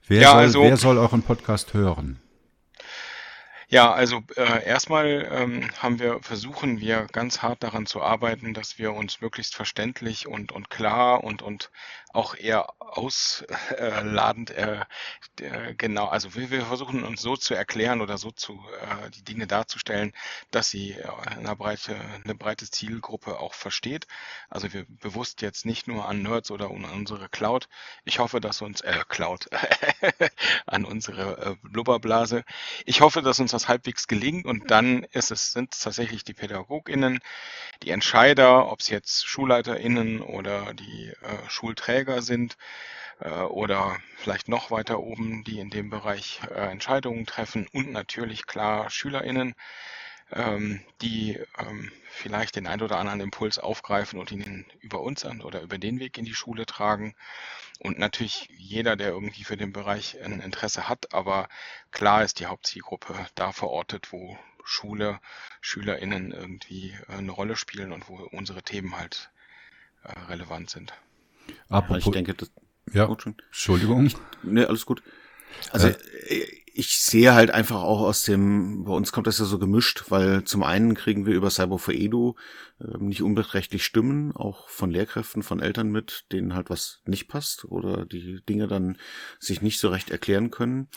[0.06, 2.20] wer, ja, soll, also, wer soll euren Podcast hören?
[3.74, 8.78] Ja, also äh, erstmal ähm, haben wir versuchen wir ganz hart daran zu arbeiten, dass
[8.78, 11.72] wir uns möglichst verständlich und und klar und und
[12.15, 14.85] auch eher ausladend äh,
[15.41, 19.24] äh, genau, also wir, wir versuchen uns so zu erklären oder so zu äh, die
[19.24, 20.12] Dinge darzustellen,
[20.53, 24.07] dass sie äh, eine breite eine breite Zielgruppe auch versteht.
[24.49, 27.69] Also wir bewusst jetzt nicht nur an Nerds oder an unsere Cloud.
[28.05, 29.49] Ich hoffe, dass uns äh, Cloud
[30.66, 32.45] an unsere äh, Blubberblase.
[32.86, 36.35] Ich hoffe, dass uns das halbwegs gelingt und dann ist es sind es tatsächlich die
[36.35, 37.19] PädagogInnen,
[37.82, 42.56] die Entscheider, ob es jetzt SchulleiterInnen oder die äh, Schulträger Träger sind
[43.20, 48.47] äh, oder vielleicht noch weiter oben, die in dem Bereich äh, Entscheidungen treffen und natürlich
[48.47, 49.55] klar SchülerInnen,
[50.32, 55.40] ähm, die ähm, vielleicht den ein oder anderen Impuls aufgreifen und ihn über uns an
[55.40, 57.14] oder über den Weg in die Schule tragen.
[57.78, 61.48] Und natürlich jeder, der irgendwie für den Bereich ein Interesse hat, aber
[61.90, 65.20] klar ist die Hauptzielgruppe da verortet, wo Schule,
[65.62, 69.31] SchülerInnen irgendwie äh, eine Rolle spielen und wo unsere Themen halt
[70.28, 70.93] relevant sind.
[71.68, 72.50] Apropos, ja, ich denke, das,
[72.92, 74.10] ja, gut, Entschuldigung.
[74.42, 75.02] Ne, alles gut.
[75.70, 75.94] Also, äh,
[76.76, 80.42] ich sehe halt einfach auch aus dem, bei uns kommt das ja so gemischt, weil
[80.42, 82.34] zum einen kriegen wir über Cyber for Edu
[82.80, 87.64] äh, nicht unbeträchtlich Stimmen, auch von Lehrkräften, von Eltern mit, denen halt was nicht passt
[87.64, 88.98] oder die Dinge dann
[89.38, 90.88] sich nicht so recht erklären können.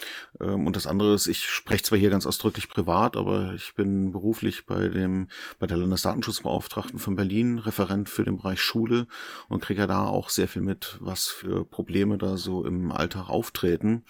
[0.41, 4.11] Ähm, und das andere ist, ich spreche zwar hier ganz ausdrücklich privat, aber ich bin
[4.11, 5.27] beruflich bei dem,
[5.59, 9.05] bei der Landesdatenschutzbeauftragten von Berlin Referent für den Bereich Schule
[9.47, 13.29] und kriege ja da auch sehr viel mit, was für Probleme da so im Alltag
[13.29, 14.05] auftreten.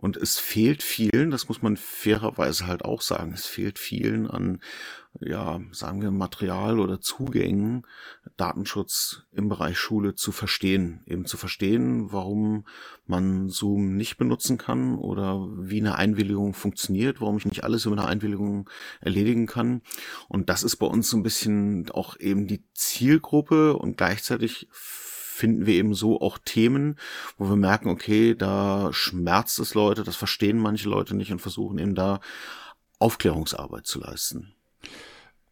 [0.00, 4.62] Und es fehlt vielen, das muss man fairerweise halt auch sagen, es fehlt vielen an,
[5.20, 7.86] ja, sagen wir Material oder Zugängen,
[8.38, 11.02] Datenschutz im Bereich Schule zu verstehen.
[11.04, 12.64] Eben zu verstehen, warum
[13.06, 17.98] man Zoom nicht benutzen kann oder wie eine Einwilligung funktioniert, warum ich nicht alles über
[17.98, 18.70] eine Einwilligung
[19.02, 19.82] erledigen kann.
[20.28, 24.66] Und das ist bei uns so ein bisschen auch eben die Zielgruppe und gleichzeitig
[25.40, 26.96] finden wir eben so auch Themen,
[27.38, 31.78] wo wir merken, okay, da schmerzt es Leute, das verstehen manche Leute nicht und versuchen
[31.78, 32.20] eben da
[32.98, 34.52] Aufklärungsarbeit zu leisten.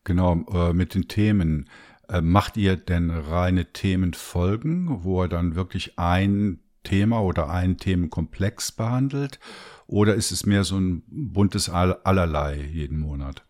[0.04, 1.68] Genau, äh, mit den Themen.
[2.08, 8.72] Äh, macht ihr denn reine Themenfolgen, wo er dann wirklich ein Thema oder einen Themenkomplex
[8.72, 9.40] behandelt?
[9.86, 13.47] Oder ist es mehr so ein buntes Allerlei jeden Monat?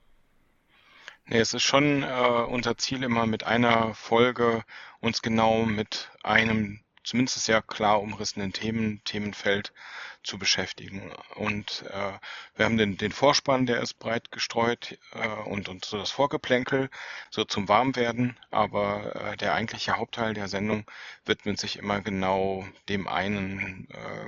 [1.31, 4.65] Nee, es ist schon äh, unser Ziel immer mit einer Folge
[5.01, 9.75] uns genau mit einem zumindest sehr klar umrissenen Themen, Themenfeld
[10.23, 11.13] zu beschäftigen.
[11.35, 12.19] Und äh,
[12.57, 16.89] wir haben den, den Vorspann, der ist breit gestreut äh, und, und so das Vorgeplänkel,
[17.31, 18.39] so zum Warmwerden.
[18.51, 20.87] Aber äh, der eigentliche Hauptteil der Sendung
[21.27, 24.27] widmet sich immer genau dem einen äh,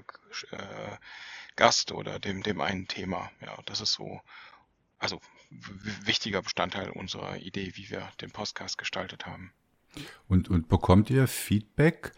[0.54, 0.96] äh,
[1.56, 3.30] Gast oder dem, dem einen Thema.
[3.40, 4.20] Ja, das ist so,
[4.98, 5.18] also
[5.50, 9.52] wichtiger Bestandteil unserer Idee, wie wir den Podcast gestaltet haben.
[10.28, 12.12] Und, und bekommt ihr Feedback?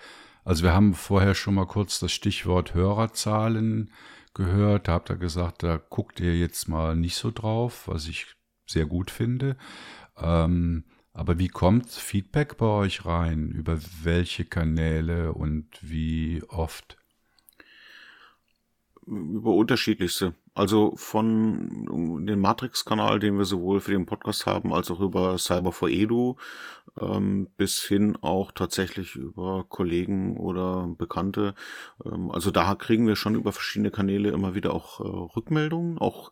[0.44, 3.90] Also wir haben vorher schon mal kurz das Stichwort Hörerzahlen
[4.34, 4.88] gehört.
[4.88, 8.26] Da habt ihr gesagt, da guckt ihr jetzt mal nicht so drauf, was ich
[8.66, 9.56] sehr gut finde.
[10.16, 13.50] Ähm, aber wie kommt Feedback bei euch rein?
[13.50, 16.96] Über welche Kanäle und wie oft?
[19.06, 20.34] Über unterschiedlichste.
[20.54, 25.72] Also von dem Matrix-Kanal, den wir sowohl für den Podcast haben, als auch über Cyber
[25.72, 26.36] for Edu,
[27.00, 31.54] ähm, bis hin auch tatsächlich über Kollegen oder Bekannte.
[32.04, 35.04] Ähm, also da kriegen wir schon über verschiedene Kanäle immer wieder auch äh,
[35.36, 36.30] Rückmeldungen, auch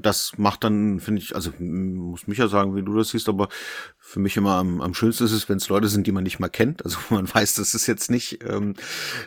[0.00, 3.48] das macht dann, finde ich, also muss mich ja sagen, wie du das siehst, aber
[3.98, 6.38] für mich immer am, am schönsten ist es, wenn es Leute sind, die man nicht
[6.38, 6.84] mal kennt.
[6.84, 8.74] Also man weiß, das ist jetzt nicht, ähm,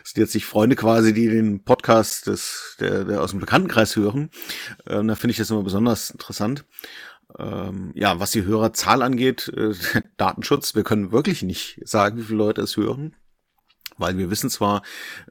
[0.02, 4.30] sind jetzt nicht Freunde quasi, die den Podcast des, der, der aus dem Bekanntenkreis hören.
[4.86, 6.64] Ähm, da finde ich das immer besonders interessant.
[7.38, 9.74] Ähm, ja, was die Hörerzahl angeht, äh,
[10.16, 13.14] Datenschutz, wir können wirklich nicht sagen, wie viele Leute es hören.
[14.02, 14.82] Weil wir wissen zwar,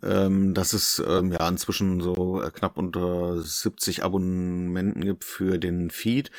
[0.01, 5.89] ähm, dass es ähm, ja inzwischen so äh, knapp unter 70 Abonnenten gibt für den
[5.89, 6.31] Feed,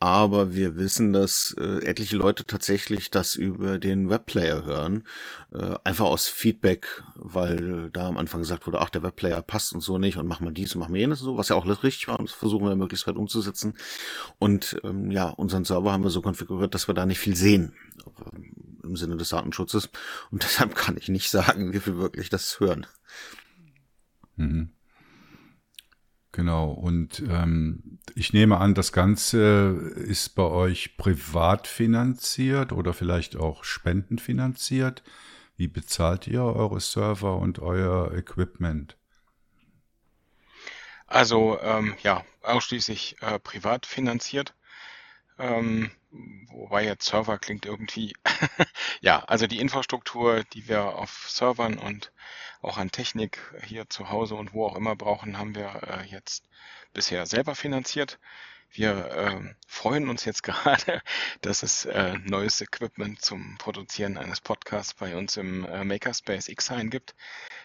[0.00, 5.04] aber wir wissen, dass äh, etliche Leute tatsächlich das über den Webplayer hören,
[5.52, 9.82] äh, einfach aus Feedback, weil da am Anfang gesagt wurde, ach, der Webplayer passt und
[9.82, 11.66] so nicht und mach mal dies und mach mal jenes und so, was ja auch
[11.66, 13.74] richtig war und das versuchen wir möglichst weit umzusetzen.
[14.38, 17.74] Und ähm, ja, unseren Server haben wir so konfiguriert, dass wir da nicht viel sehen
[18.84, 19.90] im Sinne des Datenschutzes.
[20.30, 22.86] Und deshalb kann ich nicht sagen, wie viel wirklich das hören.
[24.36, 24.70] Mhm.
[26.32, 33.36] Genau, und ähm, ich nehme an, das Ganze ist bei euch privat finanziert oder vielleicht
[33.36, 35.04] auch spendenfinanziert.
[35.56, 38.96] Wie bezahlt ihr eure Server und euer Equipment?
[41.06, 44.54] Also ähm, ja, ausschließlich äh, privat finanziert.
[45.38, 45.90] Ähm,
[46.48, 48.14] wobei jetzt Server klingt irgendwie,
[49.00, 52.12] ja, also die Infrastruktur, die wir auf Servern und
[52.62, 56.48] auch an Technik hier zu Hause und wo auch immer brauchen, haben wir äh, jetzt
[56.92, 58.18] bisher selber finanziert.
[58.70, 61.02] Wir äh, freuen uns jetzt gerade,
[61.42, 66.90] dass es äh, neues Equipment zum Produzieren eines Podcasts bei uns im äh, Makerspace Xhain
[66.90, 67.14] gibt.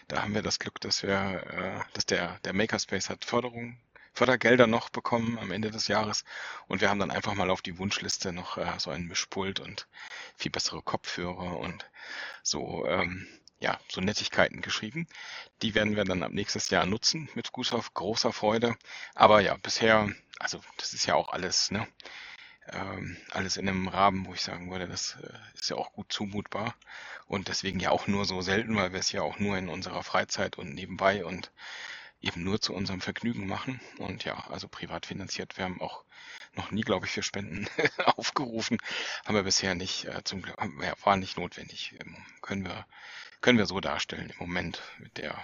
[0.08, 3.78] Da haben wir das Glück, dass wir, äh, dass der, der Makerspace hat Förderung
[4.12, 6.24] Fördergelder noch bekommen am Ende des Jahres.
[6.66, 9.86] Und wir haben dann einfach mal auf die Wunschliste noch äh, so ein Mischpult und
[10.36, 11.88] viel bessere Kopfhörer und
[12.42, 13.26] so, ähm,
[13.60, 15.06] ja, so Nettigkeiten geschrieben.
[15.62, 18.74] Die werden wir dann ab nächstes Jahr nutzen mit großer, großer Freude.
[19.14, 21.86] Aber ja, bisher, also das ist ja auch alles, ne?
[22.72, 26.12] Ähm, alles in einem Rahmen, wo ich sagen würde, das äh, ist ja auch gut
[26.12, 26.74] zumutbar
[27.26, 30.02] und deswegen ja auch nur so selten, weil wir es ja auch nur in unserer
[30.02, 31.50] Freizeit und nebenbei und
[32.20, 33.80] eben nur zu unserem Vergnügen machen.
[33.98, 35.56] Und ja, also privat finanziert.
[35.56, 36.04] Wir haben auch
[36.54, 37.66] noch nie, glaube ich, für Spenden
[38.04, 38.78] aufgerufen.
[39.24, 41.94] Haben wir bisher nicht, äh, zum Glück, ja, war nicht notwendig.
[42.00, 42.86] Ähm, können wir,
[43.40, 45.36] können wir so darstellen im Moment mit der,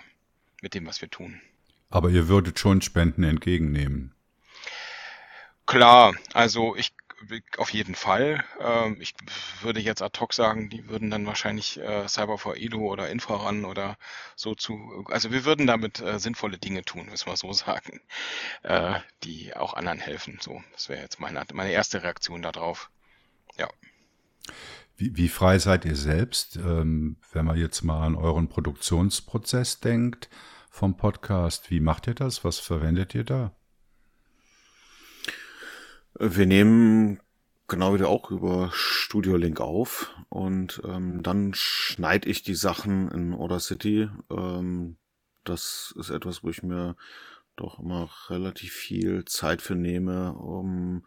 [0.60, 1.40] mit dem, was wir tun.
[1.88, 4.14] Aber ihr würdet schon Spenden entgegennehmen.
[5.66, 6.92] Klar, also ich
[7.56, 8.44] auf jeden Fall.
[8.60, 9.14] Ähm, ich
[9.62, 13.64] würde jetzt ad hoc sagen, die würden dann wahrscheinlich äh, Cyber for Edu oder Infraran
[13.64, 13.96] oder
[14.34, 18.00] so zu, also wir würden damit äh, sinnvolle Dinge tun, müssen wir so sagen,
[18.62, 20.38] äh, die auch anderen helfen.
[20.40, 22.90] So, das wäre jetzt meine, meine erste Reaktion darauf.
[23.56, 23.68] Ja.
[24.96, 30.28] Wie, wie frei seid ihr selbst, ähm, wenn man jetzt mal an euren Produktionsprozess denkt
[30.70, 31.70] vom Podcast?
[31.70, 32.44] Wie macht ihr das?
[32.44, 33.52] Was verwendet ihr da?
[36.18, 37.20] Wir nehmen
[37.68, 43.10] genau wie du auch über Studio Link auf und ähm, dann schneide ich die Sachen
[43.10, 44.08] in Order City.
[44.30, 44.96] Ähm,
[45.44, 46.96] das ist etwas, wo ich mir
[47.56, 51.04] doch immer relativ viel Zeit für nehme, um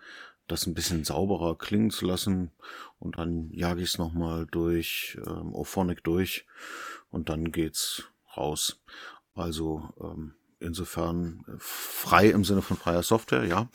[0.48, 2.52] das ein bisschen sauberer klingen zu lassen.
[3.00, 6.46] Und dann jage ich es nochmal durch ähm, Ophonic durch
[7.10, 8.04] und dann geht's
[8.38, 8.80] raus.
[9.34, 13.70] Also ähm, insofern frei im Sinne von freier Software, ja.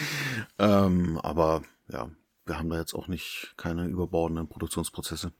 [0.58, 2.10] ähm, aber ja,
[2.44, 5.32] wir haben da jetzt auch nicht keine überbordenden Produktionsprozesse.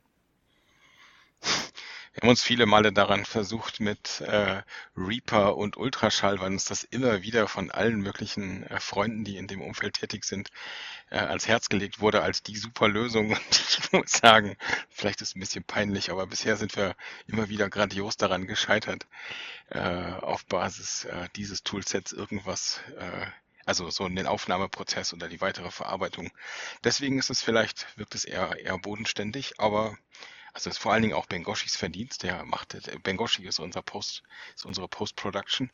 [2.16, 4.62] Wir haben uns viele Male daran versucht mit äh,
[4.96, 9.46] Reaper und Ultraschall, weil uns das immer wieder von allen möglichen äh, Freunden, die in
[9.48, 10.48] dem Umfeld tätig sind,
[11.10, 13.32] äh, ans Herz gelegt wurde als die super Lösung.
[13.36, 14.56] Und ich muss sagen,
[14.88, 19.06] vielleicht ist es ein bisschen peinlich, aber bisher sind wir immer wieder grandios daran gescheitert,
[19.68, 23.26] äh, auf Basis äh, dieses Toolsets irgendwas äh,
[23.66, 26.30] also so den Aufnahmeprozess oder die weitere Verarbeitung.
[26.82, 29.98] Deswegen ist es vielleicht, wirkt es eher, eher bodenständig, aber
[30.56, 34.22] also ist vor allen Dingen auch Bengoshis Verdienst, der macht, Bengoshi ist unser Post,
[34.54, 35.70] ist unsere Post-Production.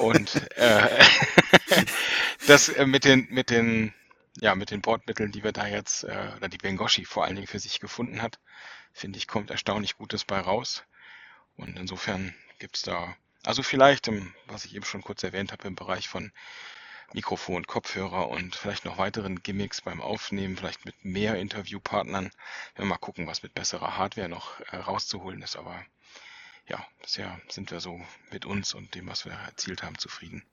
[0.00, 1.04] Und äh,
[2.48, 3.94] das äh, mit den, mit den,
[4.40, 7.46] ja, mit den Bordmitteln, die wir da jetzt, äh, oder die Bengoshi vor allen Dingen
[7.46, 8.40] für sich gefunden hat,
[8.92, 10.82] finde ich, kommt erstaunlich Gutes bei raus.
[11.56, 15.76] Und insofern gibt's da, also vielleicht, im, was ich eben schon kurz erwähnt habe, im
[15.76, 16.32] Bereich von
[17.12, 22.30] Mikrofon, Kopfhörer und vielleicht noch weiteren Gimmicks beim Aufnehmen, vielleicht mit mehr Interviewpartnern.
[22.74, 25.56] Wir mal gucken, was mit besserer Hardware noch äh, rauszuholen ist.
[25.56, 25.80] Aber
[26.66, 28.00] ja, bisher sind wir so
[28.30, 30.44] mit uns und dem, was wir erzielt haben, zufrieden.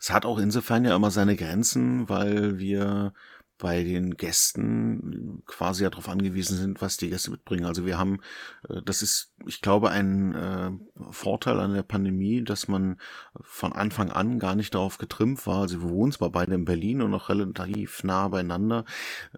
[0.00, 3.12] Es hat auch insofern ja immer seine Grenzen, weil wir
[3.58, 7.64] bei den Gästen quasi ja darauf angewiesen sind, was die Gäste mitbringen.
[7.64, 8.20] Also wir haben,
[8.68, 10.70] äh, das ist, ich glaube, ein äh,
[11.10, 12.98] Vorteil an der Pandemie, dass man
[13.40, 15.62] von Anfang an gar nicht darauf getrimmt war.
[15.62, 18.84] Also wir wohnen zwar beide in Berlin und noch relativ nah beieinander,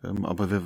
[0.05, 0.62] ähm, aber wir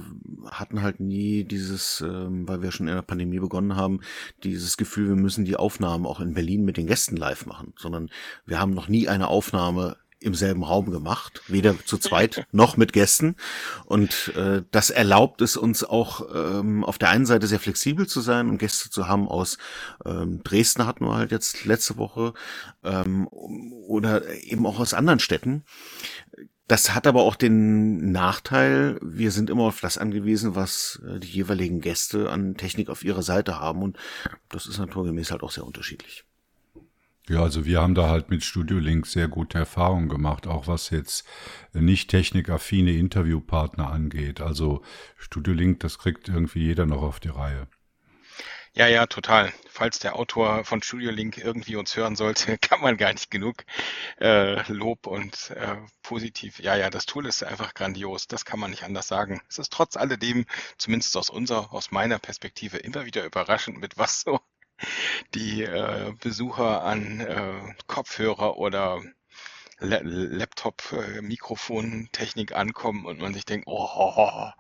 [0.51, 4.01] hatten halt nie dieses, ähm, weil wir schon in der Pandemie begonnen haben,
[4.43, 8.11] dieses Gefühl, wir müssen die Aufnahmen auch in Berlin mit den Gästen live machen, sondern
[8.47, 12.93] wir haben noch nie eine Aufnahme im selben Raum gemacht, weder zu zweit noch mit
[12.93, 13.37] Gästen.
[13.85, 18.21] Und äh, das erlaubt es uns auch ähm, auf der einen Seite sehr flexibel zu
[18.21, 19.59] sein und Gäste zu haben aus
[20.05, 22.35] ähm, Dresden hatten wir halt jetzt letzte Woche
[22.83, 25.65] ähm, oder eben auch aus anderen Städten.
[26.67, 31.29] Das hat aber auch den Nachteil, wir sind immer auf das angewiesen, was äh, die
[31.29, 33.99] jeweiligen Gäste an Technik auf ihrer Seite haben und
[34.49, 36.25] das ist naturgemäß halt auch sehr unterschiedlich.
[37.29, 40.91] Ja, also wir haben da halt mit Studio Link sehr gute Erfahrungen gemacht, auch was
[40.91, 41.27] jetzt
[41.73, 44.43] nicht technikaffine Interviewpartner angeht.
[44.43, 44.83] Also
[45.17, 47.67] Studio Link, das kriegt irgendwie jeder noch auf die Reihe.
[48.77, 49.53] Ja, ja, total.
[49.71, 53.65] Falls der Autor von Studio Link irgendwie uns hören sollte, kann man gar nicht genug
[54.21, 56.59] äh, Lob und äh, positiv.
[56.59, 58.27] Ja, ja, das Tool ist einfach grandios.
[58.27, 59.41] Das kann man nicht anders sagen.
[59.49, 60.45] Es ist trotz alledem,
[60.77, 64.41] zumindest aus unserer, aus meiner Perspektive, immer wieder überraschend, mit was so
[65.35, 69.03] die äh, Besucher an äh, Kopfhörer oder
[69.79, 74.51] La Laptop-Mikrofon-Technik äh, ankommen und man sich denkt, oh,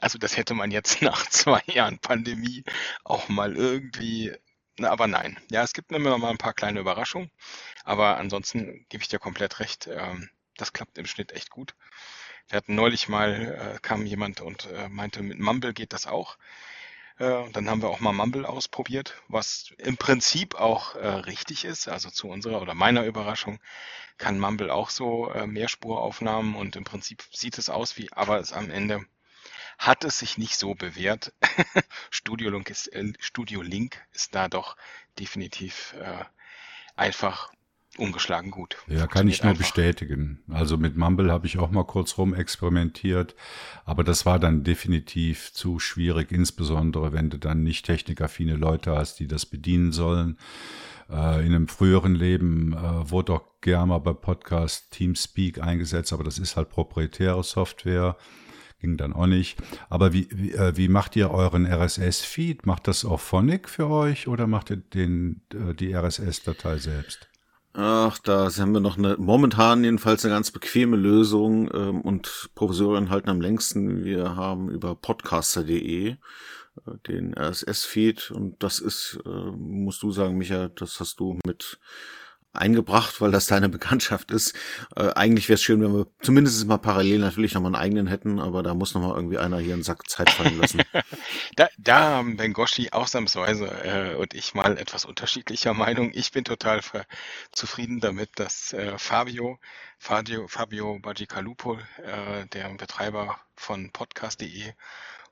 [0.00, 2.64] also das hätte man jetzt nach zwei Jahren Pandemie
[3.04, 4.32] auch mal irgendwie,
[4.78, 5.38] na, aber nein.
[5.50, 7.30] Ja, es gibt immer mal ein paar kleine Überraschungen,
[7.84, 11.74] aber ansonsten gebe ich dir komplett recht, ähm, das klappt im Schnitt echt gut.
[12.48, 16.36] Wir hatten neulich mal, äh, kam jemand und äh, meinte, mit Mumble geht das auch.
[17.20, 21.86] Äh, dann haben wir auch mal Mumble ausprobiert, was im Prinzip auch äh, richtig ist.
[21.86, 23.60] Also zu unserer oder meiner Überraschung
[24.16, 28.54] kann Mumble auch so äh, Mehrspuraufnahmen und im Prinzip sieht es aus wie, aber es
[28.54, 29.04] am Ende
[29.78, 31.34] hat es sich nicht so bewährt.
[32.10, 34.76] Studio Link ist, Studio Link ist da doch
[35.18, 35.94] definitiv
[36.96, 37.50] einfach
[38.00, 38.78] ungeschlagen gut.
[38.88, 39.64] Ja, kann ich nur einfach.
[39.64, 40.40] bestätigen.
[40.50, 43.34] Also mit Mumble habe ich auch mal kurz rum experimentiert,
[43.84, 49.20] aber das war dann definitiv zu schwierig, insbesondere wenn du dann nicht technikaffine Leute hast,
[49.20, 50.38] die das bedienen sollen.
[51.10, 56.24] Äh, in einem früheren Leben äh, wurde auch gerne mal bei Podcast Teamspeak eingesetzt, aber
[56.24, 58.16] das ist halt proprietäre Software
[58.80, 59.58] ging dann auch nicht.
[59.90, 62.64] Aber wie, wie, äh, wie macht ihr euren RSS-Feed?
[62.64, 67.29] Macht das auch Phonic für euch oder macht ihr den, die RSS-Datei selbst?
[67.72, 73.10] Ach, da haben wir noch eine, momentan jedenfalls eine ganz bequeme Lösung ähm, und Provisorien
[73.10, 74.04] halten am längsten.
[74.04, 76.16] Wir haben über podcaster.de äh,
[77.06, 81.78] den RSS-Feed und das ist, äh, musst du sagen, Micha, das hast du mit
[82.52, 84.54] eingebracht, weil das deine Bekanntschaft ist.
[84.96, 88.06] Äh, eigentlich wäre es schön, wenn wir zumindest mal parallel natürlich noch mal einen eigenen
[88.06, 90.82] hätten, aber da muss noch mal irgendwie einer hier einen Sack Zeit fallen lassen.
[91.56, 96.10] da, da haben Bengoshi ausnahmsweise äh, und ich mal etwas unterschiedlicher Meinung.
[96.12, 96.80] Ich bin total
[97.52, 99.58] zufrieden damit, dass äh, Fabio,
[99.98, 104.72] Fabio, Fabio Bagicalupo, äh, der Betreiber von podcast.de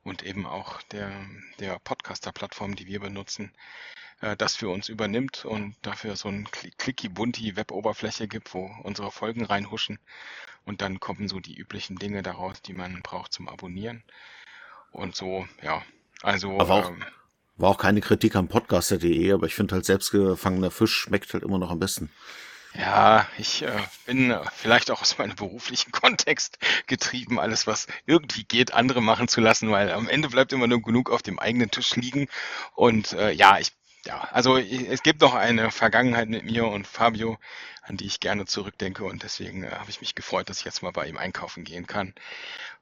[0.04, 1.12] und eben auch der,
[1.58, 3.52] der Podcaster-Plattform, die wir benutzen,
[4.20, 9.44] äh, das für uns übernimmt und dafür so ein clicky-bunti Web-Oberfläche gibt, wo unsere Folgen
[9.44, 9.98] reinhuschen.
[10.64, 14.02] Und dann kommen so die üblichen Dinge daraus, die man braucht zum Abonnieren.
[14.90, 15.82] Und so, ja,
[16.22, 16.60] also.
[16.60, 17.04] Aber auch, ähm,
[17.56, 21.58] war auch keine Kritik am Podcaster.de, aber ich finde halt selbstgefangener Fisch schmeckt halt immer
[21.58, 22.10] noch am besten.
[22.74, 23.72] Ja, ich äh,
[24.06, 29.26] bin äh, vielleicht auch aus meinem beruflichen Kontext getrieben, alles was irgendwie geht, andere machen
[29.26, 32.28] zu lassen, weil am Ende bleibt immer nur genug auf dem eigenen Tisch liegen.
[32.74, 33.72] Und äh, ja, ich
[34.04, 37.38] ja, also es gibt noch eine Vergangenheit mit mir und Fabio,
[37.82, 40.82] an die ich gerne zurückdenke und deswegen äh, habe ich mich gefreut, dass ich jetzt
[40.82, 42.14] mal bei ihm einkaufen gehen kann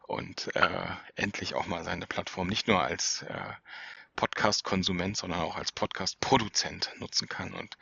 [0.07, 3.53] und äh, endlich auch mal seine Plattform nicht nur als äh,
[4.17, 7.53] Podcast-Konsument, sondern auch als Podcast-Produzent nutzen kann.
[7.53, 7.77] Und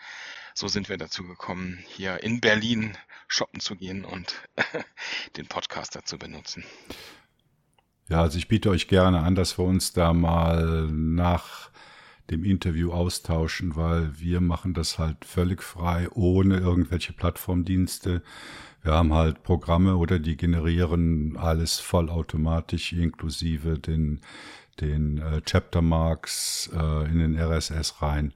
[0.52, 2.98] so sind wir dazu gekommen, hier in Berlin
[3.28, 4.34] shoppen zu gehen und
[5.36, 6.64] den Podcaster zu benutzen.
[8.08, 11.70] Ja, also ich biete euch gerne an, dass wir uns da mal nach
[12.30, 18.22] dem Interview austauschen, weil wir machen das halt völlig frei, ohne irgendwelche Plattformdienste.
[18.82, 24.20] Wir haben halt Programme oder die generieren alles vollautomatisch inklusive den,
[24.80, 28.32] den äh, Chapter Marks äh, in den RSS rein.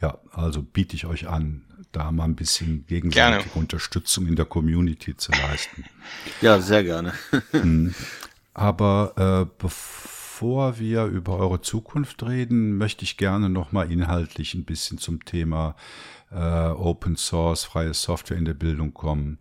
[0.00, 3.60] Ja, also biete ich euch an, da mal ein bisschen gegenseitige gerne.
[3.60, 5.84] Unterstützung in der Community zu leisten.
[6.40, 7.12] Ja, sehr gerne.
[7.50, 7.94] Hm.
[8.54, 14.64] Aber äh, bevor bevor wir über eure Zukunft reden, möchte ich gerne nochmal inhaltlich ein
[14.64, 15.74] bisschen zum Thema
[16.30, 19.38] äh, Open Source, freie Software in der Bildung kommen.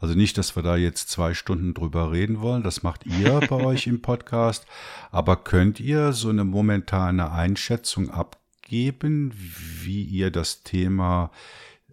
[0.00, 3.56] Also nicht, dass wir da jetzt zwei Stunden drüber reden wollen, das macht ihr bei
[3.56, 4.64] euch im Podcast,
[5.10, 9.34] aber könnt ihr so eine momentane Einschätzung abgeben,
[9.82, 11.30] wie ihr das Thema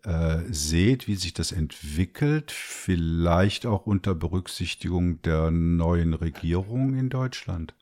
[0.04, 7.74] äh, seht, wie sich das entwickelt, vielleicht auch unter Berücksichtigung der neuen Regierung in Deutschland?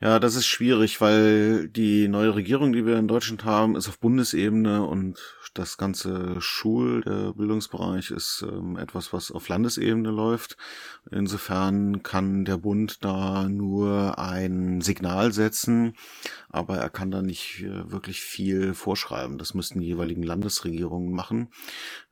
[0.00, 3.98] Ja, das ist schwierig, weil die neue Regierung, die wir in Deutschland haben, ist auf
[4.00, 5.18] Bundesebene und
[5.54, 10.56] das ganze Schul-, der Bildungsbereich ist ähm, etwas, was auf Landesebene läuft.
[11.10, 15.94] Insofern kann der Bund da nur ein Signal setzen,
[16.48, 19.38] aber er kann da nicht äh, wirklich viel vorschreiben.
[19.38, 21.48] Das müssten die jeweiligen Landesregierungen machen.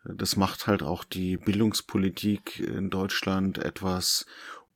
[0.05, 4.25] Das macht halt auch die Bildungspolitik in Deutschland etwas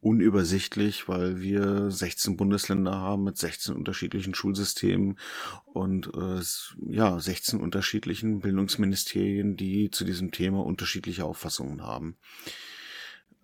[0.07, 5.19] unübersichtlich, weil wir 16 Bundesländer haben mit 16 unterschiedlichen Schulsystemen
[5.65, 6.41] und äh,
[6.89, 12.17] ja, 16 unterschiedlichen Bildungsministerien, die zu diesem Thema unterschiedliche Auffassungen haben.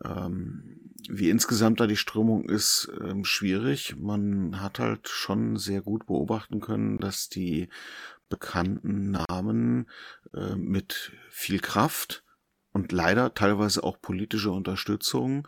[0.04, 0.78] Ähm,
[1.08, 3.96] wie insgesamt da die Strömung ist, ähm, schwierig.
[3.98, 7.70] Man hat halt schon sehr gut beobachten können, dass die
[8.28, 9.90] bekannten Namen
[10.32, 12.22] äh, mit viel Kraft
[12.72, 15.46] und leider teilweise auch politische Unterstützung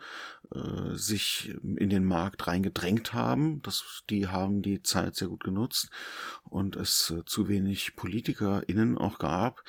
[0.53, 3.61] äh, sich in den Markt reingedrängt haben.
[3.63, 5.89] Das, die haben die Zeit sehr gut genutzt
[6.43, 9.63] und es äh, zu wenig PolitikerInnen auch gab,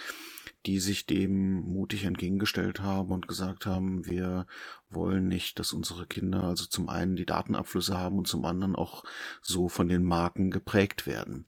[0.67, 4.47] die sich dem mutig entgegengestellt haben und gesagt haben, wir
[4.91, 9.05] wollen nicht, dass unsere Kinder also zum einen die Datenabflüsse haben und zum anderen auch
[9.43, 11.47] so von den Marken geprägt werden.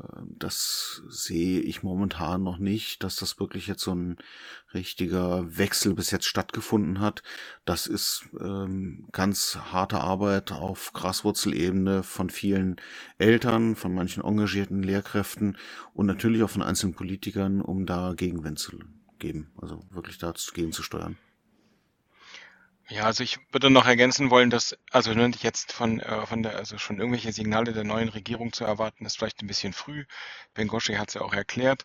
[0.00, 4.18] Ähm, das sehe ich momentan noch nicht, dass das wirklich jetzt so ein
[4.74, 7.22] richtiger Wechsel bis jetzt stattgefunden hat.
[7.64, 12.76] Das ist ähm, ganz harte Arbeit auf Graswurzelebene von vielen
[13.18, 15.56] Eltern, von manchen engagierten Lehrkräften
[15.94, 18.78] und natürlich auch von einzelnen Politikern, um da Gegenwind zu
[19.18, 21.16] geben, also wirklich dazu gegen zu steuern.
[22.88, 26.54] Ja, also ich würde noch ergänzen wollen, dass, also ne, jetzt von, äh, von der,
[26.56, 30.04] also schon irgendwelche Signale der neuen Regierung zu erwarten, ist vielleicht ein bisschen früh.
[30.54, 31.84] Bengoshi hat es ja auch erklärt.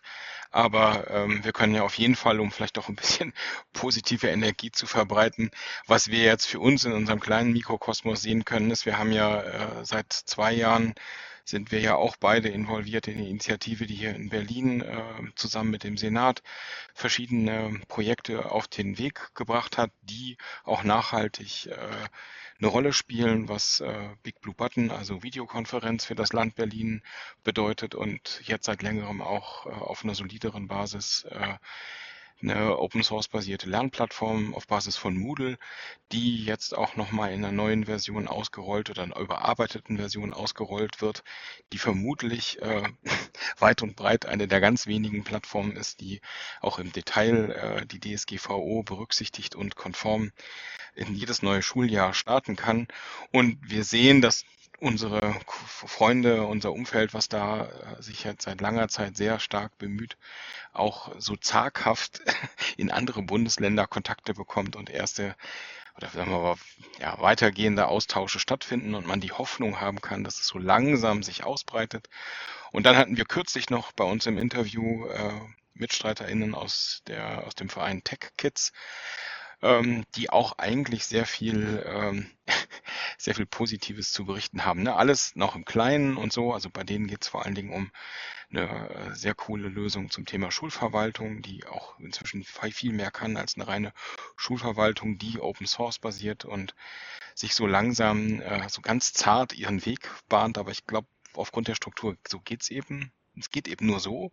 [0.52, 3.32] Aber ähm, wir können ja auf jeden Fall, um vielleicht auch ein bisschen
[3.72, 5.50] positive Energie zu verbreiten,
[5.88, 9.42] was wir jetzt für uns in unserem kleinen Mikrokosmos sehen können, ist, wir haben ja
[9.42, 10.94] äh, seit zwei Jahren
[11.44, 15.02] sind wir ja auch beide involviert in die Initiative, die hier in Berlin äh,
[15.34, 16.42] zusammen mit dem Senat
[16.94, 21.76] verschiedene Projekte auf den Weg gebracht hat, die auch nachhaltig äh,
[22.58, 27.02] eine Rolle spielen, was äh, Big Blue Button, also Videokonferenz für das Land Berlin
[27.42, 31.54] bedeutet und jetzt seit längerem auch äh, auf einer solideren Basis äh,
[32.42, 35.58] eine Open Source basierte Lernplattform auf Basis von Moodle,
[36.10, 41.22] die jetzt auch nochmal in einer neuen Version ausgerollt oder einer überarbeiteten Version ausgerollt wird,
[41.72, 42.82] die vermutlich äh,
[43.58, 46.20] weit und breit eine der ganz wenigen Plattformen ist, die
[46.60, 50.32] auch im Detail äh, die DSGVO berücksichtigt und konform
[50.94, 52.88] in jedes neue Schuljahr starten kann.
[53.30, 54.44] Und wir sehen, dass
[54.82, 60.16] unsere Freunde, unser Umfeld, was da äh, sich jetzt seit langer Zeit sehr stark bemüht,
[60.72, 62.20] auch so zaghaft
[62.76, 65.36] in andere Bundesländer Kontakte bekommt und erste
[65.96, 66.56] oder sagen wir mal,
[66.98, 71.44] ja, weitergehende Austausche stattfinden und man die Hoffnung haben kann, dass es so langsam sich
[71.44, 72.08] ausbreitet.
[72.72, 75.32] Und dann hatten wir kürzlich noch bei uns im Interview äh,
[75.74, 78.72] MitstreiterInnen aus, der, aus dem Verein Tech Kids,
[79.62, 82.30] ähm, die auch eigentlich sehr viel, ähm,
[83.18, 84.82] sehr viel Positives zu berichten haben.
[84.82, 84.94] Ne?
[84.94, 86.52] Alles noch im Kleinen und so.
[86.52, 87.90] Also bei denen geht es vor allen Dingen um
[88.50, 93.54] eine äh, sehr coole Lösung zum Thema Schulverwaltung, die auch inzwischen viel mehr kann als
[93.54, 93.92] eine reine
[94.36, 96.74] Schulverwaltung, die Open Source basiert und
[97.34, 100.58] sich so langsam, äh, so ganz zart ihren Weg bahnt.
[100.58, 103.12] Aber ich glaube, aufgrund der Struktur, so geht's eben.
[103.38, 104.30] Es geht eben nur so.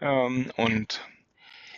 [0.00, 1.00] Ähm, und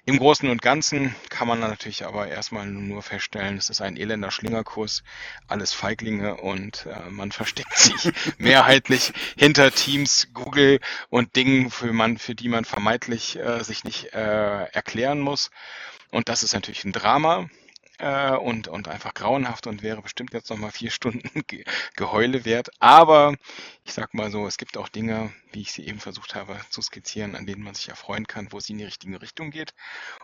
[0.05, 4.33] im Großen und Ganzen kann man natürlich aber erstmal nur feststellen, es ist ein elender
[4.33, 5.05] Schlingerkurs,
[5.47, 12.19] alles Feiglinge und äh, man versteckt sich mehrheitlich hinter Teams, Google und Dingen, für, man,
[12.19, 15.51] für die man vermeintlich äh, sich nicht äh, erklären muss.
[16.11, 17.49] Und das ist natürlich ein Drama
[17.99, 21.65] äh, und, und einfach grauenhaft und wäre bestimmt jetzt nochmal vier Stunden Ge
[21.97, 22.71] Geheule wert.
[22.81, 23.35] Aber
[23.85, 26.81] ich sag mal so, es gibt auch Dinge, wie ich sie eben versucht habe zu
[26.83, 29.75] skizzieren, an denen man sich erfreuen kann, wo es in die richtige Richtung geht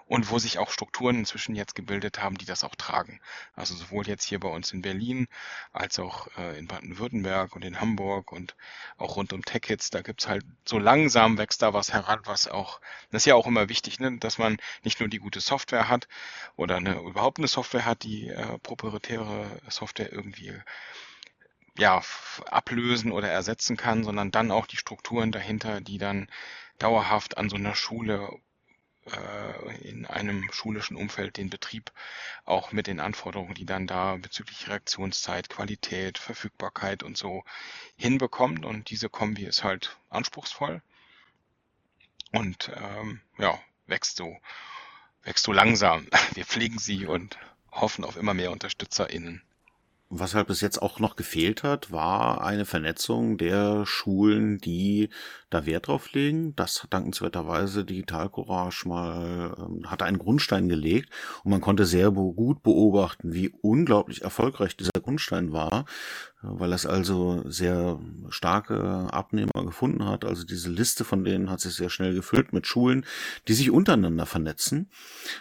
[0.06, 3.20] und wo sich auch Strukturen inzwischen jetzt gebildet haben, die das auch tragen.
[3.55, 5.26] Also sowohl jetzt hier bei uns in Berlin
[5.72, 8.55] als auch äh, in Baden-Württemberg und in Hamburg und
[8.97, 12.80] auch rund um Tech-Hits, da gibt's halt so langsam wächst da was heran, was auch,
[13.10, 16.09] das ist ja auch immer wichtig, ne, dass man nicht nur die gute Software hat
[16.56, 20.55] oder eine, überhaupt eine Software hat, die äh, proprietäre Software irgendwie
[21.78, 22.02] ja,
[22.46, 26.28] ablösen oder ersetzen kann, sondern dann auch die Strukturen dahinter, die dann
[26.78, 28.38] dauerhaft an so einer Schule
[29.06, 31.92] äh, in einem schulischen Umfeld den Betrieb
[32.44, 37.44] auch mit den Anforderungen, die dann da bezüglich Reaktionszeit, Qualität, Verfügbarkeit und so
[37.96, 38.64] hinbekommt.
[38.64, 40.82] Und diese Kombi ist halt anspruchsvoll
[42.32, 44.36] und ähm, ja, wächst so,
[45.22, 46.06] wächst so langsam.
[46.34, 47.38] Wir pflegen sie und
[47.70, 49.42] hoffen auf immer mehr UnterstützerInnen.
[50.10, 55.10] Was halt bis jetzt auch noch gefehlt hat, war eine Vernetzung der Schulen, die
[55.51, 56.56] da Wert drauf legen.
[56.56, 61.10] Das hat dankenswerterweise Digital Courage mal, ähm, hat einen Grundstein gelegt
[61.44, 65.85] und man konnte sehr gut beobachten, wie unglaublich erfolgreich dieser Grundstein war
[66.43, 67.98] weil es also sehr
[68.31, 70.24] starke Abnehmer gefunden hat.
[70.24, 73.05] Also diese Liste von denen hat sich sehr schnell gefüllt mit Schulen,
[73.48, 74.89] die sich untereinander vernetzen.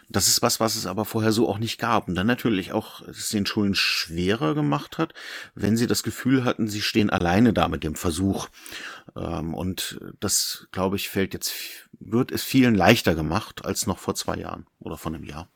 [0.10, 2.08] Das ist was, was es aber vorher so auch nicht gab.
[2.08, 5.14] Und dann natürlich auch es den Schulen schwerer gemacht hat,
[5.54, 8.48] wenn sie das Gefühl hatten, sie stehen alleine da mit dem Versuch.
[9.16, 11.54] Ähm, und das, glaube ich, fällt jetzt,
[12.00, 15.48] wird es vielen leichter gemacht als noch vor zwei Jahren oder vor einem Jahr.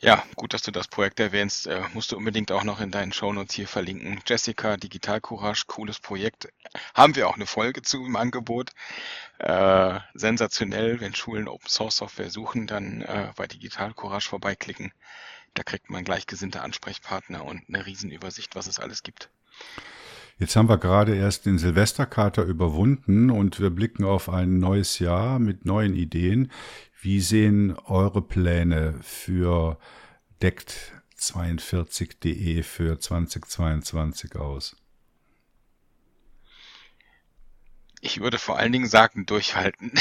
[0.00, 1.66] Ja, gut, dass du das Projekt erwähnst.
[1.66, 4.20] Äh, musst du unbedingt auch noch in deinen Shownotes hier verlinken.
[4.24, 6.48] Jessica, Digital Courage, cooles Projekt.
[6.94, 8.70] Haben wir auch eine Folge zu im Angebot.
[9.38, 14.92] Äh, sensationell, wenn Schulen Open Source Software suchen, dann äh, bei Digital Courage vorbeiklicken.
[15.54, 19.30] Da kriegt man gleichgesinnte Ansprechpartner und eine Riesenübersicht, was es alles gibt.
[20.38, 25.40] Jetzt haben wir gerade erst den Silvesterkater überwunden und wir blicken auf ein neues Jahr
[25.40, 26.52] mit neuen Ideen.
[27.00, 29.80] Wie sehen eure Pläne für
[30.40, 34.76] deckt42.de für 2022 aus?
[38.00, 39.90] Ich würde vor allen Dingen sagen, durchhalten.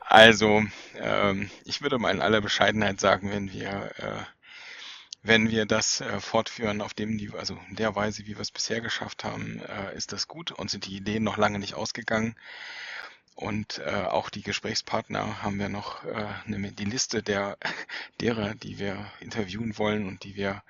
[0.00, 0.64] also,
[0.96, 4.24] ähm, ich würde mal in aller Bescheidenheit sagen, wenn wir, äh,
[5.26, 8.50] wenn wir das äh, fortführen auf dem Niveau, also in der Weise, wie wir es
[8.50, 12.36] bisher geschafft haben, äh, ist das gut und sind die Ideen noch lange nicht ausgegangen.
[13.34, 17.58] Und äh, auch die Gesprächspartner haben wir noch äh, eine, die Liste der
[18.20, 20.62] derer, die wir interviewen wollen und die wir,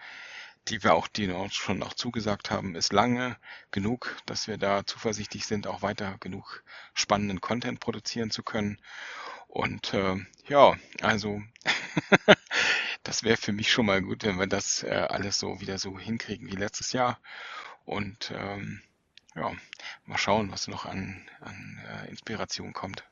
[0.69, 3.37] die wir auch, die uns schon auch zugesagt haben, ist lange
[3.71, 6.65] genug, dass wir da zuversichtlich sind, auch weiter genug
[6.95, 8.79] spannenden Content produzieren zu können.
[9.47, 10.17] Und äh,
[10.49, 11.41] ja, also
[13.07, 15.99] das wäre für mich schon mal gut, wenn wir das äh, alles so wieder so
[15.99, 17.21] hinkriegen wie letztes Jahr.
[17.85, 18.83] Und ähm,
[19.37, 19.53] ja,
[20.07, 23.05] mal schauen, was noch an, an äh, Inspiration kommt.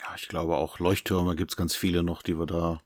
[0.00, 2.80] Ja, ich glaube auch Leuchttürme gibt's ganz viele noch, die wir da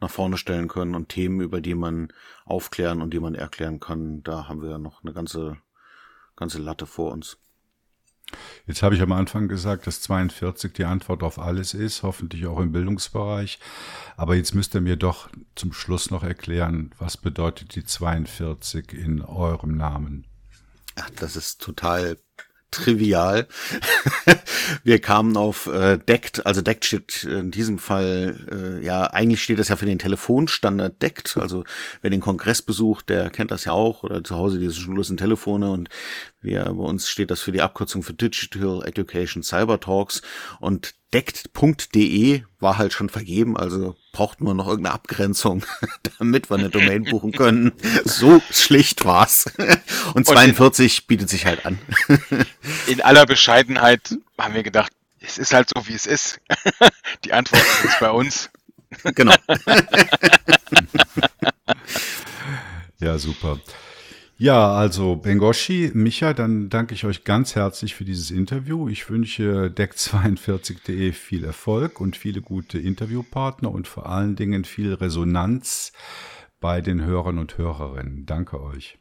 [0.00, 2.12] nach vorne stellen können und Themen, über die man
[2.44, 4.24] aufklären und die man erklären kann.
[4.24, 5.58] Da haben wir noch eine ganze,
[6.34, 7.38] ganze Latte vor uns.
[8.66, 12.60] Jetzt habe ich am Anfang gesagt, dass 42 die Antwort auf alles ist, hoffentlich auch
[12.60, 13.58] im Bildungsbereich.
[14.16, 19.22] Aber jetzt müsst ihr mir doch zum Schluss noch erklären, was bedeutet die 42 in
[19.22, 20.26] eurem Namen?
[20.96, 22.16] Ach, das ist total
[22.72, 23.46] trivial.
[24.82, 29.58] wir kamen auf äh, DECT, also DECT steht in diesem Fall, äh, ja, eigentlich steht
[29.58, 31.36] das ja für den Telefonstandard DECT.
[31.36, 31.64] Also
[32.00, 35.70] wer den Kongress besucht, der kennt das ja auch oder zu Hause diese schullosen Telefone
[35.70, 35.88] und
[36.42, 40.22] wir, bei uns steht das für die Abkürzung für Digital Education Cyber Talks
[40.60, 45.64] und deckt.de war halt schon vergeben, also brauchten wir noch irgendeine Abgrenzung,
[46.18, 47.72] damit wir eine Domain buchen können.
[48.04, 49.46] So schlicht war's.
[50.14, 51.78] Und 42 in, bietet sich halt an.
[52.86, 56.40] In aller Bescheidenheit haben wir gedacht, es ist halt so, wie es ist.
[57.24, 58.50] Die Antwort ist bei uns.
[59.14, 59.34] Genau.
[62.98, 63.60] Ja, super.
[64.42, 68.88] Ja, also Bengoshi, Micha, dann danke ich euch ganz herzlich für dieses Interview.
[68.88, 75.92] Ich wünsche deck42.de viel Erfolg und viele gute Interviewpartner und vor allen Dingen viel Resonanz
[76.58, 78.26] bei den Hörern und Hörerinnen.
[78.26, 78.98] Danke euch.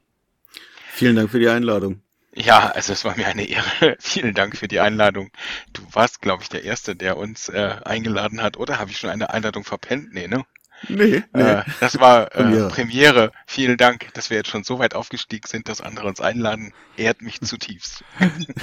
[0.92, 2.04] Vielen Dank für die Einladung.
[2.36, 3.96] Ja, also es war mir eine Ehre.
[4.00, 5.32] Vielen Dank für die Einladung.
[5.74, 8.58] Du warst, glaube ich, der Erste, der uns äh, eingeladen hat.
[8.58, 10.14] Oder habe ich schon eine Einladung verpennt?
[10.14, 10.46] Nee, ne?
[10.88, 11.42] Nee, nee.
[11.42, 12.70] Äh, das war äh, Premiere.
[12.70, 13.32] Premiere.
[13.46, 16.74] Vielen Dank, dass wir jetzt schon so weit aufgestiegen sind, dass andere uns einladen.
[16.98, 18.04] Ehrt mich zutiefst.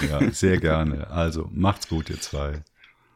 [0.09, 1.09] Ja, sehr gerne.
[1.11, 2.63] Also macht's gut, ihr zwei.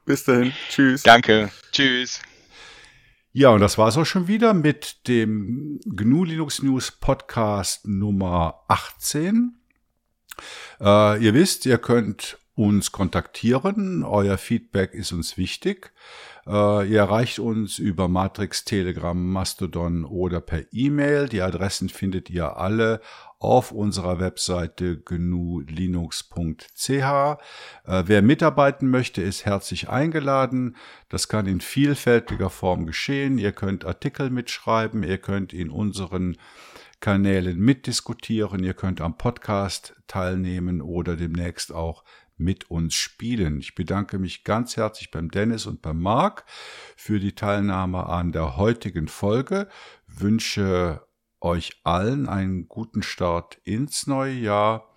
[0.05, 0.53] Bis dahin.
[0.69, 1.03] Tschüss.
[1.03, 1.51] Danke.
[1.73, 2.21] Tschüss.
[3.33, 9.55] Ja, und das war's auch schon wieder mit dem GNU Linux News Podcast Nummer 18.
[10.81, 14.05] Äh, ihr wisst, ihr könnt uns kontaktieren.
[14.05, 15.93] Euer Feedback ist uns wichtig.
[16.47, 21.29] Äh, ihr erreicht uns über Matrix, Telegram, Mastodon oder per E-Mail.
[21.29, 23.01] Die Adressen findet ihr alle
[23.39, 26.89] auf unserer Webseite gnulinux.ch.
[26.89, 27.37] Äh,
[27.85, 30.77] wer mitarbeiten möchte, ist herzlich eingeladen.
[31.09, 33.39] Das kann in vielfältiger Form geschehen.
[33.39, 36.37] Ihr könnt Artikel mitschreiben, ihr könnt in unseren
[37.01, 42.05] Kanälen mitdiskutieren, ihr könnt am Podcast teilnehmen oder demnächst auch
[42.43, 43.59] mit uns spielen.
[43.61, 46.45] Ich bedanke mich ganz herzlich beim Dennis und beim Marc
[46.97, 49.69] für die Teilnahme an der heutigen Folge,
[50.07, 51.07] wünsche
[51.41, 54.89] euch allen einen guten Start ins neue Jahr.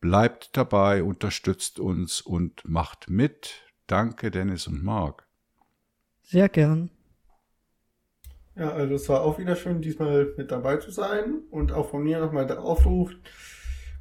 [0.00, 3.62] Bleibt dabei, unterstützt uns und macht mit.
[3.86, 5.26] Danke, Dennis und Marc.
[6.22, 6.90] Sehr gern.
[8.56, 12.04] Ja, also es war auch wieder schön, diesmal mit dabei zu sein und auch von
[12.04, 13.10] mir nochmal der Aufruf,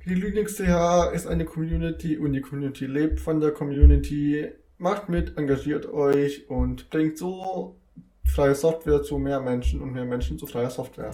[0.06, 4.50] die Linux.ch ist eine Community und die Community lebt von der Community.
[4.78, 7.78] Macht mit, engagiert euch und bringt so
[8.26, 11.12] freie Software zu mehr Menschen und mehr Menschen zu freier Software.